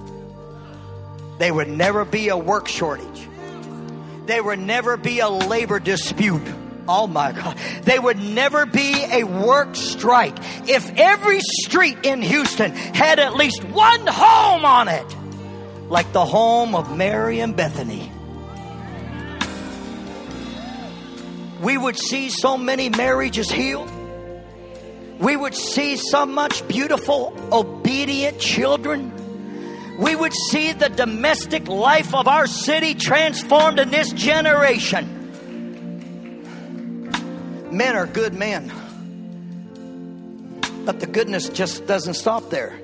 there 1.37 1.53
would 1.53 1.69
never 1.69 2.05
be 2.05 2.29
a 2.29 2.37
work 2.37 2.67
shortage. 2.67 3.27
There 4.25 4.43
would 4.43 4.59
never 4.59 4.97
be 4.97 5.19
a 5.19 5.29
labor 5.29 5.79
dispute. 5.79 6.41
Oh 6.87 7.07
my 7.07 7.31
God. 7.31 7.57
There 7.83 8.01
would 8.01 8.19
never 8.19 8.65
be 8.65 9.03
a 9.11 9.23
work 9.23 9.75
strike 9.75 10.37
if 10.67 10.89
every 10.97 11.39
street 11.41 11.97
in 12.03 12.21
Houston 12.21 12.71
had 12.71 13.19
at 13.19 13.35
least 13.35 13.63
one 13.63 14.07
home 14.07 14.65
on 14.65 14.87
it, 14.87 15.05
like 15.89 16.11
the 16.13 16.25
home 16.25 16.75
of 16.75 16.95
Mary 16.95 17.39
and 17.39 17.55
Bethany. 17.55 18.11
We 21.61 21.77
would 21.77 21.97
see 21.97 22.29
so 22.29 22.57
many 22.57 22.89
marriages 22.89 23.49
healed 23.49 23.91
we 25.19 25.35
would 25.35 25.55
see 25.55 25.97
so 25.97 26.25
much 26.25 26.67
beautiful, 26.67 27.33
obedient 27.51 28.39
children. 28.39 29.11
We 29.97 30.15
would 30.15 30.33
see 30.33 30.73
the 30.73 30.89
domestic 30.89 31.67
life 31.69 32.13
of 32.13 32.27
our 32.27 32.47
city 32.47 32.95
transformed 32.95 33.79
in 33.79 33.91
this 33.91 34.11
generation. 34.11 35.11
Men 37.71 37.95
are 37.95 38.05
good 38.05 38.33
men. 38.33 38.71
But 40.85 40.99
the 40.99 41.07
goodness 41.07 41.47
just 41.49 41.87
doesn't 41.87 42.15
stop 42.15 42.49
there. 42.49 42.77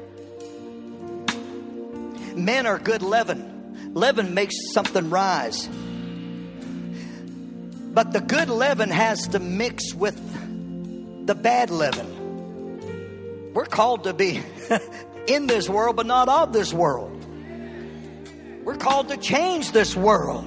Men 2.34 2.66
are 2.66 2.80
good 2.80 3.02
leaven. 3.04 3.94
Leaven 3.94 4.34
makes 4.34 4.56
something 4.74 5.10
rise. 5.10 5.68
But 7.94 8.14
the 8.14 8.22
good 8.22 8.50
leaven 8.50 8.90
has 8.90 9.28
to 9.30 9.40
mix 9.40 9.94
with 9.94 10.16
the 11.28 11.36
bad 11.36 11.70
leaven. 11.70 12.21
We're 13.54 13.66
called 13.66 14.06
to 14.06 14.14
be 14.14 14.42
in 15.28 15.48
this 15.48 15.68
world, 15.70 15.96
but 15.96 16.06
not 16.06 16.30
of 16.30 16.54
this 16.54 16.74
world. 16.74 17.18
We're 18.64 18.78
called 18.78 19.10
to 19.10 19.18
change 19.18 19.72
this 19.72 19.96
world. 19.96 20.46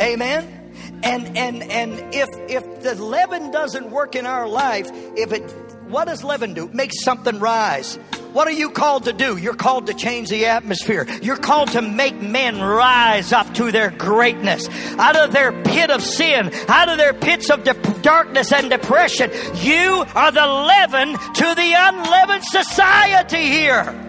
Amen. 0.00 0.54
And 1.02 1.36
and 1.36 1.62
and 1.62 2.14
if 2.14 2.28
if 2.50 2.82
the 2.82 2.94
leaven 3.02 3.50
doesn't 3.50 3.90
work 3.90 4.16
in 4.16 4.26
our 4.26 4.48
life, 4.48 4.90
if 5.16 5.32
it 5.32 5.42
what 5.88 6.06
does 6.06 6.24
leaven 6.24 6.54
do? 6.54 6.68
Makes 6.68 7.02
something 7.02 7.38
rise. 7.38 7.98
What 8.32 8.46
are 8.46 8.52
you 8.52 8.70
called 8.70 9.04
to 9.04 9.12
do? 9.12 9.36
You're 9.36 9.54
called 9.54 9.86
to 9.86 9.94
change 9.94 10.28
the 10.28 10.46
atmosphere. 10.46 11.06
You're 11.22 11.38
called 11.38 11.72
to 11.72 11.82
make 11.82 12.20
men 12.20 12.60
rise 12.60 13.32
up 13.32 13.54
to 13.54 13.72
their 13.72 13.90
greatness, 13.90 14.68
out 14.98 15.16
of 15.16 15.32
their 15.32 15.52
pit 15.62 15.90
of 15.90 16.02
sin, 16.02 16.50
out 16.68 16.88
of 16.88 16.98
their 16.98 17.14
pits 17.14 17.50
of 17.50 17.64
de- 17.64 17.74
darkness 18.02 18.52
and 18.52 18.70
depression. 18.70 19.30
You 19.56 20.04
are 20.14 20.30
the 20.30 20.46
leaven 20.46 21.12
to 21.14 21.54
the 21.54 21.74
unleavened 21.76 22.44
society 22.44 23.48
here. 23.48 24.04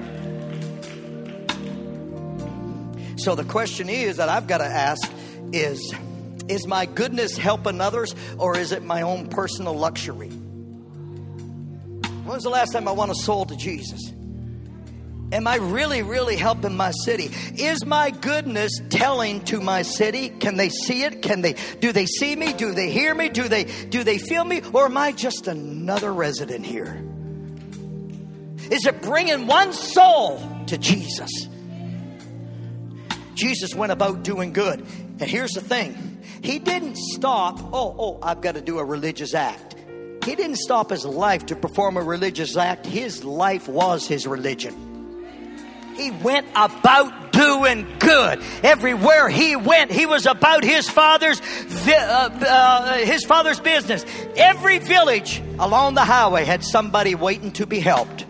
So 3.17 3.36
the 3.36 3.43
question 3.43 3.89
is 3.89 4.17
that 4.17 4.30
I've 4.30 4.47
got 4.47 4.59
to 4.59 4.65
ask 4.65 5.11
is 5.51 5.93
Is 6.47 6.65
my 6.67 6.86
goodness 6.86 7.38
helping 7.38 7.82
others 7.82 8.15
or 8.38 8.57
is 8.57 8.72
it 8.72 8.84
my 8.84 9.01
own 9.01 9.28
personal 9.28 9.74
luxury? 9.74 10.32
When 12.30 12.36
was 12.36 12.43
the 12.43 12.51
last 12.51 12.73
time 12.73 12.88
I 12.88 12.91
won 12.91 13.09
a 13.09 13.15
soul 13.15 13.43
to 13.45 13.55
Jesus? 13.55 14.13
Am 15.32 15.47
I 15.47 15.55
really, 15.55 16.03
really 16.03 16.36
helping 16.36 16.77
my 16.77 16.91
city? 16.91 17.32
Is 17.55 17.84
my 17.88 18.11
goodness 18.11 18.71
telling 18.91 19.43
to 19.45 19.59
my 19.59 19.82
city? 19.82 20.30
Can 20.30 20.55
they 20.55 20.69
see 20.69 21.01
it? 21.01 21.23
Can 21.23 21.41
they 21.41 21.55
do 21.80 21.91
they 21.91 22.05
see 22.05 22.36
me? 22.36 22.53
Do 22.53 22.71
they 22.71 22.91
hear 22.91 23.15
me? 23.15 23.30
Do 23.30 23.47
they 23.47 23.63
do 23.63 24.03
they 24.03 24.19
feel 24.19 24.45
me? 24.45 24.61
Or 24.73 24.86
am 24.86 24.95
I 24.95 25.11
just 25.11 25.47
another 25.47 26.13
resident 26.13 26.67
here? 26.67 27.03
Is 28.69 28.86
it 28.86 29.01
bringing 29.01 29.47
one 29.47 29.73
soul 29.73 30.39
to 30.67 30.77
Jesus? 30.77 31.32
Jesus 33.34 33.73
went 33.73 33.91
about 33.91 34.21
doing 34.21 34.53
good. 34.53 34.82
And 34.82 35.23
here's 35.23 35.53
the 35.53 35.61
thing. 35.61 36.21
He 36.43 36.59
didn't 36.59 36.95
stop, 36.95 37.59
oh, 37.73 37.95
oh, 37.97 38.19
I've 38.21 38.41
got 38.41 38.53
to 38.53 38.61
do 38.61 38.77
a 38.77 38.86
religious 38.86 39.34
act. 39.34 39.68
He 40.24 40.36
didn't 40.36 40.57
stop 40.57 40.89
his 40.89 41.05
life 41.05 41.47
to 41.47 41.55
perform 41.55 41.97
a 41.97 42.01
religious 42.01 42.57
act. 42.57 42.86
His 42.86 43.24
life 43.24 43.67
was 43.67 44.07
his 44.07 44.28
religion. 44.28 44.86
He 45.95 46.11
went 46.11 46.47
about 46.55 47.34
doing 47.34 47.88
good. 47.99 48.41
Everywhere 48.63 49.30
he 49.30 49.55
went, 49.55 49.91
he 49.91 50.05
was 50.05 50.26
about 50.26 50.63
his 50.63 50.89
father's 50.89 51.41
uh, 51.41 51.91
uh, 51.91 52.93
his 52.99 53.26
father's 53.26 53.59
business. 53.59 54.05
Every 54.36 54.80
village 54.80 55.41
along 55.57 55.95
the 55.95 56.03
highway 56.03 56.45
had 56.45 56.63
somebody 56.63 57.15
waiting 57.15 57.51
to 57.53 57.65
be 57.65 57.80
helped. 57.80 58.26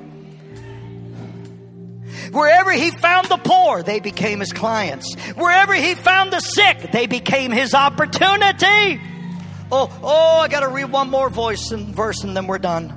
Wherever 2.32 2.72
he 2.72 2.92
found 2.92 3.28
the 3.28 3.38
poor, 3.38 3.82
they 3.82 4.00
became 4.00 4.40
his 4.40 4.54
clients. 4.54 5.16
Wherever 5.36 5.74
he 5.74 5.96
found 5.96 6.32
the 6.32 6.40
sick, 6.40 6.92
they 6.92 7.08
became 7.08 7.52
his 7.52 7.74
opportunity. 7.74 9.00
Oh, 9.72 10.00
oh, 10.02 10.40
I 10.40 10.48
got 10.48 10.62
to 10.62 10.68
read 10.68 10.92
one 10.92 11.10
more 11.10 11.30
voice 11.30 11.70
and 11.72 11.94
verse 11.94 12.24
and 12.24 12.36
then 12.36 12.48
we're 12.48 12.58
done. 12.58 12.92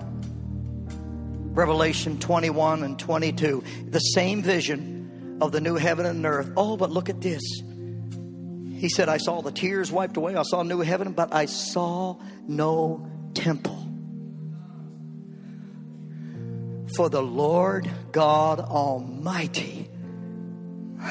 Revelation 1.53 2.19
21 2.19 2.83
and 2.83 2.99
22. 2.99 3.63
The 3.91 3.99
same 3.99 4.43
vision 4.43 5.39
of 5.43 5.53
the 5.53 5.61
new 5.61 5.75
heaven 5.75 6.07
and 6.07 6.25
earth. 6.25 6.51
Oh, 6.57 6.79
but 6.79 6.91
look 6.91 7.11
at 7.11 7.21
this. 7.21 7.43
He 8.83 8.89
said, 8.89 9.11
I 9.11 9.19
saw 9.19 9.43
the 9.43 9.53
tears 9.53 9.93
wiped 9.93 10.17
away. 10.17 10.35
I 10.35 10.43
saw 10.45 10.63
new 10.63 10.81
heaven, 10.81 11.13
but 11.13 11.35
I 11.35 11.45
saw 11.45 12.17
no 12.49 13.07
temple. 13.35 13.79
For 16.97 17.11
the 17.11 17.23
Lord 17.23 17.91
God 18.13 18.61
Almighty 18.61 19.91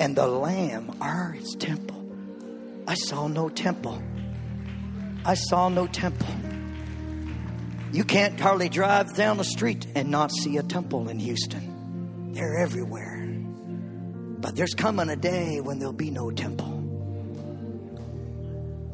and 0.00 0.16
the 0.16 0.26
Lamb 0.26 0.96
are 1.00 1.30
his 1.32 1.54
temple. 1.58 2.01
I 2.86 2.94
saw 2.94 3.28
no 3.28 3.48
temple. 3.48 4.02
I 5.24 5.34
saw 5.34 5.68
no 5.68 5.86
temple. 5.86 6.28
You 7.92 8.04
can't 8.04 8.40
hardly 8.40 8.68
drive 8.68 9.14
down 9.14 9.36
the 9.36 9.44
street 9.44 9.86
and 9.94 10.10
not 10.10 10.32
see 10.32 10.56
a 10.56 10.62
temple 10.62 11.08
in 11.08 11.18
Houston. 11.18 12.32
They're 12.32 12.58
everywhere. 12.58 13.18
But 14.40 14.56
there's 14.56 14.74
coming 14.74 15.10
a 15.10 15.16
day 15.16 15.60
when 15.60 15.78
there'll 15.78 15.92
be 15.92 16.10
no 16.10 16.30
temple. 16.30 16.70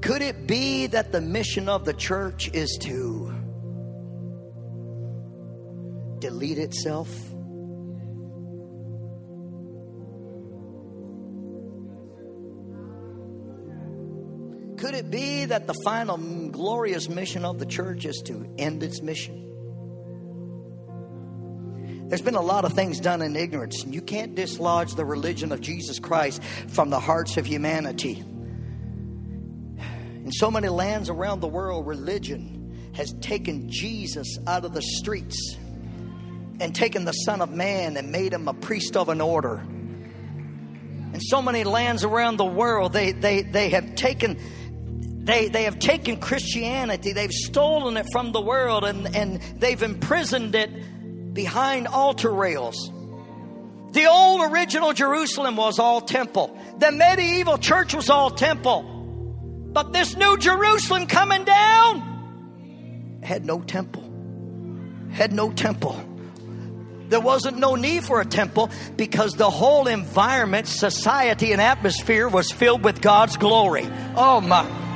Could 0.02 0.22
it 0.22 0.46
be 0.46 0.86
that 0.88 1.12
the 1.12 1.20
mission 1.20 1.68
of 1.68 1.84
the 1.84 1.94
church 1.94 2.50
is 2.52 2.78
to 2.82 3.32
delete 6.18 6.58
itself? 6.58 7.08
That 15.48 15.66
the 15.66 15.74
final 15.84 16.16
glorious 16.50 17.08
mission 17.08 17.44
of 17.44 17.58
the 17.58 17.66
church 17.66 18.04
is 18.04 18.22
to 18.26 18.48
end 18.58 18.82
its 18.82 19.02
mission? 19.02 19.44
There's 22.08 22.22
been 22.22 22.36
a 22.36 22.40
lot 22.40 22.64
of 22.64 22.72
things 22.72 23.00
done 23.00 23.20
in 23.20 23.36
ignorance, 23.36 23.82
and 23.82 23.94
you 23.94 24.00
can't 24.00 24.34
dislodge 24.34 24.94
the 24.94 25.04
religion 25.04 25.52
of 25.52 25.60
Jesus 25.60 25.98
Christ 25.98 26.42
from 26.68 26.88
the 26.88 27.00
hearts 27.00 27.36
of 27.36 27.44
humanity. 27.46 28.24
In 30.24 30.32
so 30.32 30.50
many 30.50 30.68
lands 30.68 31.10
around 31.10 31.40
the 31.40 31.48
world, 31.48 31.86
religion 31.86 32.92
has 32.94 33.12
taken 33.20 33.70
Jesus 33.70 34.38
out 34.46 34.64
of 34.64 34.72
the 34.72 34.82
streets 34.82 35.56
and 36.60 36.74
taken 36.74 37.04
the 37.04 37.12
Son 37.12 37.42
of 37.42 37.50
Man 37.50 37.96
and 37.96 38.10
made 38.10 38.32
him 38.32 38.48
a 38.48 38.54
priest 38.54 38.96
of 38.96 39.10
an 39.10 39.20
order. 39.20 39.58
In 41.12 41.20
so 41.20 41.40
many 41.40 41.64
lands 41.64 42.04
around 42.04 42.36
the 42.36 42.44
world, 42.44 42.92
they, 42.92 43.12
they, 43.12 43.42
they 43.42 43.70
have 43.70 43.94
taken 43.94 44.38
they, 45.28 45.48
they 45.48 45.64
have 45.64 45.78
taken 45.78 46.16
Christianity, 46.16 47.12
they've 47.12 47.30
stolen 47.30 47.98
it 47.98 48.06
from 48.10 48.32
the 48.32 48.40
world, 48.40 48.84
and, 48.84 49.14
and 49.14 49.42
they've 49.60 49.82
imprisoned 49.82 50.54
it 50.54 51.34
behind 51.34 51.86
altar 51.86 52.32
rails. 52.32 52.90
The 53.92 54.06
old 54.06 54.50
original 54.50 54.94
Jerusalem 54.94 55.56
was 55.56 55.78
all 55.78 56.00
temple, 56.00 56.58
the 56.78 56.90
medieval 56.90 57.58
church 57.58 57.94
was 57.94 58.08
all 58.08 58.30
temple. 58.30 58.94
But 59.70 59.92
this 59.92 60.16
new 60.16 60.38
Jerusalem 60.38 61.06
coming 61.06 61.44
down 61.44 63.20
had 63.22 63.44
no 63.44 63.60
temple. 63.60 64.04
Had 65.10 65.34
no 65.34 65.52
temple. 65.52 66.02
There 67.10 67.20
wasn't 67.20 67.58
no 67.58 67.74
need 67.74 68.02
for 68.02 68.22
a 68.22 68.24
temple 68.24 68.70
because 68.96 69.34
the 69.34 69.50
whole 69.50 69.88
environment, 69.88 70.68
society, 70.68 71.52
and 71.52 71.60
atmosphere 71.60 72.28
was 72.28 72.50
filled 72.50 72.82
with 72.82 73.02
God's 73.02 73.36
glory. 73.36 73.86
Oh 74.16 74.40
my. 74.40 74.87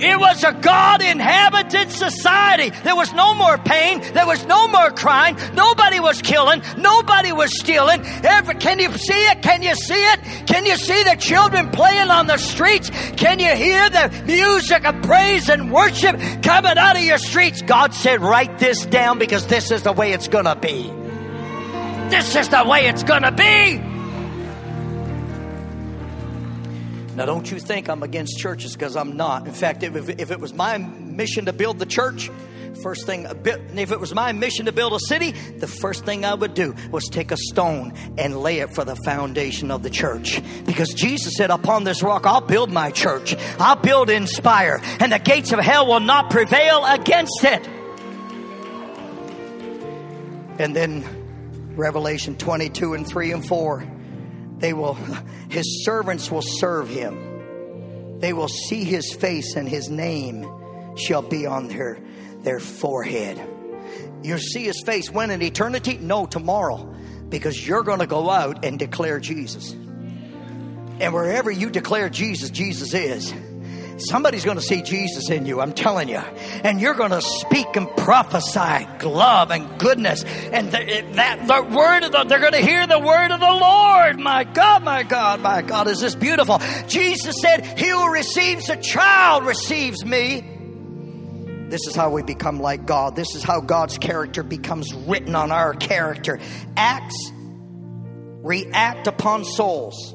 It 0.00 0.18
was 0.18 0.42
a 0.44 0.52
God 0.52 1.02
inhabited 1.02 1.90
society. 1.90 2.70
There 2.70 2.96
was 2.96 3.12
no 3.12 3.34
more 3.34 3.58
pain. 3.58 4.00
There 4.14 4.26
was 4.26 4.44
no 4.46 4.66
more 4.68 4.90
crying. 4.90 5.36
Nobody 5.54 6.00
was 6.00 6.22
killing. 6.22 6.62
Nobody 6.78 7.32
was 7.32 7.58
stealing. 7.58 8.00
Ever, 8.24 8.54
can 8.54 8.78
you 8.78 8.90
see 8.96 9.26
it? 9.30 9.42
Can 9.42 9.62
you 9.62 9.74
see 9.74 9.94
it? 9.94 10.46
Can 10.46 10.64
you 10.64 10.76
see 10.76 11.02
the 11.02 11.16
children 11.16 11.70
playing 11.70 12.10
on 12.10 12.26
the 12.26 12.38
streets? 12.38 12.90
Can 13.16 13.38
you 13.38 13.54
hear 13.54 13.90
the 13.90 14.22
music 14.26 14.86
of 14.86 15.02
praise 15.02 15.50
and 15.50 15.70
worship 15.70 16.18
coming 16.42 16.78
out 16.78 16.96
of 16.96 17.02
your 17.02 17.18
streets? 17.18 17.60
God 17.60 17.92
said, 17.92 18.22
write 18.22 18.58
this 18.58 18.86
down 18.86 19.18
because 19.18 19.46
this 19.48 19.70
is 19.70 19.82
the 19.82 19.92
way 19.92 20.12
it's 20.12 20.28
going 20.28 20.46
to 20.46 20.56
be. 20.56 20.90
This 22.10 22.34
is 22.36 22.48
the 22.48 22.64
way 22.64 22.88
it's 22.88 23.02
going 23.02 23.22
to 23.22 23.32
be. 23.32 23.89
Now, 27.20 27.26
don't 27.26 27.50
you 27.50 27.60
think 27.60 27.90
I'm 27.90 28.02
against 28.02 28.38
churches 28.38 28.72
because 28.72 28.96
I'm 28.96 29.14
not. 29.14 29.46
In 29.46 29.52
fact, 29.52 29.82
if, 29.82 30.08
if 30.08 30.30
it 30.30 30.40
was 30.40 30.54
my 30.54 30.78
mission 30.78 31.44
to 31.44 31.52
build 31.52 31.78
the 31.78 31.84
church, 31.84 32.30
first 32.82 33.04
thing, 33.04 33.26
uh, 33.26 33.34
if 33.44 33.92
it 33.92 34.00
was 34.00 34.14
my 34.14 34.32
mission 34.32 34.64
to 34.64 34.72
build 34.72 34.94
a 34.94 34.98
city, 35.00 35.32
the 35.32 35.66
first 35.66 36.06
thing 36.06 36.24
I 36.24 36.32
would 36.32 36.54
do 36.54 36.74
was 36.90 37.04
take 37.10 37.30
a 37.30 37.36
stone 37.36 37.92
and 38.16 38.38
lay 38.38 38.60
it 38.60 38.74
for 38.74 38.86
the 38.86 38.96
foundation 38.96 39.70
of 39.70 39.82
the 39.82 39.90
church. 39.90 40.40
Because 40.64 40.94
Jesus 40.94 41.34
said, 41.36 41.50
Upon 41.50 41.84
this 41.84 42.02
rock, 42.02 42.24
I'll 42.24 42.40
build 42.40 42.72
my 42.72 42.90
church. 42.90 43.36
I'll 43.58 43.76
build 43.76 44.08
Inspire, 44.08 44.80
and 44.98 45.12
the 45.12 45.18
gates 45.18 45.52
of 45.52 45.58
hell 45.58 45.86
will 45.86 46.00
not 46.00 46.30
prevail 46.30 46.86
against 46.86 47.44
it. 47.44 47.68
And 50.58 50.74
then 50.74 51.76
Revelation 51.76 52.38
22 52.38 52.94
and 52.94 53.06
3 53.06 53.32
and 53.32 53.46
4 53.46 53.99
they 54.60 54.72
will, 54.72 54.94
his 55.48 55.84
servants 55.84 56.30
will 56.30 56.42
serve 56.42 56.88
him. 56.88 58.18
They 58.20 58.32
will 58.32 58.48
see 58.48 58.84
his 58.84 59.12
face 59.14 59.56
and 59.56 59.68
his 59.68 59.88
name 59.88 60.46
shall 60.96 61.22
be 61.22 61.46
on 61.46 61.68
their, 61.68 61.98
their 62.42 62.60
forehead. 62.60 63.40
You'll 64.22 64.38
see 64.38 64.64
his 64.64 64.82
face 64.84 65.10
when 65.10 65.30
in 65.30 65.40
eternity? 65.40 65.96
No, 65.98 66.26
tomorrow. 66.26 66.94
Because 67.28 67.66
you're 67.66 67.82
going 67.82 68.00
to 68.00 68.06
go 68.06 68.28
out 68.28 68.64
and 68.64 68.78
declare 68.78 69.18
Jesus. 69.18 69.72
And 69.72 71.14
wherever 71.14 71.50
you 71.50 71.70
declare 71.70 72.10
Jesus, 72.10 72.50
Jesus 72.50 72.92
is. 72.92 73.32
Somebody's 74.08 74.44
going 74.44 74.56
to 74.56 74.62
see 74.62 74.82
Jesus 74.82 75.30
in 75.30 75.46
you, 75.46 75.60
I'm 75.60 75.72
telling 75.72 76.08
you. 76.08 76.18
And 76.64 76.80
you're 76.80 76.94
going 76.94 77.10
to 77.10 77.20
speak 77.20 77.76
and 77.76 77.88
prophesy 77.96 78.86
love 79.04 79.50
and 79.50 79.78
goodness. 79.78 80.24
And 80.24 80.72
the, 80.72 81.04
that 81.14 81.46
the 81.46 81.74
word 81.74 82.04
of 82.04 82.12
the, 82.12 82.24
they're 82.24 82.40
going 82.40 82.52
to 82.52 82.58
hear 82.58 82.86
the 82.86 82.98
word 82.98 83.30
of 83.30 83.40
the 83.40 83.46
Lord. 83.46 84.18
My 84.18 84.44
God, 84.44 84.82
my 84.82 85.02
God, 85.02 85.40
my 85.40 85.62
God, 85.62 85.88
is 85.88 86.00
this 86.00 86.14
beautiful. 86.14 86.60
Jesus 86.88 87.40
said, 87.40 87.78
He 87.78 87.88
who 87.88 88.12
receives 88.12 88.68
a 88.68 88.76
child 88.76 89.44
receives 89.44 90.04
me. 90.04 90.44
This 91.68 91.86
is 91.86 91.94
how 91.94 92.10
we 92.10 92.22
become 92.22 92.60
like 92.60 92.86
God. 92.86 93.14
This 93.14 93.34
is 93.34 93.44
how 93.44 93.60
God's 93.60 93.98
character 93.98 94.42
becomes 94.42 94.92
written 94.92 95.36
on 95.36 95.52
our 95.52 95.72
character. 95.74 96.40
Acts 96.76 97.30
react 98.42 99.06
upon 99.06 99.44
souls. 99.44 100.14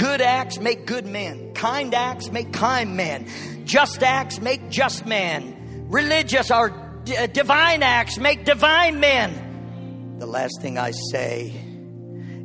Good 0.00 0.22
acts 0.22 0.58
make 0.58 0.86
good 0.86 1.04
men. 1.04 1.52
Kind 1.52 1.92
acts 1.94 2.32
make 2.32 2.54
kind 2.54 2.96
men. 2.96 3.26
Just 3.66 4.02
acts 4.02 4.40
make 4.40 4.70
just 4.70 5.04
men. 5.04 5.84
Religious 5.90 6.50
or 6.50 6.70
d- 7.04 7.18
uh, 7.18 7.26
divine 7.26 7.82
acts 7.82 8.16
make 8.16 8.46
divine 8.46 8.98
men. 8.98 10.16
The 10.18 10.24
last 10.24 10.62
thing 10.62 10.78
I 10.78 10.92
say, 11.12 11.50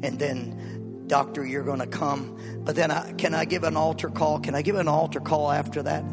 and 0.04 0.20
then 0.20 1.06
Doctor, 1.08 1.46
you're 1.46 1.64
going 1.64 1.80
to 1.80 1.88
come. 1.88 2.38
But 2.66 2.76
then, 2.76 2.92
I, 2.92 3.14
can 3.14 3.34
I 3.34 3.46
give 3.46 3.64
an 3.64 3.78
altar 3.78 4.10
call? 4.10 4.42
Can 4.42 4.54
I 4.54 4.62
give 4.62 4.76
an 4.76 4.90
altar 4.90 5.22
call 5.22 5.50
after 5.50 5.82
that? 5.84 6.04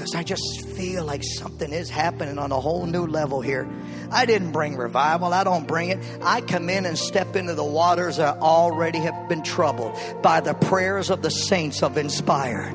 Because 0.00 0.14
I 0.14 0.22
just 0.22 0.66
feel 0.66 1.04
like 1.04 1.22
something 1.22 1.70
is 1.74 1.90
happening 1.90 2.38
on 2.38 2.52
a 2.52 2.58
whole 2.58 2.86
new 2.86 3.06
level 3.06 3.42
here. 3.42 3.70
I 4.10 4.24
didn't 4.24 4.52
bring 4.52 4.78
revival. 4.78 5.34
I 5.34 5.44
don't 5.44 5.68
bring 5.68 5.90
it. 5.90 5.98
I 6.22 6.40
come 6.40 6.70
in 6.70 6.86
and 6.86 6.98
step 6.98 7.36
into 7.36 7.54
the 7.54 7.62
waters 7.62 8.16
that 8.16 8.38
already 8.38 9.00
have 9.00 9.28
been 9.28 9.42
troubled 9.42 9.94
by 10.22 10.40
the 10.40 10.54
prayers 10.54 11.10
of 11.10 11.20
the 11.20 11.30
saints 11.30 11.82
of 11.82 11.98
Inspire. 11.98 12.72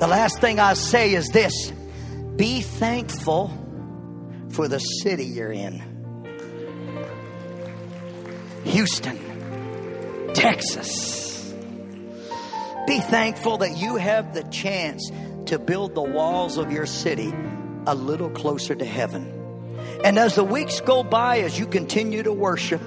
The 0.00 0.08
last 0.08 0.40
thing 0.40 0.58
I 0.58 0.74
say 0.74 1.14
is 1.14 1.28
this 1.28 1.70
be 2.34 2.62
thankful 2.62 3.56
for 4.50 4.66
the 4.66 4.80
city 4.80 5.26
you're 5.26 5.52
in. 5.52 5.80
Houston, 8.64 10.32
Texas. 10.34 11.54
Be 12.88 12.98
thankful 12.98 13.58
that 13.58 13.76
you 13.76 13.94
have 13.94 14.34
the 14.34 14.42
chance 14.42 15.08
to 15.52 15.58
build 15.58 15.94
the 15.94 16.02
walls 16.02 16.56
of 16.56 16.72
your 16.72 16.86
city 16.86 17.30
a 17.86 17.94
little 17.94 18.30
closer 18.30 18.74
to 18.74 18.86
heaven. 18.86 19.30
And 20.02 20.18
as 20.18 20.34
the 20.34 20.44
weeks 20.44 20.80
go 20.80 21.04
by, 21.04 21.40
as 21.40 21.58
you 21.58 21.66
continue 21.66 22.22
to 22.22 22.32
worship, 22.32 22.80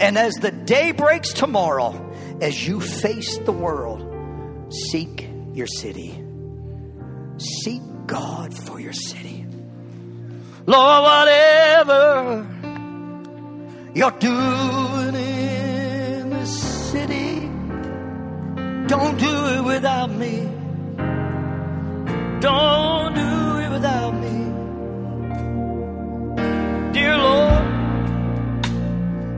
and 0.00 0.18
as 0.18 0.34
the 0.34 0.50
day 0.50 0.90
breaks 0.90 1.32
tomorrow, 1.32 2.12
as 2.40 2.66
you 2.66 2.80
face 2.80 3.38
the 3.38 3.52
world, 3.52 4.02
seek 4.90 5.28
your 5.52 5.68
city. 5.68 6.20
Seek 7.36 7.82
God 8.06 8.52
for 8.52 8.80
your 8.80 8.92
city. 8.92 9.46
Lord, 10.66 11.02
whatever 11.04 12.48
you're 13.94 14.10
doing 14.10 15.14
in 15.14 16.30
the 16.30 16.46
city, 16.46 17.40
don't 18.88 19.18
do 19.20 19.46
it 19.54 19.64
without 19.64 20.10
me. 20.10 20.61
Don't 22.42 23.14
do 23.14 23.58
it 23.58 23.70
without 23.70 24.14
me. 24.14 24.30
Dear 26.92 27.16
Lord, 27.16 27.62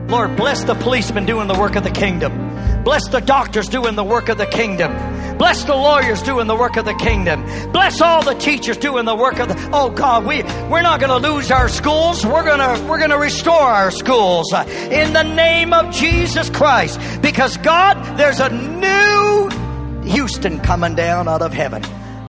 Lord, 0.09 0.35
bless 0.35 0.63
the 0.63 0.73
policemen 0.73 1.27
doing 1.27 1.47
the 1.47 1.53
work 1.53 1.75
of 1.75 1.83
the 1.83 1.91
kingdom. 1.91 2.83
Bless 2.83 3.07
the 3.09 3.19
doctors 3.19 3.69
doing 3.69 3.93
the 3.95 4.03
work 4.03 4.27
of 4.29 4.39
the 4.39 4.47
kingdom. 4.47 4.91
Bless 5.37 5.65
the 5.65 5.75
lawyers 5.75 6.23
doing 6.23 6.47
the 6.47 6.55
work 6.55 6.77
of 6.77 6.85
the 6.85 6.95
kingdom. 6.95 7.43
Bless 7.71 8.01
all 8.01 8.23
the 8.23 8.33
teachers 8.33 8.77
doing 8.77 9.05
the 9.05 9.15
work 9.15 9.37
of 9.37 9.49
the 9.49 9.69
Oh 9.71 9.91
God, 9.91 10.25
we 10.25 10.41
we're 10.71 10.81
not 10.81 10.99
going 10.99 11.21
to 11.21 11.29
lose 11.29 11.51
our 11.51 11.69
schools. 11.69 12.25
We're 12.25 12.43
going 12.43 12.57
to 12.57 12.87
we're 12.87 12.97
going 12.97 13.11
to 13.11 13.19
restore 13.19 13.53
our 13.53 13.91
schools 13.91 14.51
uh, 14.51 14.65
in 14.91 15.13
the 15.13 15.21
name 15.21 15.73
of 15.73 15.93
Jesus 15.93 16.49
Christ 16.49 16.99
because 17.21 17.57
God, 17.57 18.17
there's 18.17 18.39
a 18.39 18.49
new 18.49 19.49
Houston 20.09 20.59
coming 20.59 20.95
down 20.95 21.27
out 21.27 21.43
of 21.43 21.53
heaven. 21.53 21.83